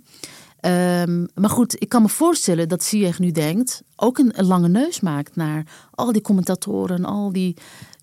Ehm, 0.60 1.26
maar 1.34 1.50
goed, 1.50 1.82
ik 1.82 1.90
kan 1.90 2.02
me 2.02 2.10
voorstellen 2.10 2.70
dat 2.70 2.84
Ziyech 2.84 3.20
nu 3.20 3.32
denkt... 3.32 3.84
ook 3.96 4.18
een, 4.18 4.40
een 4.40 4.46
lange 4.46 4.68
neus 4.68 5.00
maakt 5.00 5.36
naar 5.36 5.64
al 5.92 6.12
die 6.12 6.22
commentatoren... 6.22 7.06
al 7.06 7.32
die 7.32 7.54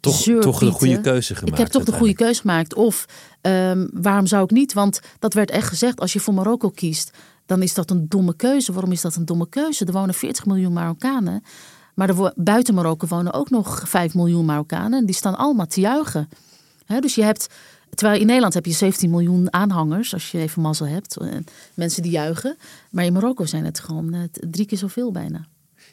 Toch, 0.00 0.14
toch 0.16 0.22
de 0.22 0.22
zeurpieten. 0.22 0.72
goede 0.72 1.00
keuze 1.00 1.34
gemaakt. 1.34 1.52
Ik 1.52 1.58
heb 1.58 1.68
toch 1.68 1.84
de 1.84 1.92
goede 1.92 2.14
keuze 2.14 2.40
gemaakt. 2.40 2.74
Of 2.74 3.04
ehm, 3.40 3.86
waarom 3.92 4.26
zou 4.26 4.44
ik 4.44 4.50
niet? 4.50 4.72
Want 4.72 5.00
dat 5.18 5.34
werd 5.34 5.50
echt 5.50 5.68
gezegd, 5.68 6.00
als 6.00 6.12
je 6.12 6.20
voor 6.20 6.34
Marokko 6.34 6.70
kiest... 6.70 7.10
dan 7.46 7.62
is 7.62 7.74
dat 7.74 7.90
een 7.90 8.08
domme 8.08 8.36
keuze. 8.36 8.72
Waarom 8.72 8.92
is 8.92 9.00
dat 9.00 9.14
een 9.14 9.24
domme 9.24 9.48
keuze? 9.48 9.84
Er 9.84 9.92
wonen 9.92 10.14
40 10.14 10.46
miljoen 10.46 10.72
Marokkanen. 10.72 11.42
Maar 11.94 12.08
er 12.08 12.32
buiten 12.36 12.74
Marokko 12.74 13.06
wonen 13.06 13.32
ook 13.32 13.50
nog 13.50 13.82
5 13.84 14.14
miljoen 14.14 14.44
Marokkanen. 14.44 14.98
En 14.98 15.06
die 15.06 15.14
staan 15.14 15.36
allemaal 15.36 15.66
te 15.66 15.80
juichen. 15.80 16.28
Dus 17.00 17.14
je 17.14 17.22
hebt... 17.22 17.46
Terwijl 17.94 18.20
in 18.20 18.26
Nederland 18.26 18.54
heb 18.54 18.66
je 18.66 18.72
17 18.72 19.10
miljoen 19.10 19.52
aanhangers, 19.52 20.12
als 20.12 20.30
je 20.30 20.38
even 20.38 20.62
mazzel 20.62 20.86
hebt. 20.86 21.16
eh, 21.16 21.28
Mensen 21.74 22.02
die 22.02 22.10
juichen. 22.10 22.56
Maar 22.90 23.04
in 23.04 23.12
Marokko 23.12 23.44
zijn 23.44 23.64
het 23.64 23.80
gewoon 23.80 24.14
eh, 24.14 24.20
drie 24.50 24.66
keer 24.66 24.78
zoveel 24.78 25.12
bijna. 25.12 25.46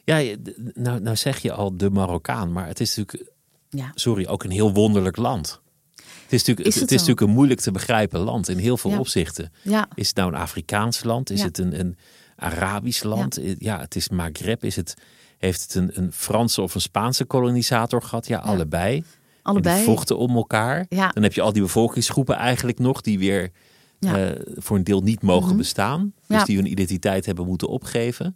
Ja, 0.04 0.36
nou, 0.74 0.99
nou 1.02 1.16
zeg 1.16 1.39
je 1.39 1.52
al 1.52 1.78
de 1.78 1.89
Marokkaan, 1.89 2.52
maar 2.52 2.68
het 2.68 2.80
is 2.80 2.95
natuurlijk, 2.95 3.32
Ja, 3.70 3.91
sorry, 3.95 4.26
ook 4.26 4.43
een 4.43 4.52
heel 4.52 4.74
wonderlijk 4.74 5.18
land. 5.18 5.62
Het 5.95 6.39
is 6.39 6.39
natuurlijk, 6.47 6.68
Is 6.68 6.74
het, 6.74 6.84
het 6.84 6.91
is 6.91 6.97
natuurlijk 6.99 7.28
een 7.28 7.34
moeilijk 7.36 7.60
te 7.60 7.72
begrijpen 7.72 8.20
land 8.20 8.49
in 8.49 8.58
heel 8.58 8.78
veel 8.78 8.91
Ja. 8.91 8.99
opzichten. 8.99 9.52
ja, 9.62 9.88
Is 9.95 10.08
het 10.08 10.16
nou 10.16 10.34
een 10.34 10.39
Afrikaans 10.39 11.04
land? 11.04 11.30
Is 11.30 11.41
het 11.43 11.58
een, 11.58 11.80
een 11.80 11.97
Arabisch 12.36 13.04
land? 13.04 13.39
Ja. 13.58 13.80
het 13.80 13.95
is 13.95 14.10
Maghreb. 14.10 14.64
Is 14.64 14.76
het, 14.76 14.93
heeft 15.38 15.62
het 15.62 15.76
een, 15.76 15.91
een 15.93 16.12
Franse 16.14 16.62
of 16.62 16.76
een 16.76 16.82
Spaanse 16.82 17.26
kolonisator 17.26 18.02
gehad? 18.04 18.28
Ja, 18.28 18.38
allebei. 18.39 19.04
Allebei. 19.41 19.75
die 19.75 19.83
vochten 19.85 20.17
om 20.17 20.35
elkaar. 20.35 20.85
Ja. 20.89 21.07
Dan 21.09 21.23
heb 21.23 21.33
je 21.33 21.41
al 21.41 21.53
die 21.53 21.61
bevolkingsgroepen 21.61 22.35
eigenlijk 22.35 22.79
nog 22.79 23.01
die 23.01 23.19
weer 23.19 23.51
Ja. 23.99 24.11
Mhm. 24.11 24.19
eh, 24.21 24.41
voor 24.55 24.77
een 24.77 24.83
deel 24.83 25.01
niet 25.01 25.21
mogen 25.21 25.57
bestaan. 25.57 26.13
Dus 26.27 26.37
Ja. 26.37 26.43
die 26.45 26.55
hun 26.55 26.71
identiteit 26.71 27.25
hebben 27.25 27.45
moeten 27.45 27.67
opgeven. 27.67 28.35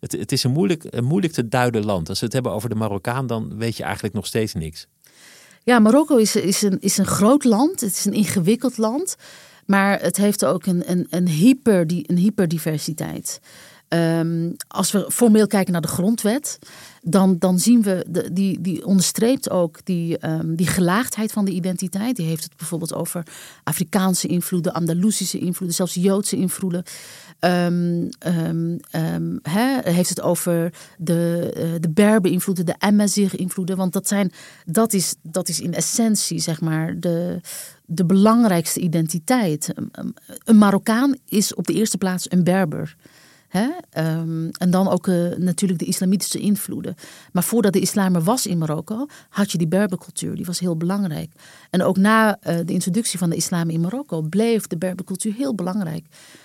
Het, 0.00 0.12
het 0.12 0.32
is 0.32 0.44
een 0.44 0.50
moeilijk, 0.50 0.84
een 0.90 1.04
moeilijk 1.04 1.32
te 1.32 1.48
duiden 1.48 1.84
land. 1.84 2.08
Als 2.08 2.18
we 2.18 2.24
het 2.24 2.34
hebben 2.34 2.52
over 2.52 2.68
de 2.68 2.74
Marokkaan, 2.74 3.26
dan 3.26 3.56
weet 3.56 3.76
je 3.76 3.82
eigenlijk 3.82 4.14
nog 4.14 4.26
steeds 4.26 4.54
niks. 4.54 4.86
Ja, 5.62 5.78
Marokko 5.78 6.16
is, 6.16 6.36
is, 6.36 6.62
een, 6.62 6.80
is 6.80 6.98
een 6.98 7.06
groot 7.06 7.44
land. 7.44 7.80
Het 7.80 7.92
is 7.92 8.04
een 8.04 8.12
ingewikkeld 8.12 8.76
land. 8.78 9.16
Maar 9.66 10.00
het 10.00 10.16
heeft 10.16 10.44
ook 10.44 10.66
een, 10.66 10.90
een, 10.90 11.06
een, 11.10 11.28
hyper, 11.28 11.80
een 11.88 12.16
hyperdiversiteit. 12.16 13.40
Ehm, 13.88 14.50
als 14.68 14.90
we 14.90 15.10
formeel 15.10 15.46
kijken 15.46 15.72
naar 15.72 15.80
de 15.80 15.88
grondwet, 15.88 16.58
dan, 17.02 17.36
dan 17.38 17.58
zien 17.58 17.82
we, 17.82 18.06
de, 18.08 18.32
die, 18.32 18.60
die 18.60 18.84
onderstreept 18.84 19.50
ook 19.50 19.84
die, 19.84 20.18
ehm, 20.18 20.54
die 20.54 20.66
gelaagdheid 20.66 21.32
van 21.32 21.44
de 21.44 21.50
identiteit. 21.50 22.16
Die 22.16 22.26
heeft 22.26 22.42
het 22.42 22.56
bijvoorbeeld 22.56 22.94
over 22.94 23.22
Afrikaanse 23.64 24.28
invloeden, 24.28 24.72
Andalusische 24.72 25.38
invloeden, 25.38 25.76
zelfs 25.76 25.94
Joodse 25.94 26.36
invloeden. 26.36 26.82
Ehm, 27.38 28.08
heeft 29.82 30.08
het 30.08 30.20
over 30.20 30.72
de, 30.98 31.52
eh, 31.56 31.80
de 31.80 31.90
Berber-invloeden, 31.90 32.66
de 32.66 32.78
Amazigh-invloeden. 32.78 33.76
Want 33.76 33.92
dat, 33.92 34.08
zijn, 34.08 34.32
dat, 34.64 34.92
is, 34.92 35.14
dat 35.22 35.48
is 35.48 35.60
in 35.60 35.74
essentie, 35.74 36.38
zeg 36.38 36.60
maar, 36.60 37.00
de, 37.00 37.40
de 37.86 38.04
belangrijkste 38.04 38.80
identiteit. 38.80 39.72
Een 40.44 40.58
Marokkaan 40.58 41.16
is 41.28 41.54
op 41.54 41.66
de 41.66 41.72
eerste 41.72 41.98
plaats 41.98 42.30
een 42.30 42.44
Berber. 42.44 42.96
Hè? 43.48 43.68
Ehm, 43.90 44.48
en 44.48 44.70
dan 44.70 44.88
ook 44.88 45.08
eh, 45.08 45.36
natuurlijk 45.36 45.78
de 45.78 45.86
islamitische 45.86 46.38
invloeden. 46.38 46.94
Maar 47.32 47.42
voordat 47.42 47.72
de 47.72 47.80
islam 47.80 48.14
er 48.14 48.22
was 48.22 48.46
in 48.46 48.58
Marokko, 48.58 49.06
had 49.28 49.52
je 49.52 49.58
die 49.58 49.68
Berbercultuur. 49.68 50.34
Die 50.34 50.44
was 50.44 50.58
heel 50.58 50.76
belangrijk. 50.76 51.32
En 51.70 51.82
ook 51.82 51.96
na 51.96 52.38
eh, 52.40 52.56
de 52.64 52.72
introductie 52.72 53.18
van 53.18 53.30
de 53.30 53.36
islam 53.36 53.70
in 53.70 53.80
Marokko 53.80 54.22
bleef 54.22 54.66
de 54.66 54.78
Berbercultuur 54.78 55.34
heel 55.34 55.54
belangrijk. 55.54 56.04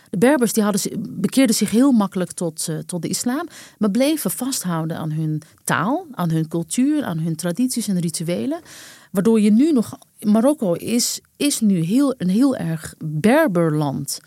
De 0.10 0.20
Berbers 0.20 0.54
die 0.54 0.64
hadden, 0.64 0.82
bekeerden 1.20 1.56
zich 1.56 1.72
heel 1.72 1.91
makkelijk 1.91 2.32
tot, 2.32 2.68
eh, 2.68 2.78
tot 2.78 3.01
de 3.01 3.08
islam, 3.08 3.47
maar 3.78 3.91
bleven 3.91 4.32
vasthouden 4.32 4.97
aan 4.97 5.12
hun 5.12 5.41
taal, 5.64 6.08
aan 6.12 6.30
hun 6.30 6.47
cultuur, 6.47 7.04
aan 7.04 7.20
hun 7.20 7.36
tradities 7.36 7.88
en 7.88 7.99
rituelen. 7.99 8.60
Waardoor 9.12 9.41
je 9.41 9.51
nu 9.51 9.72
nog. 9.72 9.97
Marokko 10.20 10.74
is, 10.74 11.22
is 11.38 11.60
nu 11.60 11.80
heel, 11.80 12.14
een 12.18 12.30
heel 12.30 12.56
erg 12.56 12.95
Berberland. 13.06 14.20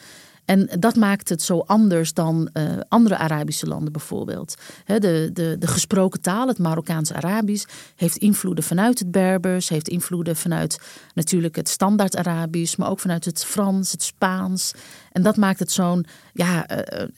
En 0.46 0.68
dat 0.78 0.96
maakt 0.96 1.28
het 1.28 1.42
zo 1.42 1.58
anders 1.58 2.12
dan 2.14 2.50
eh, 2.52 2.64
andere 2.88 3.16
Arabische 3.16 3.66
landen 3.66 3.92
bijvoorbeeld. 3.92 4.54
De, 4.84 5.30
de, 5.32 5.56
de 5.58 5.66
gesproken 5.66 6.20
taal, 6.20 6.48
het 6.48 6.58
Marokkaans-Arabisch, 6.58 7.66
heeft 7.96 8.16
invloeden 8.16 8.64
vanuit 8.64 8.98
het 8.98 9.10
Berbers, 9.10 9.68
heeft 9.68 9.88
invloeden 9.88 10.36
vanuit 10.36 10.80
natuurlijk 11.14 11.56
het 11.56 11.68
standaard-Arabisch, 11.68 12.76
maar 12.76 12.90
ook 12.90 13.00
vanuit 13.00 13.24
het 13.24 13.44
Frans, 13.44 13.92
het 13.92 14.02
Spaans. 14.02 14.72
En 15.12 15.22
dat 15.22 15.36
maakt 15.36 15.58
het 15.58 15.72
zo'n, 15.72 16.06
ja, 16.32 16.66
eh, 16.66 17.08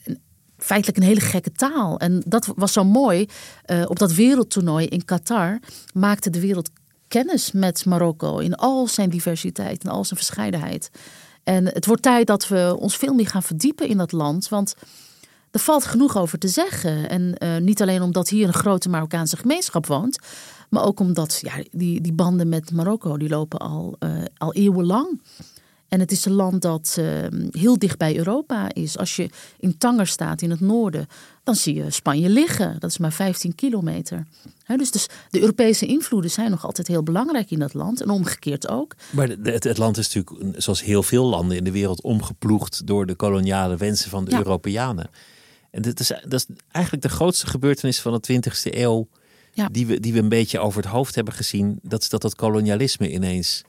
feitelijk 0.59 0.99
een 0.99 1.05
hele 1.05 1.21
gekke 1.21 1.53
taal. 1.53 1.99
En 1.99 2.23
dat 2.27 2.53
was 2.57 2.73
zo 2.73 2.85
mooi. 2.85 3.27
eh, 3.65 3.85
op 3.87 3.99
dat 3.99 4.13
wereldtoernooi 4.13 4.87
in 4.87 5.05
Qatar 5.05 5.59
maakte 5.95 6.31
de 6.31 6.41
wereld 6.41 6.71
kennis 7.09 7.53
met 7.53 7.85
Marokko 7.85 8.39
in 8.39 8.55
al 8.55 8.87
zijn 8.87 9.11
diversiteit 9.11 9.85
en 9.85 9.91
al 9.91 10.05
zijn 10.05 10.21
verscheidenheid. 10.21 10.91
En 11.49 11.65
het 11.67 11.87
wordt 11.87 12.03
tijd 12.03 12.27
dat 12.27 12.49
we 12.49 12.77
ons 12.79 12.97
veel 12.97 13.15
meer 13.15 13.27
gaan 13.27 13.43
verdiepen 13.43 13.89
in 13.89 13.97
dat 13.97 14.13
land. 14.13 14.49
Want 14.49 14.75
er 15.51 15.61
valt 15.61 15.85
genoeg 15.85 16.17
over 16.17 16.39
te 16.39 16.49
zeggen. 16.49 17.09
En 17.09 17.39
eh, 17.39 17.57
niet 17.57 17.83
alleen 17.83 18.03
omdat 18.03 18.29
hier 18.29 18.47
een 18.47 18.55
grote 18.55 18.89
Marokkaanse 18.89 19.37
gemeenschap 19.37 19.87
woont. 19.87 20.19
Maar 20.69 20.85
ook 20.85 21.01
omdat 21.01 21.39
ja, 21.43 21.53
die, 21.71 22.01
die 22.01 22.13
banden 22.13 22.49
met 22.49 22.73
Marokko 22.73 23.17
die 23.17 23.29
lopen 23.29 23.59
al, 23.59 23.97
eh, 23.99 24.11
al 24.37 24.55
eeuwenlang. 24.55 25.21
En 25.89 26.01
het 26.01 26.13
is 26.13 26.25
een 26.25 26.33
land 26.33 26.63
dat 26.63 26.97
eh, 26.99 27.05
heel 27.51 27.79
dicht 27.79 27.99
bij 27.99 28.17
Europa 28.17 28.73
is. 28.75 28.99
Als 28.99 29.17
je 29.17 29.31
in 29.59 29.79
Tanger 29.79 30.07
staat 30.07 30.43
in 30.43 30.51
het 30.51 30.61
noorden, 30.61 31.07
dan 31.45 31.55
zie 31.55 31.75
je 31.75 31.91
Spanje 31.91 32.29
liggen. 32.29 32.77
Dat 32.79 32.91
is 32.91 32.99
maar 32.99 33.13
15 33.13 33.55
kilometer. 33.55 34.27
Dus, 34.77 34.91
dus 34.91 35.07
de 35.31 35.41
Europese 35.41 35.87
invloeden 35.87 36.31
zijn 36.31 36.51
nog 36.51 36.65
altijd 36.65 36.87
heel 36.87 37.03
belangrijk 37.03 37.51
in 37.51 37.59
dat 37.59 37.75
land. 37.75 38.01
En 38.01 38.11
omgekeerd 38.11 38.69
ook. 38.69 38.95
Maar 39.11 39.29
het, 39.29 39.65
het 39.65 39.79
land 39.79 39.97
is 39.99 40.15
natuurlijk, 40.15 40.61
zoals 40.63 40.83
heel 40.83 41.03
veel 41.03 41.25
landen 41.25 41.57
in 41.57 41.65
de 41.65 41.73
wereld, 41.73 42.03
omgeploegd 42.03 42.87
door 42.87 43.07
de 43.07 43.15
koloniale 43.15 43.77
wensen 43.77 44.11
van 44.11 44.25
de 44.25 44.31
Ja. 44.31 44.39
Europeanen. 44.39 45.11
En 45.71 45.83
dat 45.83 46.01
is, 46.01 46.09
dat 46.09 46.33
is 46.33 46.47
eigenlijk 46.71 47.05
de 47.05 47.11
grootste 47.11 47.47
gebeurtenis 47.47 48.01
van 48.01 48.21
de 48.21 48.33
20e 48.33 48.75
eeuw, 48.75 49.09
Ja. 49.53 49.69
die, 49.73 49.87
we, 49.87 50.01
die 50.01 50.13
we 50.13 50.19
een 50.19 50.29
beetje 50.29 50.59
over 50.59 50.83
het 50.83 50.91
hoofd 50.91 51.15
hebben 51.15 51.35
gezien. 51.35 51.79
Dat 51.83 52.03
is 52.03 52.09
dat 52.09 52.23
dat 52.23 52.35
kolonialisme 52.35 53.13
ineens 53.13 53.63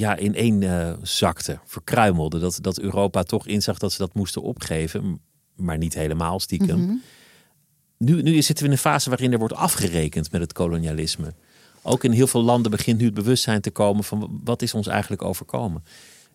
ja, 0.00 0.16
in 0.16 0.34
één 0.34 0.62
eh, 0.62 0.92
zakte, 1.02 1.58
verkruimelde. 1.64 2.38
Dat, 2.38 2.58
dat 2.60 2.78
Europa 2.78 3.22
toch 3.22 3.46
inzag 3.46 3.78
dat 3.78 3.92
ze 3.92 3.98
dat 3.98 4.14
moesten 4.14 4.42
opgeven, 4.42 5.20
maar 5.56 5.78
niet 5.78 5.94
helemaal 5.94 6.40
stiekem. 6.40 7.02
Nu, 7.98 8.22
nu 8.22 8.42
zitten 8.42 8.64
we 8.64 8.70
in 8.70 8.76
een 8.76 8.82
fase 8.82 9.08
waarin 9.08 9.32
er 9.32 9.38
wordt 9.38 9.54
afgerekend 9.54 10.32
met 10.32 10.40
het 10.40 10.52
kolonialisme. 10.52 11.34
Ook 11.82 12.04
in 12.04 12.10
heel 12.10 12.26
veel 12.26 12.42
landen 12.42 12.70
begint 12.70 12.98
nu 12.98 13.04
het 13.04 13.14
bewustzijn 13.14 13.60
te 13.60 13.70
komen 13.70 14.04
van 14.04 14.40
wat 14.44 14.62
is 14.62 14.74
ons 14.74 14.86
eigenlijk 14.86 15.22
overkomen. 15.22 15.84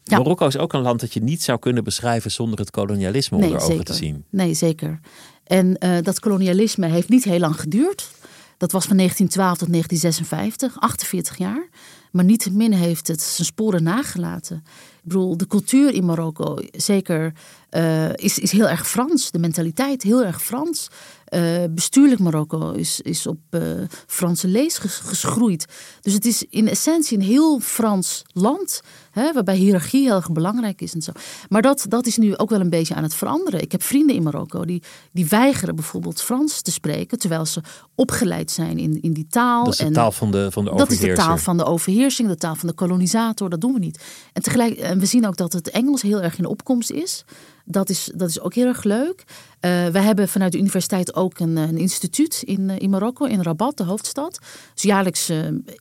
Ja. 0.04 0.18
Marokko 0.18 0.48
is 0.48 0.58
ook 0.58 0.74
een 0.74 0.82
land 0.82 1.00
dat 1.00 1.14
je 1.14 1.24
niet 1.24 1.44
zou 1.44 1.60
kunnen 1.60 1.84
beschrijven 1.84 2.32
zonder 2.32 2.60
het 2.60 2.72
kolonialisme 2.72 3.38
onder 3.38 3.62
ogen 3.62 3.84
te 3.84 3.94
zien. 3.94 4.26
Nee, 4.30 4.54
zeker. 4.54 5.00
En 5.44 5.78
uh, 5.80 5.98
dat 6.02 6.20
kolonialisme 6.20 6.88
heeft 6.88 7.10
niet 7.10 7.24
heel 7.24 7.40
lang 7.40 7.60
geduurd. 7.60 8.12
Dat 8.58 8.72
was 8.72 8.86
van 8.86 8.98
1912 8.98 9.58
tot 9.58 9.72
1956, 9.72 10.82
48 10.82 11.38
jaar. 11.38 11.70
Maar 12.16 12.26
niettemin 12.26 12.72
heeft 12.72 13.08
het 13.08 13.22
zijn 13.22 13.48
sporen 13.48 13.84
nagelaten. 13.84 14.64
Ik 15.06 15.12
bedoel, 15.12 15.38
de 15.38 15.48
cultuur 15.48 15.94
in 15.94 16.06
Marokko, 16.06 16.58
zeker, 16.72 17.34
uh, 17.72 18.14
is, 18.14 18.40
is 18.40 18.52
heel 18.52 18.68
erg 18.68 18.88
Frans. 18.88 19.32
De 19.32 19.40
mentaliteit, 19.40 20.04
heel 20.04 20.24
erg 20.24 20.44
Frans. 20.44 20.90
Uh, 21.30 21.64
bestuurlijk 21.70 22.20
Marokko 22.20 22.72
is, 22.72 23.02
is 23.02 23.28
op 23.28 23.40
uh, 23.50 23.62
Franse 24.08 24.48
lees 24.48 24.78
geschroeid. 24.78 25.66
Dus 26.02 26.14
het 26.14 26.26
is 26.26 26.46
in 26.50 26.68
essentie 26.68 27.18
een 27.18 27.24
heel 27.24 27.60
Frans 27.60 28.24
land. 28.32 28.82
Hè, 29.12 29.34
waarbij 29.34 29.56
hiërarchie 29.56 30.04
heel 30.04 30.16
erg 30.16 30.32
belangrijk 30.32 30.82
is 30.82 30.94
en 30.94 31.02
zo. 31.02 31.12
Maar 31.50 31.62
dat, 31.62 31.86
dat 31.90 32.06
is 32.06 32.18
nu 32.18 32.38
ook 32.38 32.50
wel 32.50 32.60
een 32.60 32.70
beetje 32.70 32.96
aan 32.96 33.04
het 33.04 33.16
veranderen. 33.16 33.62
Ik 33.62 33.72
heb 33.72 33.84
vrienden 33.84 34.16
in 34.16 34.24
Marokko 34.24 34.66
die, 34.66 34.84
die 35.12 35.28
weigeren 35.28 35.76
bijvoorbeeld 35.76 36.22
Frans 36.22 36.62
te 36.62 36.72
spreken. 36.72 37.20
Terwijl 37.20 37.46
ze 37.46 37.62
opgeleid 37.96 38.52
zijn 38.52 38.78
in, 38.78 39.02
in 39.02 39.14
die 39.14 39.28
taal. 39.30 39.64
Dat 39.64 39.74
is 39.74 39.80
de 39.80 39.92
taal 39.92 40.12
van 40.12 40.32
de, 40.32 40.52
van 40.52 40.66
de 40.66 40.76
Dat 40.76 40.92
is 40.92 41.00
de 41.00 41.14
taal 41.14 41.38
van 41.38 41.58
de 41.58 41.66
de 42.10 42.36
taal 42.38 42.56
van 42.56 42.68
de 42.68 42.74
kolonisator. 42.74 43.50
Dat 43.50 43.62
doen 43.62 43.74
we 43.74 43.80
niet. 43.80 44.04
En 44.34 44.42
tegelijk, 44.42 44.78
en 44.78 45.00
we 45.00 45.06
zien 45.06 45.28
ook 45.28 45.38
dat 45.38 45.54
het 45.54 45.70
Engels 45.70 46.02
heel 46.02 46.22
erg 46.22 46.38
in 46.38 46.46
opkomst 46.46 46.92
is. 46.92 47.26
Dat 47.66 47.90
is, 47.90 48.12
dat 48.16 48.30
is 48.30 48.40
ook 48.40 48.54
heel 48.54 48.68
erg 48.68 48.84
leuk. 48.84 49.24
Uh, 49.28 49.88
we 49.88 50.00
hebben 50.00 50.28
vanuit 50.30 50.52
de 50.52 50.58
universiteit 50.58 51.16
ook 51.16 51.40
een, 51.40 51.56
een 51.56 51.78
instituut 51.78 52.44
in, 52.46 52.70
in 52.70 52.90
Marokko, 52.90 53.26
in 53.26 53.42
Rabat, 53.42 53.78
de 53.78 53.84
hoofdstad. 53.84 54.40
Dus 54.74 54.84
jaarlijks, 54.84 55.30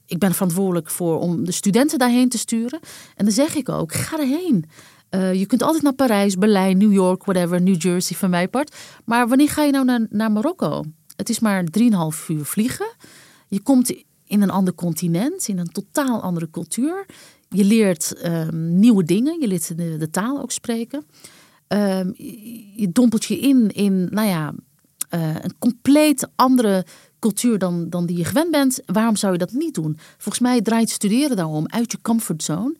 ik 0.07 0.19
ben 0.19 0.33
verantwoordelijk 0.33 0.91
voor 0.91 1.21
om 1.21 1.45
de 1.45 1.53
studenten 1.53 1.99
daarheen 1.99 2.29
te 2.29 2.39
sturen. 2.39 2.81
En 3.17 3.25
dan 3.25 3.35
zeg 3.35 3.55
ik 3.55 3.69
ook, 3.69 3.93
ga 3.93 4.19
erheen. 4.19 4.65
Je 5.39 5.47
kunt 5.47 5.63
altijd 5.63 5.83
naar 5.83 5.93
Parijs, 5.93 6.37
Berlijn, 6.39 6.79
New 6.79 6.93
York, 6.93 7.25
whatever, 7.25 7.63
New 7.63 7.83
Jersey 7.83 8.17
van 8.17 8.31
mij 8.31 8.49
part. 8.49 8.77
Maar 9.05 9.29
wanneer 9.29 9.49
ga 9.49 9.63
je 9.63 9.73
nou 9.73 9.85
naar, 9.85 10.07
naar 10.11 10.33
Marokko? 10.33 10.85
Het 11.17 11.29
is 11.29 11.41
maar 11.41 11.65
3,5 11.79 11.89
uur 12.29 12.45
vliegen. 12.45 12.87
Je 13.49 13.63
komt 13.63 13.95
in 14.35 14.43
een 14.43 14.51
ander 14.51 14.75
continent, 14.75 15.49
in 15.49 15.59
een 15.59 15.73
totaal 15.73 16.21
andere 16.21 16.51
cultuur. 16.51 17.07
Je 17.49 17.65
leert 17.65 18.25
um, 18.25 18.79
nieuwe 18.79 19.05
dingen, 19.05 19.41
je 19.41 19.47
leert 19.47 19.77
de, 19.77 19.97
de 19.97 20.11
taal 20.11 20.41
ook 20.41 20.53
spreken. 20.53 21.05
Um, 21.69 22.15
je 22.77 22.89
dompelt 22.93 23.25
je 23.25 23.39
in 23.39 23.71
in, 23.71 24.09
nou 24.11 24.29
ja, 24.29 24.55
uh, 25.15 25.35
een 25.41 25.59
compleet 25.59 26.29
andere 26.37 26.87
cultuur 27.19 27.59
dan, 27.59 27.91
dan 27.91 28.07
die 28.07 28.17
je 28.17 28.25
gewend 28.25 28.51
bent. 28.51 28.81
Waarom 28.87 29.17
zou 29.17 29.33
je 29.33 29.39
dat 29.39 29.53
niet 29.53 29.75
doen? 29.75 29.99
Volgens 30.19 30.39
mij 30.39 30.61
draait 30.61 30.91
studeren 30.91 31.37
daarom 31.37 31.69
uit 31.69 31.93
je 31.93 31.99
comfortzone. 32.03 32.77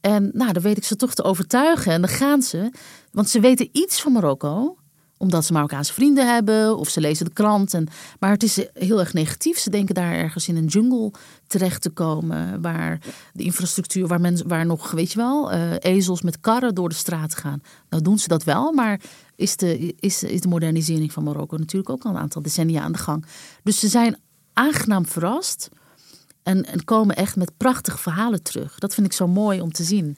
En 0.00 0.30
nou, 0.32 0.52
dan 0.52 0.62
weet 0.62 0.76
ik 0.76 0.84
ze 0.84 0.96
toch 0.96 1.14
te 1.14 1.22
overtuigen. 1.22 1.92
En 1.92 2.00
dan 2.00 2.10
gaan 2.10 2.42
ze, 2.42 2.70
want 3.12 3.28
ze 3.28 3.40
weten 3.40 3.68
iets 3.72 4.00
van 4.00 4.12
Marokko 4.12 4.76
omdat 5.18 5.44
ze 5.44 5.52
Marokkaanse 5.52 5.92
vrienden 5.92 6.32
hebben 6.34 6.76
of 6.76 6.88
ze 6.88 7.00
lezen 7.00 7.24
de 7.24 7.32
krant. 7.32 7.74
En, 7.74 7.86
maar 8.20 8.30
het 8.30 8.42
is 8.42 8.66
heel 8.74 9.00
erg 9.00 9.12
negatief. 9.12 9.58
Ze 9.58 9.70
denken 9.70 9.94
daar 9.94 10.12
ergens 10.12 10.48
in 10.48 10.56
een 10.56 10.66
jungle 10.66 11.12
terecht 11.46 11.82
te 11.82 11.90
komen. 11.90 12.62
Waar 12.62 13.00
de 13.32 13.42
infrastructuur, 13.42 14.06
waar, 14.06 14.20
mensen, 14.20 14.48
waar 14.48 14.66
nog, 14.66 14.90
weet 14.90 15.12
je 15.12 15.18
wel, 15.18 15.52
uh, 15.52 15.72
ezels 15.78 16.22
met 16.22 16.40
karren 16.40 16.74
door 16.74 16.88
de 16.88 16.94
straat 16.94 17.34
gaan. 17.34 17.62
Nou 17.88 18.02
doen 18.02 18.18
ze 18.18 18.28
dat 18.28 18.44
wel, 18.44 18.72
maar 18.72 19.00
is 19.36 19.56
de, 19.56 19.94
is, 20.00 20.22
is 20.22 20.40
de 20.40 20.48
modernisering 20.48 21.12
van 21.12 21.24
Marokko 21.24 21.56
natuurlijk 21.56 21.90
ook 21.90 22.04
al 22.04 22.10
een 22.10 22.18
aantal 22.18 22.42
decennia 22.42 22.82
aan 22.82 22.92
de 22.92 22.98
gang. 22.98 23.24
Dus 23.62 23.78
ze 23.78 23.88
zijn 23.88 24.16
aangenaam 24.52 25.06
verrast. 25.06 25.68
En, 26.42 26.64
en 26.64 26.84
komen 26.84 27.16
echt 27.16 27.36
met 27.36 27.56
prachtige 27.56 27.98
verhalen 27.98 28.42
terug. 28.42 28.78
Dat 28.78 28.94
vind 28.94 29.06
ik 29.06 29.12
zo 29.12 29.26
mooi 29.26 29.60
om 29.60 29.72
te 29.72 29.84
zien. 29.84 30.16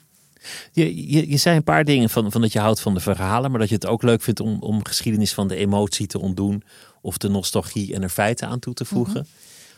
Je, 0.71 1.11
je, 1.11 1.29
je, 1.29 1.37
zei 1.37 1.55
een 1.55 1.63
paar 1.63 1.83
dingen 1.83 2.09
van, 2.09 2.31
van 2.31 2.41
dat 2.41 2.51
je 2.51 2.59
houdt 2.59 2.79
van 2.79 2.93
de 2.93 2.99
verhalen, 2.99 3.51
maar 3.51 3.59
dat 3.59 3.69
je 3.69 3.75
het 3.75 3.85
ook 3.85 4.03
leuk 4.03 4.21
vindt 4.21 4.39
om, 4.39 4.59
om 4.59 4.85
geschiedenis 4.85 5.33
van 5.33 5.47
de 5.47 5.55
emotie 5.55 6.07
te 6.07 6.19
ontdoen 6.19 6.63
of 7.01 7.17
de 7.17 7.29
nostalgie 7.29 7.93
en 7.93 8.03
er 8.03 8.09
feiten 8.09 8.47
aan 8.47 8.59
toe 8.59 8.73
te 8.73 8.85
voegen. 8.85 9.21
Mhm. 9.21 9.29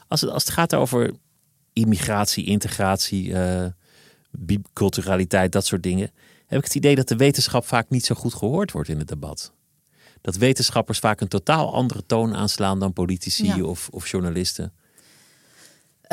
als, 0.07 0.21
het, 0.21 0.29
als 0.29 0.43
het 0.43 0.53
gaat 0.53 0.75
over 0.75 1.11
immigratie, 1.73 2.45
integratie, 2.45 3.27
uh, 3.27 3.65
biculturaliteit, 4.31 5.51
dat 5.51 5.65
soort 5.65 5.83
dingen, 5.83 6.11
heb 6.45 6.59
ik 6.59 6.65
het 6.65 6.75
idee 6.75 6.95
dat 6.95 7.07
de 7.07 7.15
wetenschap 7.15 7.65
vaak 7.65 7.89
niet 7.89 8.05
zo 8.05 8.15
goed 8.15 8.33
gehoord 8.33 8.71
wordt 8.71 8.89
in 8.89 8.97
het 8.97 9.07
debat. 9.07 9.53
Dat 10.21 10.35
wetenschappers 10.35 10.99
vaak 10.99 11.21
een 11.21 11.27
totaal 11.27 11.73
andere 11.73 12.05
toon 12.05 12.35
aanslaan 12.35 12.79
dan 12.79 12.93
politici 12.93 13.61
of, 13.61 13.89
of 13.91 14.07
journalisten. 14.07 14.73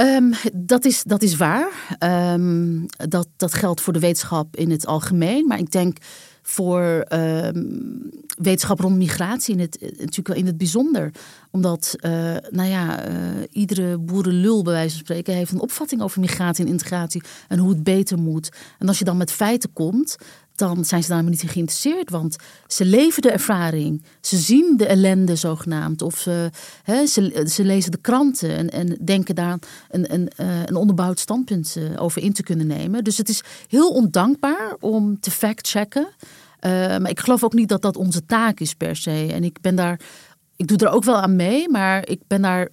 Um, 0.00 0.32
dat, 0.52 0.84
is, 0.84 1.02
dat 1.02 1.22
is 1.22 1.36
waar. 1.36 1.96
Um, 2.34 2.86
dat, 3.08 3.28
dat 3.36 3.54
geldt 3.54 3.80
voor 3.80 3.92
de 3.92 3.98
wetenschap 3.98 4.56
in 4.56 4.70
het 4.70 4.86
algemeen. 4.86 5.46
Maar 5.46 5.58
ik 5.58 5.70
denk 5.70 5.96
voor 6.42 7.04
um, 7.12 8.10
wetenschap 8.36 8.80
rond 8.80 8.96
migratie 8.96 9.54
in 9.54 9.60
het, 9.60 9.80
natuurlijk 9.80 10.28
wel 10.28 10.36
in 10.36 10.46
het 10.46 10.56
bijzonder. 10.58 11.10
Omdat, 11.50 11.96
uh, 12.00 12.10
nou 12.50 12.68
ja, 12.68 13.08
uh, 13.08 13.14
iedere 13.50 13.98
boerenlul 13.98 14.62
bij 14.62 14.72
wijze 14.72 14.94
van 14.94 15.04
spreken 15.04 15.34
heeft 15.34 15.52
een 15.52 15.60
opvatting 15.60 16.02
over 16.02 16.20
migratie 16.20 16.64
en 16.64 16.70
integratie 16.70 17.22
en 17.48 17.58
hoe 17.58 17.70
het 17.70 17.84
beter 17.84 18.18
moet. 18.18 18.50
En 18.78 18.88
als 18.88 18.98
je 18.98 19.04
dan 19.04 19.16
met 19.16 19.32
feiten 19.32 19.72
komt, 19.72 20.16
dan 20.60 20.84
zijn 20.84 21.02
ze 21.02 21.08
daar 21.08 21.22
niet 21.22 21.42
in 21.42 21.48
geïnteresseerd. 21.48 22.10
Want 22.10 22.36
ze 22.66 22.84
leven 22.84 23.22
de 23.22 23.30
ervaring. 23.30 24.02
Ze 24.20 24.36
zien 24.36 24.76
de 24.76 24.86
ellende 24.86 25.36
zogenaamd. 25.36 26.02
Of 26.02 26.18
ze, 26.18 26.50
hè, 26.82 27.06
ze, 27.06 27.46
ze, 27.50 27.64
lezen 27.64 27.90
de 27.90 28.00
kranten 28.00 28.56
en, 28.56 28.70
en 28.70 28.98
denken 29.04 29.34
daar 29.34 29.58
een, 29.90 30.12
een, 30.14 30.28
eh, 30.36 30.62
een 30.64 30.76
onderbouwd 30.76 31.18
standpunt 31.18 31.76
eh, 31.76 32.02
over 32.02 32.22
in 32.22 32.32
te 32.32 32.42
kunnen 32.42 32.66
nemen. 32.66 33.04
Dus 33.04 33.18
het 33.18 33.28
is 33.28 33.42
heel 33.68 33.90
ondankbaar 33.90 34.76
om 34.80 35.20
te 35.20 35.30
fact-checken. 35.30 36.08
Maar 36.62 37.10
ik 37.10 37.20
geloof 37.20 37.44
ook 37.44 37.52
niet 37.52 37.68
dat 37.68 37.82
dat 37.82 37.96
onze 37.96 38.26
taak 38.26 38.60
is 38.60 38.74
per 38.74 38.96
se. 38.96 39.28
En 39.32 39.44
ik 39.44 39.60
ben 39.60 39.74
daar. 39.74 40.00
Ik 40.56 40.66
doe 40.66 40.78
er 40.78 40.88
ook 40.88 41.04
wel 41.04 41.20
aan 41.20 41.36
mee, 41.36 41.68
maar 41.68 42.08
ik 42.08 42.20
ben 42.26 42.42
daar. 42.42 42.70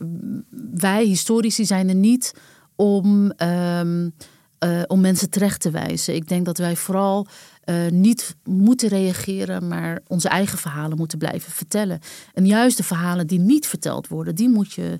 Wij 0.74 1.06
historici 1.06 1.66
zijn 1.66 1.90
er 1.90 1.96
niet 1.96 2.34
om. 2.76 3.32
Um, 3.38 4.14
uh, 4.60 4.82
om 4.88 5.01
mensen 5.01 5.30
terecht 5.30 5.62
te 5.62 5.72
wijzen. 5.72 6.16
Ik 6.16 6.28
denk 6.28 6.45
dat 6.45 6.58
wij 6.58 6.76
vooral 6.76 7.28
uh, 7.66 7.88
niet 7.91 8.36
moeten 8.43 8.89
reageren, 8.89 9.68
maar 9.68 9.99
onze 10.08 10.30
eigen 10.30 10.58
verhalen 10.58 10.97
moeten 10.97 11.18
blijven 11.18 11.51
vertellen. 11.51 11.99
En 12.34 12.45
juist 12.45 12.78
de 12.78 12.84
verhalen 12.84 13.28
die 13.28 13.39
niet 13.39 13.68
verteld 13.68 14.08
worden, 14.08 14.36
die 14.36 14.49
moet 14.49 14.74
je, 14.74 14.97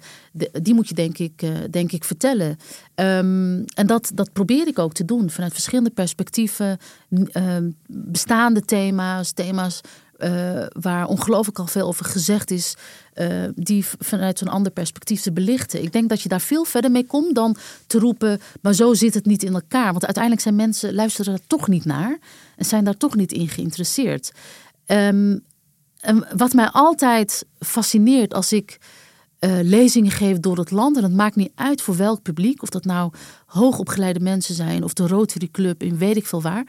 die 0.62 0.74
moet 0.74 0.88
je 0.88 0.94
denk, 0.94 1.18
ik, 1.18 1.42
uh, 1.42 1.50
denk 1.70 1.92
ik 1.92 2.04
vertellen. 2.04 2.58
Um, 2.96 3.66
en 3.66 3.88
dat, 3.88 4.12
dat 4.14 4.34
probeer 4.34 4.68
ik 4.68 4.80
ook 4.80 4.94
te 4.94 5.06
doen 5.06 5.30
vanuit 5.30 5.54
verschillende 5.54 5.90
perspectieven, 5.90 6.78
uh, 7.10 7.58
bestaande 7.88 8.62
thema's, 8.62 9.32
thema's 9.32 9.82
uh, 10.20 10.66
waar 10.70 11.08
ongelooflijk 11.08 11.60
al 11.60 11.68
veel 11.68 11.88
over 11.88 12.06
gezegd 12.06 12.52
is, 12.52 12.76
uh, 13.16 13.44
die 13.56 13.86
vanuit 14.00 14.42
een 14.42 14.48
ander 14.48 14.72
perspectief 14.72 15.22
te 15.22 15.32
belichten. 15.32 15.84
Ik 15.84 15.92
denk 15.92 16.10
dat 16.10 16.22
je 16.22 16.30
daar 16.30 16.42
veel 16.42 16.64
verder 16.64 16.92
mee 16.92 17.06
komt 17.06 17.36
dan 17.36 17.56
te 17.88 18.00
roepen, 18.00 18.40
maar 18.62 18.74
zo 18.74 18.94
zit 18.94 19.14
het 19.14 19.26
niet 19.26 19.44
in 19.44 19.54
elkaar. 19.54 19.92
Want 19.92 20.06
uiteindelijk 20.06 20.44
zijn 20.44 20.56
mensen, 20.56 20.94
luisteren 20.94 21.34
er 21.34 21.48
toch 21.48 21.68
niet 21.68 21.86
naar 21.86 22.18
en 22.56 22.66
zijn 22.66 22.84
daar 22.84 22.98
toch 22.98 23.16
niet 23.16 23.32
in 23.32 23.48
geïnteresseerd. 23.48 24.32
Um, 24.86 25.44
en 25.98 26.28
wat 26.36 26.54
mij 26.54 26.70
altijd 26.70 27.46
fascineert 27.60 28.34
als 28.34 28.54
ik 28.54 28.78
uh, 29.40 29.52
lezingen 29.62 30.12
geef 30.12 30.40
door 30.40 30.58
het 30.58 30.72
land, 30.72 30.98
en 30.98 31.04
het 31.04 31.14
maakt 31.14 31.36
niet 31.36 31.52
uit 31.56 31.82
voor 31.82 31.98
welk 31.98 32.22
publiek, 32.22 32.62
of 32.62 32.70
dat 32.70 32.86
nou 32.86 33.12
hoogopgeleide 33.46 34.20
mensen 34.20 34.56
zijn 34.56 34.84
of 34.84 34.94
de 34.94 35.08
Rotary 35.08 35.50
Club 35.52 35.84
in 35.84 35.98
weet 35.98 36.16
ik 36.16 36.28
veel 36.28 36.42
waar. 36.42 36.66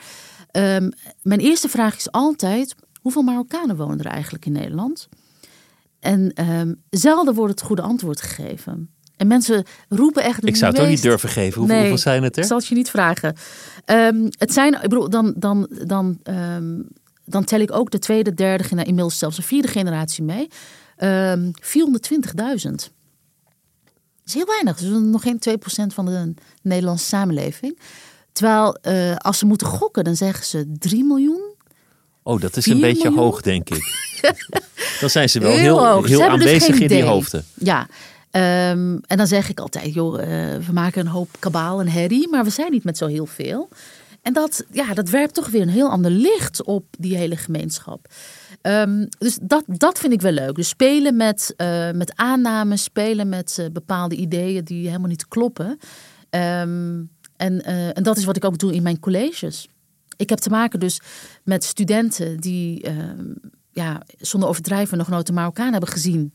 Um, 0.53 0.92
mijn 1.22 1.40
eerste 1.40 1.68
vraag 1.68 1.96
is 1.96 2.11
altijd: 2.11 2.74
hoeveel 3.01 3.22
Marokkanen 3.22 3.76
wonen 3.76 3.99
er 3.99 4.07
eigenlijk 4.07 4.46
in 4.46 4.53
Nederland? 4.53 5.09
En 6.01 6.44
um, 6.51 6.82
zelden 6.90 7.34
wordt 7.34 7.53
het 7.53 7.62
goede 7.62 7.82
antwoord 7.82 8.20
gegeven. 8.20 8.90
En 9.16 9.26
mensen 9.26 9.64
roepen 9.88 10.22
echt. 10.22 10.46
Ik 10.46 10.57
zou 10.57 10.72
het 10.72 10.80
ook 10.80 10.88
niet 10.88 11.03
durven 11.03 11.28
geven. 11.28 11.59
Hoeveel, 11.59 11.74
nee, 11.74 11.78
hoeveel 11.78 11.99
zijn 12.03 12.22
het 12.22 12.36
er? 12.36 12.42
Ik 12.42 12.49
zal 12.49 12.57
het 12.59 12.66
je 12.66 12.74
niet 12.74 12.90
vragen. 12.90 13.36
Um, 13.86 14.28
het 14.38 14.53
zijn, 14.53 14.74
ik 14.74 14.80
bedoel, 14.80 15.11
dan, 15.11 15.34
dan, 15.36 15.68
dan, 15.70 16.18
um, 16.24 16.86
dan 17.24 17.44
tel 17.44 17.61
ik 17.61 17.72
ook 17.72 17.90
de 17.90 17.99
tweede, 17.99 18.34
derde, 18.34 18.64
inmiddels 18.68 19.18
zelfs 19.18 19.36
de 19.36 19.42
vierde 19.42 19.68
generatie 19.68 20.24
mee. 20.24 20.49
420.000. 20.99 22.92
Dat 24.28 24.36
is 24.36 24.42
heel 24.44 24.46
weinig. 24.46 24.78
Dus 24.78 24.88
nog 24.88 25.22
geen 25.22 25.40
2% 25.49 25.94
van 25.94 26.07
de 26.07 26.34
Nederlandse 26.62 27.07
samenleving. 27.07 27.78
Terwijl 28.32 28.78
uh, 28.82 29.16
als 29.16 29.38
ze 29.38 29.46
moeten 29.46 29.66
gokken, 29.66 30.05
dan 30.05 30.16
zeggen 30.16 30.44
ze 30.44 30.72
3 30.78 31.05
miljoen. 31.05 31.57
Oh, 32.29 32.41
dat 32.41 32.57
is 32.57 32.66
een 32.66 32.81
beetje 32.81 33.03
miljoen? 33.05 33.24
hoog, 33.24 33.41
denk 33.41 33.70
ik. 33.70 33.83
dan 35.01 35.11
zijn 35.11 35.29
ze 35.29 35.41
wel 35.41 35.51
heel, 35.51 35.87
heel, 35.87 36.05
heel 36.05 36.29
aanwezig 36.29 36.70
dus 36.70 36.79
in 36.81 36.89
die 36.89 37.03
hoofden. 37.03 37.45
Ja, 37.55 37.81
um, 38.70 39.01
en 39.07 39.16
dan 39.16 39.26
zeg 39.26 39.49
ik 39.49 39.61
altijd, 39.61 39.95
joh, 39.95 40.14
uh, 40.14 40.24
we 40.57 40.72
maken 40.72 41.01
een 41.01 41.12
hoop 41.12 41.29
kabaal 41.39 41.81
en 41.81 41.89
herrie, 41.89 42.29
maar 42.29 42.45
we 42.45 42.51
zijn 42.51 42.70
niet 42.70 42.85
met 42.85 42.99
zo 42.99 43.07
heel 43.07 43.26
veel. 43.26 43.68
En 44.22 44.33
dat, 44.33 44.64
ja, 44.70 44.95
dat 44.95 45.09
werpt 45.09 45.35
toch 45.35 45.49
weer 45.49 45.62
een 45.62 45.68
heel 45.68 45.91
ander 45.91 46.11
licht 46.11 46.64
op 46.64 46.85
die 46.99 47.16
hele 47.16 47.37
gemeenschap. 47.37 48.07
Um, 48.62 49.09
dus 49.18 49.39
dat, 49.43 49.64
dat 49.66 49.99
vind 49.99 50.12
ik 50.12 50.20
wel 50.20 50.33
leuk. 50.33 50.55
Dus 50.55 50.68
spelen 50.68 51.16
met, 51.16 51.55
uh, 51.57 51.91
met 51.91 52.12
aannames, 52.14 52.83
spelen 52.83 53.29
met 53.29 53.57
uh, 53.61 53.66
bepaalde 53.72 54.14
ideeën 54.14 54.64
die 54.64 54.87
helemaal 54.87 55.09
niet 55.09 55.29
kloppen. 55.29 55.79
Um, 56.31 57.11
en, 57.37 57.64
en 57.95 58.03
dat 58.03 58.16
is 58.16 58.24
wat 58.24 58.37
ik 58.37 58.45
ook 58.45 58.59
doe 58.59 58.72
in 58.72 58.83
mijn 58.83 59.01
colleges. 59.01 59.68
Ik 60.19 60.29
heb 60.29 60.39
te 60.39 60.51
maken 60.51 60.81
dus 60.81 61.01
met 61.45 61.64
studenten 61.64 62.37
die 62.41 62.89
uh, 62.89 62.97
ja, 63.71 64.03
zonder 64.19 64.49
overdrijven 64.49 64.99
nog 64.99 65.09
nooit 65.09 65.29
een 65.29 65.35
Marokkaan 65.35 65.73
hebben 65.73 65.91
gezien. 65.91 66.33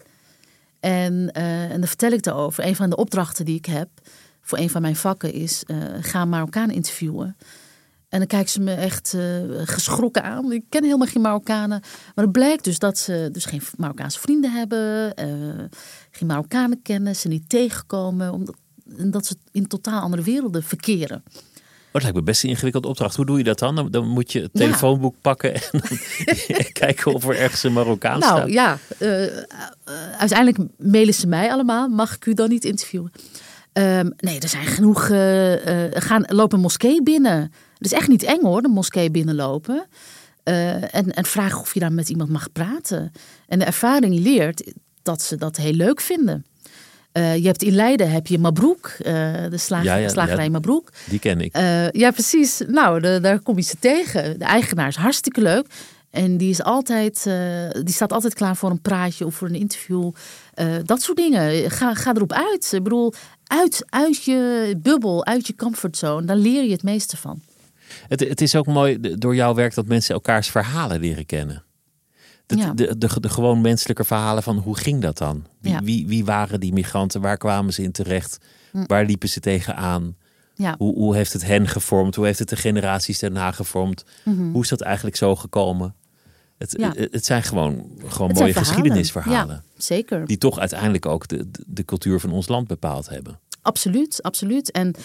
En, 0.79 1.13
uh, 1.13 1.71
en 1.71 1.79
daar 1.79 1.87
vertel 1.87 2.11
ik 2.11 2.23
daarover. 2.23 2.65
Een 2.65 2.75
van 2.75 2.89
de 2.89 2.95
opdrachten 2.95 3.45
die 3.45 3.57
ik 3.57 3.65
heb 3.65 3.89
voor 4.41 4.57
een 4.57 4.69
van 4.69 4.81
mijn 4.81 4.95
vakken 4.95 5.33
is: 5.33 5.63
uh, 5.67 5.77
ga 5.99 6.25
Marokkaan 6.25 6.69
interviewen. 6.69 7.37
En 8.09 8.19
dan 8.19 8.27
kijken 8.27 8.51
ze 8.51 8.61
me 8.61 8.73
echt 8.73 9.13
uh, 9.15 9.21
geschrokken 9.63 10.23
aan. 10.23 10.51
Ik 10.51 10.63
ken 10.69 10.83
helemaal 10.83 11.07
geen 11.07 11.21
Marokkanen. 11.21 11.81
Maar 12.15 12.23
het 12.23 12.31
blijkt 12.31 12.63
dus 12.63 12.79
dat 12.79 12.97
ze 12.97 13.29
dus 13.31 13.45
geen 13.45 13.61
Marokkaanse 13.77 14.19
vrienden 14.19 14.51
hebben, 14.51 15.13
geen 16.11 16.27
Marokkanen 16.27 16.81
kennen, 16.81 17.15
ze 17.15 17.27
niet 17.27 17.49
tegenkomen, 17.49 18.31
omdat 18.31 18.55
dat 19.11 19.25
ze 19.25 19.35
in 19.51 19.67
totaal 19.67 20.01
andere 20.01 20.23
werelden 20.23 20.63
verkeren. 20.63 21.23
Oh, 21.93 22.01
dat 22.01 22.11
lijkt 22.11 22.17
me 22.17 22.31
best 22.31 22.43
een 22.43 22.49
ingewikkelde 22.49 22.87
opdracht. 22.87 23.15
Hoe 23.15 23.25
doe 23.25 23.37
je 23.37 23.43
dat 23.43 23.59
dan? 23.59 23.87
Dan, 23.91 24.07
moet 24.07 24.31
je 24.31 24.41
het 24.41 24.53
telefoonboek 24.53 25.15
pakken 25.21 25.53
en 25.53 26.71
kijken 26.81 27.13
of 27.13 27.27
er 27.27 27.37
ergens 27.37 27.63
een 27.63 27.73
Marokkaan 27.73 28.19
nou, 28.19 28.31
staat. 28.31 28.47
Nou 28.47 28.51
ja, 28.51 28.77
uh, 28.99 30.17
uiteindelijk 30.17 30.69
mailen 30.77 31.13
ze 31.13 31.27
mij 31.27 31.51
allemaal. 31.51 31.87
Mag 31.87 32.15
ik 32.15 32.25
u 32.25 32.33
dan 32.33 32.49
niet 32.49 32.65
interviewen? 32.65 33.11
Um, 33.73 34.13
nee, 34.17 34.39
er 34.39 34.49
zijn 34.49 34.65
genoeg. 34.65 35.09
Uh, 35.09 35.53
gaan, 35.91 36.23
lopen 36.27 36.57
een 36.57 36.63
moskee 36.63 37.03
binnen. 37.03 37.41
Het 37.77 37.85
is 37.85 37.93
echt 37.93 38.07
niet 38.07 38.23
eng 38.23 38.41
hoor, 38.41 38.61
de 38.61 38.67
moskee 38.67 39.11
binnenlopen. 39.11 39.87
en, 40.43 41.13
en 41.13 41.25
vragen 41.25 41.59
of 41.59 41.73
je 41.73 41.79
daar 41.79 41.93
met 41.93 42.09
iemand 42.09 42.29
mag 42.29 42.51
praten. 42.51 43.11
En 43.47 43.59
de 43.59 43.65
ervaring 43.65 44.19
leert 44.19 44.73
dat 45.01 45.21
ze 45.21 45.35
dat 45.35 45.57
heel 45.57 45.73
leuk 45.73 46.01
vinden. 46.01 46.45
Uh, 47.13 47.35
je 47.35 47.45
hebt 47.45 47.63
in 47.63 47.73
Leiden 47.73 48.11
heb 48.11 48.27
je 48.27 48.39
Mabroek, 48.39 48.85
uh, 48.85 49.13
de 49.49 49.57
slaag, 49.57 49.83
ja, 49.83 49.95
ja, 49.95 50.09
slagerij 50.09 50.43
ja, 50.43 50.51
Mabroek. 50.51 50.89
Die 51.09 51.19
ken 51.19 51.41
ik. 51.41 51.57
Uh, 51.57 51.91
ja, 51.91 52.11
precies. 52.11 52.61
Nou, 52.67 52.99
de, 52.99 53.19
daar 53.21 53.39
kom 53.39 53.55
je 53.55 53.61
ze 53.61 53.75
tegen. 53.79 54.39
De 54.39 54.45
eigenaar 54.45 54.87
is 54.87 54.95
hartstikke 54.95 55.41
leuk. 55.41 55.65
En 56.09 56.37
die, 56.37 56.49
is 56.49 56.63
altijd, 56.63 57.23
die 57.83 57.93
staat 57.93 58.13
altijd 58.13 58.33
klaar 58.33 58.55
voor 58.55 58.69
een 58.69 58.81
praatje 58.81 59.25
of 59.25 59.35
voor 59.35 59.47
een 59.47 59.55
interview. 59.55 60.11
dat 60.83 61.01
soort 61.01 61.17
dingen. 61.17 61.71
Ga, 61.71 61.93
ga 61.93 62.13
erop 62.15 62.33
uit. 62.33 62.71
Ik 62.73 62.83
bedoel, 62.83 63.13
uit, 63.43 63.85
uit 63.89 64.23
je 64.23 64.73
bubbel, 64.77 65.25
uit 65.25 65.47
je 65.47 65.55
comfortzone. 65.55 66.25
Daar 66.25 66.35
leer 66.35 66.63
je 66.63 66.71
het 66.71 66.83
meeste 66.83 67.17
van. 67.17 67.41
Het, 68.07 68.19
het 68.19 68.41
is 68.41 68.55
ook 68.55 68.65
mooi 68.65 68.97
door 69.17 69.35
jouw 69.35 69.53
werk 69.53 69.73
dat 69.73 69.85
mensen 69.85 70.13
elkaars 70.13 70.49
verhalen 70.49 70.99
leren 70.99 71.25
kennen. 71.25 71.63
De, 72.55 72.61
ja. 72.61 72.73
de, 72.73 72.97
de, 72.97 73.19
de, 73.19 73.29
gewoon 73.29 73.61
menselijke 73.61 74.03
verhalen 74.03 74.43
van 74.43 74.57
hoe 74.57 74.77
ging 74.77 75.01
dat 75.01 75.17
dan? 75.17 75.45
Wie, 75.59 75.71
ja. 75.71 75.81
wie, 75.81 76.07
wie, 76.07 76.25
waren 76.25 76.59
die 76.59 76.73
migranten? 76.73 77.21
Waar 77.21 77.37
kwamen 77.37 77.73
ze 77.73 77.83
in 77.83 77.91
terecht? 77.91 78.37
Hm. 78.71 78.83
Waar 78.87 79.05
liepen 79.05 79.29
ze 79.29 79.39
tegenaan? 79.39 80.15
Ja. 80.55 80.75
Hoe, 80.77 80.93
hoe 80.93 81.15
heeft 81.15 81.33
het 81.33 81.45
hen 81.45 81.67
gevormd? 81.67 82.15
Hoe 82.15 82.25
heeft 82.25 82.39
het 82.39 82.49
de 82.49 82.55
generaties 82.55 83.19
daarna 83.19 83.51
gevormd? 83.51 84.03
Mm 84.23 84.37
-hmm. 84.37 84.51
Hoe 84.51 84.61
is 84.61 84.69
dat 84.69 84.81
eigenlijk 84.81 85.15
zo 85.15 85.35
gekomen? 85.35 85.95
Het, 86.57 86.75
ja. 86.77 86.93
het, 86.95 87.25
zijn 87.25 87.43
gewoon, 87.43 87.91
gewoon 88.05 88.29
het 88.29 88.39
mooie 88.39 88.53
geschiedenisverhalen. 88.53 89.55
Ja, 89.55 89.81
zeker. 89.81 90.25
Die 90.25 90.37
toch 90.37 90.59
uiteindelijk 90.59 91.05
ook 91.05 91.27
de, 91.27 91.51
de, 91.51 91.63
de 91.67 91.85
cultuur 91.85 92.19
van 92.19 92.31
ons 92.31 92.47
land 92.47 92.67
bepaald 92.67 93.09
hebben. 93.09 93.39
Absoluut, 93.61 94.21
absoluut. 94.21 94.71
En 94.71 94.95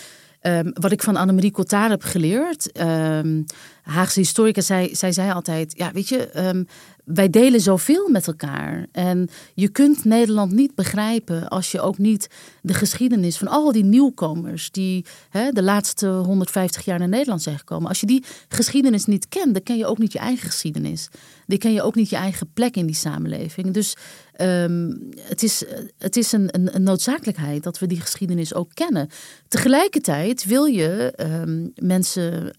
Um, 0.42 0.70
wat 0.74 0.92
ik 0.92 1.02
van 1.02 1.16
Annemarie 1.16 1.50
Cotard 1.50 1.90
heb 1.90 2.02
geleerd, 2.02 2.80
um, 2.80 3.44
Haagse 3.82 4.18
historica, 4.18 4.60
zij, 4.60 4.94
zij 4.94 5.12
zei 5.12 5.32
altijd: 5.32 5.76
Ja, 5.76 5.92
weet 5.92 6.08
je, 6.08 6.46
um, 6.48 6.66
wij 7.14 7.30
delen 7.30 7.60
zoveel 7.60 8.08
met 8.08 8.26
elkaar. 8.26 8.86
En 8.92 9.28
je 9.54 9.68
kunt 9.68 10.04
Nederland 10.04 10.52
niet 10.52 10.74
begrijpen 10.74 11.48
als 11.48 11.72
je 11.72 11.80
ook 11.80 11.98
niet 11.98 12.28
de 12.62 12.74
geschiedenis 12.74 13.36
van 13.36 13.48
al 13.48 13.72
die 13.72 13.84
nieuwkomers 13.84 14.70
die 14.70 15.04
hè, 15.30 15.50
de 15.50 15.62
laatste 15.62 16.08
150 16.08 16.84
jaar 16.84 16.98
naar 16.98 17.08
Nederland 17.08 17.42
zijn 17.42 17.58
gekomen. 17.58 17.88
Als 17.88 18.00
je 18.00 18.06
die 18.06 18.24
geschiedenis 18.48 19.04
niet 19.04 19.28
kent, 19.28 19.52
dan 19.52 19.62
ken 19.62 19.76
je 19.76 19.86
ook 19.86 19.98
niet 19.98 20.12
je 20.12 20.18
eigen 20.18 20.46
geschiedenis. 20.46 21.08
Dan 21.46 21.58
ken 21.58 21.72
je 21.72 21.82
ook 21.82 21.94
niet 21.94 22.10
je 22.10 22.16
eigen 22.16 22.52
plek 22.52 22.76
in 22.76 22.86
die 22.86 22.94
samenleving. 22.94 23.70
Dus 23.70 23.96
um, 24.40 25.10
het 25.20 25.42
is, 25.42 25.64
het 25.98 26.16
is 26.16 26.32
een, 26.32 26.48
een, 26.52 26.82
noodzakelijkheid 26.82 27.62
dat 27.62 27.78
we 27.78 27.86
die 27.86 28.00
geschiedenis 28.00 28.54
ook 28.54 28.70
kennen. 28.74 29.08
Tegelijkertijd 29.48 30.44
wil 30.44 30.64
je 30.64 31.12
um, 31.16 31.72
mensen. 31.74 32.52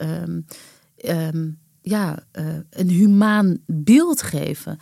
Um, 1.08 1.58
ja, 1.82 2.20
uh, 2.34 2.46
een 2.70 2.90
humaan 2.90 3.58
beeld 3.66 4.22
geven. 4.22 4.80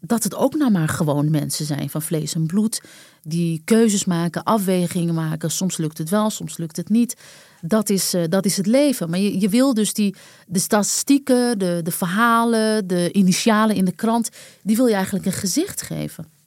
Dat 0.00 0.24
het 0.24 0.34
ook 0.34 0.54
nou 0.54 0.70
maar 0.70 0.88
gewoon 0.88 1.30
mensen 1.30 1.66
zijn 1.66 1.90
van 1.90 2.02
vlees 2.02 2.34
en 2.34 2.46
bloed. 2.46 2.82
Die 3.22 3.62
keuzes 3.64 4.04
maken, 4.04 4.44
afwegingen 4.44 5.14
maken. 5.14 5.50
Soms 5.50 5.76
lukt 5.76 5.98
het 5.98 6.08
wel, 6.08 6.30
soms 6.30 6.56
lukt 6.56 6.76
het 6.76 6.88
niet. 6.88 7.16
Dat 7.60 7.90
is, 7.90 8.14
uh, 8.14 8.24
dat 8.28 8.44
is 8.44 8.56
het 8.56 8.66
leven. 8.66 9.10
Maar 9.10 9.18
je, 9.18 9.40
je 9.40 9.48
wil 9.48 9.74
dus 9.74 9.92
die, 9.94 10.14
de 10.46 10.58
statistieken, 10.58 11.58
de, 11.58 11.80
de 11.82 11.90
verhalen, 11.90 12.86
de 12.86 13.12
initialen 13.12 13.76
in 13.76 13.84
de 13.84 13.92
krant. 13.92 14.30
Die 14.62 14.76
wil 14.76 14.86
je 14.86 14.94
eigenlijk 14.94 15.26
een 15.26 15.32
gezicht 15.32 15.82
geven. 15.82 16.37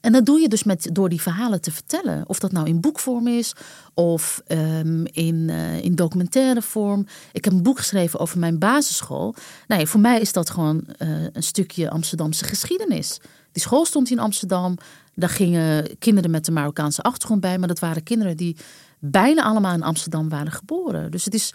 En 0.00 0.12
dat 0.12 0.26
doe 0.26 0.40
je 0.40 0.48
dus 0.48 0.62
met, 0.62 0.88
door 0.92 1.08
die 1.08 1.20
verhalen 1.20 1.60
te 1.60 1.70
vertellen. 1.70 2.28
Of 2.28 2.38
dat 2.38 2.52
nou 2.52 2.66
in 2.66 2.80
boekvorm 2.80 3.26
is 3.26 3.52
of 3.94 4.42
um, 4.48 5.06
in, 5.06 5.48
uh, 5.48 5.84
in 5.84 5.94
documentaire 5.94 6.62
vorm. 6.62 7.06
Ik 7.32 7.44
heb 7.44 7.52
een 7.52 7.62
boek 7.62 7.78
geschreven 7.78 8.20
over 8.20 8.38
mijn 8.38 8.58
basisschool. 8.58 9.34
Nou 9.66 9.80
ja, 9.80 9.86
voor 9.86 10.00
mij 10.00 10.20
is 10.20 10.32
dat 10.32 10.50
gewoon 10.50 10.84
uh, 10.98 11.08
een 11.32 11.42
stukje 11.42 11.90
Amsterdamse 11.90 12.44
geschiedenis. 12.44 13.18
Die 13.52 13.62
school 13.62 13.84
stond 13.84 14.10
in 14.10 14.18
Amsterdam. 14.18 14.76
Daar 15.14 15.28
gingen 15.28 15.98
kinderen 15.98 16.30
met 16.30 16.44
de 16.44 16.52
Marokkaanse 16.52 17.02
achtergrond 17.02 17.40
bij. 17.40 17.58
Maar 17.58 17.68
dat 17.68 17.78
waren 17.78 18.02
kinderen 18.02 18.36
die 18.36 18.56
bijna 18.98 19.42
allemaal 19.42 19.74
in 19.74 19.82
Amsterdam 19.82 20.28
waren 20.28 20.52
geboren. 20.52 21.10
Dus 21.10 21.24
het 21.24 21.34
is, 21.34 21.52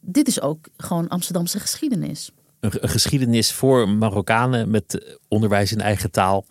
dit 0.00 0.28
is 0.28 0.40
ook 0.40 0.66
gewoon 0.76 1.08
Amsterdamse 1.08 1.60
geschiedenis. 1.60 2.30
Een, 2.60 2.72
een 2.80 2.88
geschiedenis 2.88 3.52
voor 3.52 3.88
Marokkanen 3.88 4.70
met 4.70 5.18
onderwijs 5.28 5.72
in 5.72 5.80
eigen 5.80 6.10
taal 6.10 6.44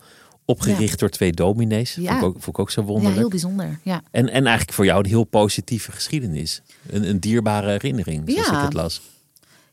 opgericht 0.48 0.92
ja. 0.92 0.98
door 0.98 1.10
twee 1.10 1.32
dominees. 1.32 1.96
Ja. 1.96 2.08
Vond, 2.08 2.22
ik 2.22 2.28
ook, 2.28 2.34
vond 2.34 2.48
ik 2.48 2.60
ook 2.60 2.72
zo 2.72 2.82
wonderlijk. 2.82 3.14
Ja, 3.14 3.20
heel 3.20 3.30
bijzonder. 3.30 3.80
Ja. 3.84 4.02
En, 4.12 4.30
en 4.30 4.46
eigenlijk 4.46 4.74
voor 4.74 4.86
jou 4.86 5.00
een 5.00 5.10
heel 5.10 5.24
positieve 5.24 5.92
geschiedenis. 5.92 6.62
Een, 6.90 7.10
een 7.10 7.20
dierbare 7.20 7.70
herinnering, 7.70 8.24
zoals 8.26 8.48
ja. 8.48 8.58
ik 8.58 8.64
het 8.64 8.74
las. 8.74 9.02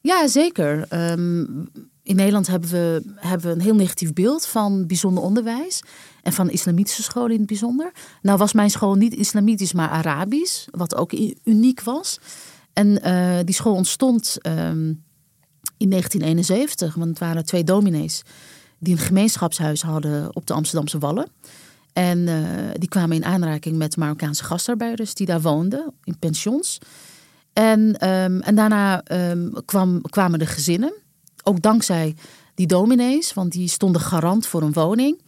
Ja, 0.01 0.29
zeker. 0.29 0.87
Um, 1.11 1.68
in 2.03 2.16
Nederland 2.16 2.47
hebben 2.47 2.70
we, 2.70 3.03
hebben 3.16 3.49
we 3.49 3.55
een 3.55 3.61
heel 3.61 3.75
negatief 3.75 4.12
beeld 4.12 4.47
van 4.47 4.87
bijzonder 4.87 5.22
onderwijs. 5.22 5.83
En 6.22 6.33
van 6.33 6.51
islamitische 6.51 7.03
scholen 7.03 7.31
in 7.31 7.39
het 7.39 7.47
bijzonder. 7.47 7.93
Nou 8.22 8.39
was 8.39 8.53
mijn 8.53 8.70
school 8.70 8.95
niet 8.95 9.14
islamitisch, 9.14 9.72
maar 9.72 9.89
Arabisch. 9.89 10.66
Wat 10.70 10.95
ook 10.95 11.12
uniek 11.45 11.83
was. 11.83 12.20
En 12.72 12.89
uh, 13.07 13.39
die 13.45 13.55
school 13.55 13.75
ontstond 13.75 14.37
um, 14.47 15.03
in 15.77 15.91
1971. 15.91 16.95
Want 16.95 17.09
het 17.09 17.18
waren 17.18 17.45
twee 17.45 17.64
dominees 17.64 18.22
die 18.85 18.95
een 18.95 19.01
gemeenschapshuis 19.01 19.82
hadden 19.82 20.37
op 20.37 20.47
de 20.47 20.53
Amsterdamse 20.53 20.99
Wallen. 20.99 21.28
En 21.93 22.18
uh, 22.18 22.39
die 22.74 22.89
kwamen 22.89 23.16
in 23.16 23.24
aanraking 23.24 23.76
met 23.76 23.97
Marokkaanse 23.97 24.45
gastarbeiders 24.45 25.14
die 25.14 25.26
daar 25.26 25.41
woonden, 25.41 25.93
in 26.05 26.18
pensions. 26.18 26.78
En, 27.53 28.09
um, 28.09 28.41
en 28.41 28.55
daarna 28.55 29.03
um, 29.30 29.53
kwam, 29.64 30.03
kwamen 30.03 30.39
de 30.39 30.47
gezinnen, 30.47 30.95
ook 31.43 31.62
dankzij 31.62 32.14
die 32.55 32.66
dominees, 32.66 33.35
want 33.35 33.53
die 33.53 33.68
stonden 33.68 34.01
garant 34.01 34.47
voor 34.47 34.62
een 34.62 34.72
woning. 34.72 35.20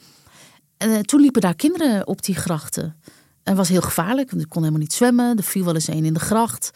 En 0.76 0.90
uh, 0.90 0.98
toen 0.98 1.20
liepen 1.20 1.40
daar 1.40 1.54
kinderen 1.54 2.07
op 2.07 2.22
die 2.22 2.34
grachten. 2.34 2.84
En 3.42 3.52
het 3.52 3.57
was 3.57 3.68
heel 3.68 3.80
gevaarlijk, 3.80 4.30
want 4.30 4.42
ik 4.42 4.48
kon 4.48 4.61
helemaal 4.62 4.82
niet 4.82 4.92
zwemmen. 4.92 5.36
Er 5.36 5.42
viel 5.42 5.64
wel 5.64 5.74
eens 5.74 5.88
een 5.88 6.04
in 6.04 6.14
de 6.14 6.20
gracht. 6.20 6.70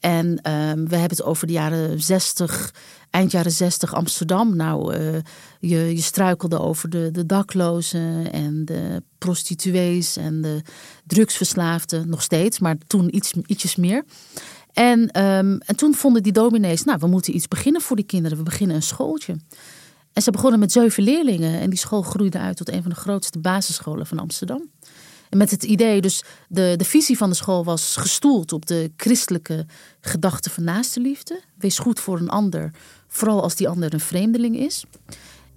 En 0.00 0.26
um, 0.26 0.88
we 0.88 0.96
hebben 0.96 1.16
het 1.16 1.22
over 1.22 1.46
de 1.46 1.52
jaren 1.52 2.00
60, 2.02 2.74
eind 3.10 3.30
jaren 3.30 3.52
60 3.52 3.94
Amsterdam. 3.94 4.56
Nou, 4.56 4.96
uh, 4.96 5.18
je, 5.60 5.94
je 5.94 6.02
struikelde 6.02 6.58
over 6.58 6.90
de, 6.90 7.10
de 7.10 7.26
daklozen 7.26 8.32
en 8.32 8.64
de 8.64 9.02
prostituees 9.18 10.16
en 10.16 10.40
de 10.40 10.62
drugsverslaafden. 11.06 12.08
Nog 12.08 12.22
steeds, 12.22 12.58
maar 12.58 12.76
toen 12.86 13.16
iets, 13.16 13.32
ietsjes 13.46 13.76
meer. 13.76 14.04
En, 14.72 15.00
um, 15.00 15.58
en 15.58 15.76
toen 15.76 15.94
vonden 15.94 16.22
die 16.22 16.32
dominees, 16.32 16.84
nou, 16.84 16.98
we 17.00 17.06
moeten 17.06 17.34
iets 17.34 17.48
beginnen 17.48 17.80
voor 17.80 17.96
die 17.96 18.04
kinderen. 18.04 18.38
We 18.38 18.44
beginnen 18.44 18.76
een 18.76 18.82
schooltje. 18.82 19.36
En 20.12 20.22
ze 20.22 20.30
begonnen 20.30 20.60
met 20.60 20.72
zeven 20.72 21.02
leerlingen. 21.02 21.60
En 21.60 21.70
die 21.70 21.78
school 21.78 22.02
groeide 22.02 22.38
uit 22.38 22.56
tot 22.56 22.68
een 22.68 22.82
van 22.82 22.90
de 22.90 22.96
grootste 22.96 23.38
basisscholen 23.38 24.06
van 24.06 24.18
Amsterdam. 24.18 24.70
En 25.30 25.38
met 25.38 25.50
het 25.50 25.62
idee, 25.62 26.00
dus 26.00 26.24
de, 26.48 26.74
de 26.76 26.84
visie 26.84 27.16
van 27.16 27.30
de 27.30 27.36
school 27.36 27.64
was 27.64 27.96
gestoeld 27.96 28.52
op 28.52 28.66
de 28.66 28.92
christelijke 28.96 29.66
gedachte 30.00 30.50
van 30.50 30.64
naaste 30.64 31.00
liefde. 31.00 31.40
Wees 31.58 31.78
goed 31.78 32.00
voor 32.00 32.18
een 32.18 32.28
ander, 32.28 32.70
vooral 33.08 33.42
als 33.42 33.54
die 33.54 33.68
ander 33.68 33.94
een 33.94 34.00
vreemdeling 34.00 34.56
is. 34.56 34.84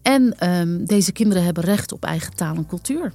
En 0.01 0.49
um, 0.49 0.85
deze 0.85 1.11
kinderen 1.11 1.43
hebben 1.43 1.63
recht 1.63 1.91
op 1.91 2.03
eigen 2.05 2.35
taal 2.35 2.55
en 2.55 2.65
cultuur. 2.65 3.13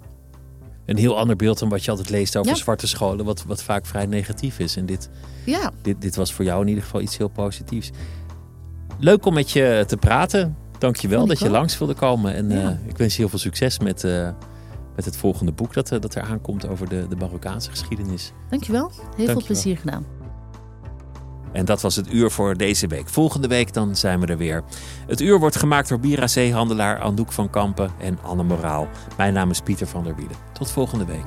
Een 0.86 0.96
heel 0.96 1.18
ander 1.18 1.36
beeld 1.36 1.58
dan 1.58 1.68
wat 1.68 1.84
je 1.84 1.90
altijd 1.90 2.10
leest 2.10 2.36
over 2.36 2.50
ja. 2.50 2.56
zwarte 2.56 2.86
scholen, 2.86 3.24
wat, 3.24 3.44
wat 3.44 3.62
vaak 3.62 3.86
vrij 3.86 4.06
negatief 4.06 4.58
is. 4.58 4.76
En 4.76 4.86
dit, 4.86 5.10
ja. 5.44 5.72
dit, 5.82 6.00
dit 6.00 6.16
was 6.16 6.32
voor 6.32 6.44
jou 6.44 6.62
in 6.62 6.68
ieder 6.68 6.82
geval 6.82 7.00
iets 7.00 7.16
heel 7.16 7.28
positiefs. 7.28 7.90
Leuk 8.98 9.26
om 9.26 9.34
met 9.34 9.50
je 9.50 9.84
te 9.86 9.96
praten. 9.96 10.56
Dank 10.78 10.96
je 10.96 11.08
wel 11.08 11.26
dat 11.26 11.38
je 11.38 11.50
langs 11.50 11.78
wilde 11.78 11.94
komen. 11.94 12.34
En 12.34 12.50
ja. 12.50 12.70
uh, 12.70 12.88
ik 12.88 12.96
wens 12.96 13.14
je 13.14 13.20
heel 13.20 13.28
veel 13.28 13.38
succes 13.38 13.78
met, 13.78 14.04
uh, 14.04 14.30
met 14.98 15.06
het 15.06 15.16
volgende 15.16 15.52
boek 15.52 15.74
dat, 15.74 15.88
dat 15.88 16.14
er 16.14 16.22
aankomt 16.22 16.68
over 16.68 16.88
de, 16.88 17.06
de 17.08 17.16
Marokkaanse 17.16 17.70
geschiedenis. 17.70 18.32
Dankjewel. 18.48 18.90
Heel 19.16 19.26
veel 19.26 19.42
plezier 19.44 19.76
gedaan. 19.76 20.06
En 21.52 21.64
dat 21.64 21.80
was 21.80 21.96
het 21.96 22.12
uur 22.12 22.30
voor 22.30 22.56
deze 22.56 22.86
week. 22.86 23.08
Volgende 23.08 23.48
week 23.48 23.72
dan 23.72 23.96
zijn 23.96 24.20
we 24.20 24.26
er 24.26 24.36
weer. 24.36 24.64
Het 25.06 25.20
uur 25.20 25.38
wordt 25.38 25.56
gemaakt 25.56 25.88
door 25.88 26.00
Bira-zeehandelaar 26.00 27.00
Anouk 27.00 27.32
van 27.32 27.50
Kampen 27.50 27.90
en 27.98 28.18
Anne 28.22 28.42
Moraal. 28.42 28.88
Mijn 29.16 29.32
naam 29.32 29.50
is 29.50 29.60
Pieter 29.60 29.86
van 29.86 30.04
der 30.04 30.14
Wielen. 30.14 30.36
Tot 30.52 30.70
volgende 30.70 31.04
week. 31.04 31.26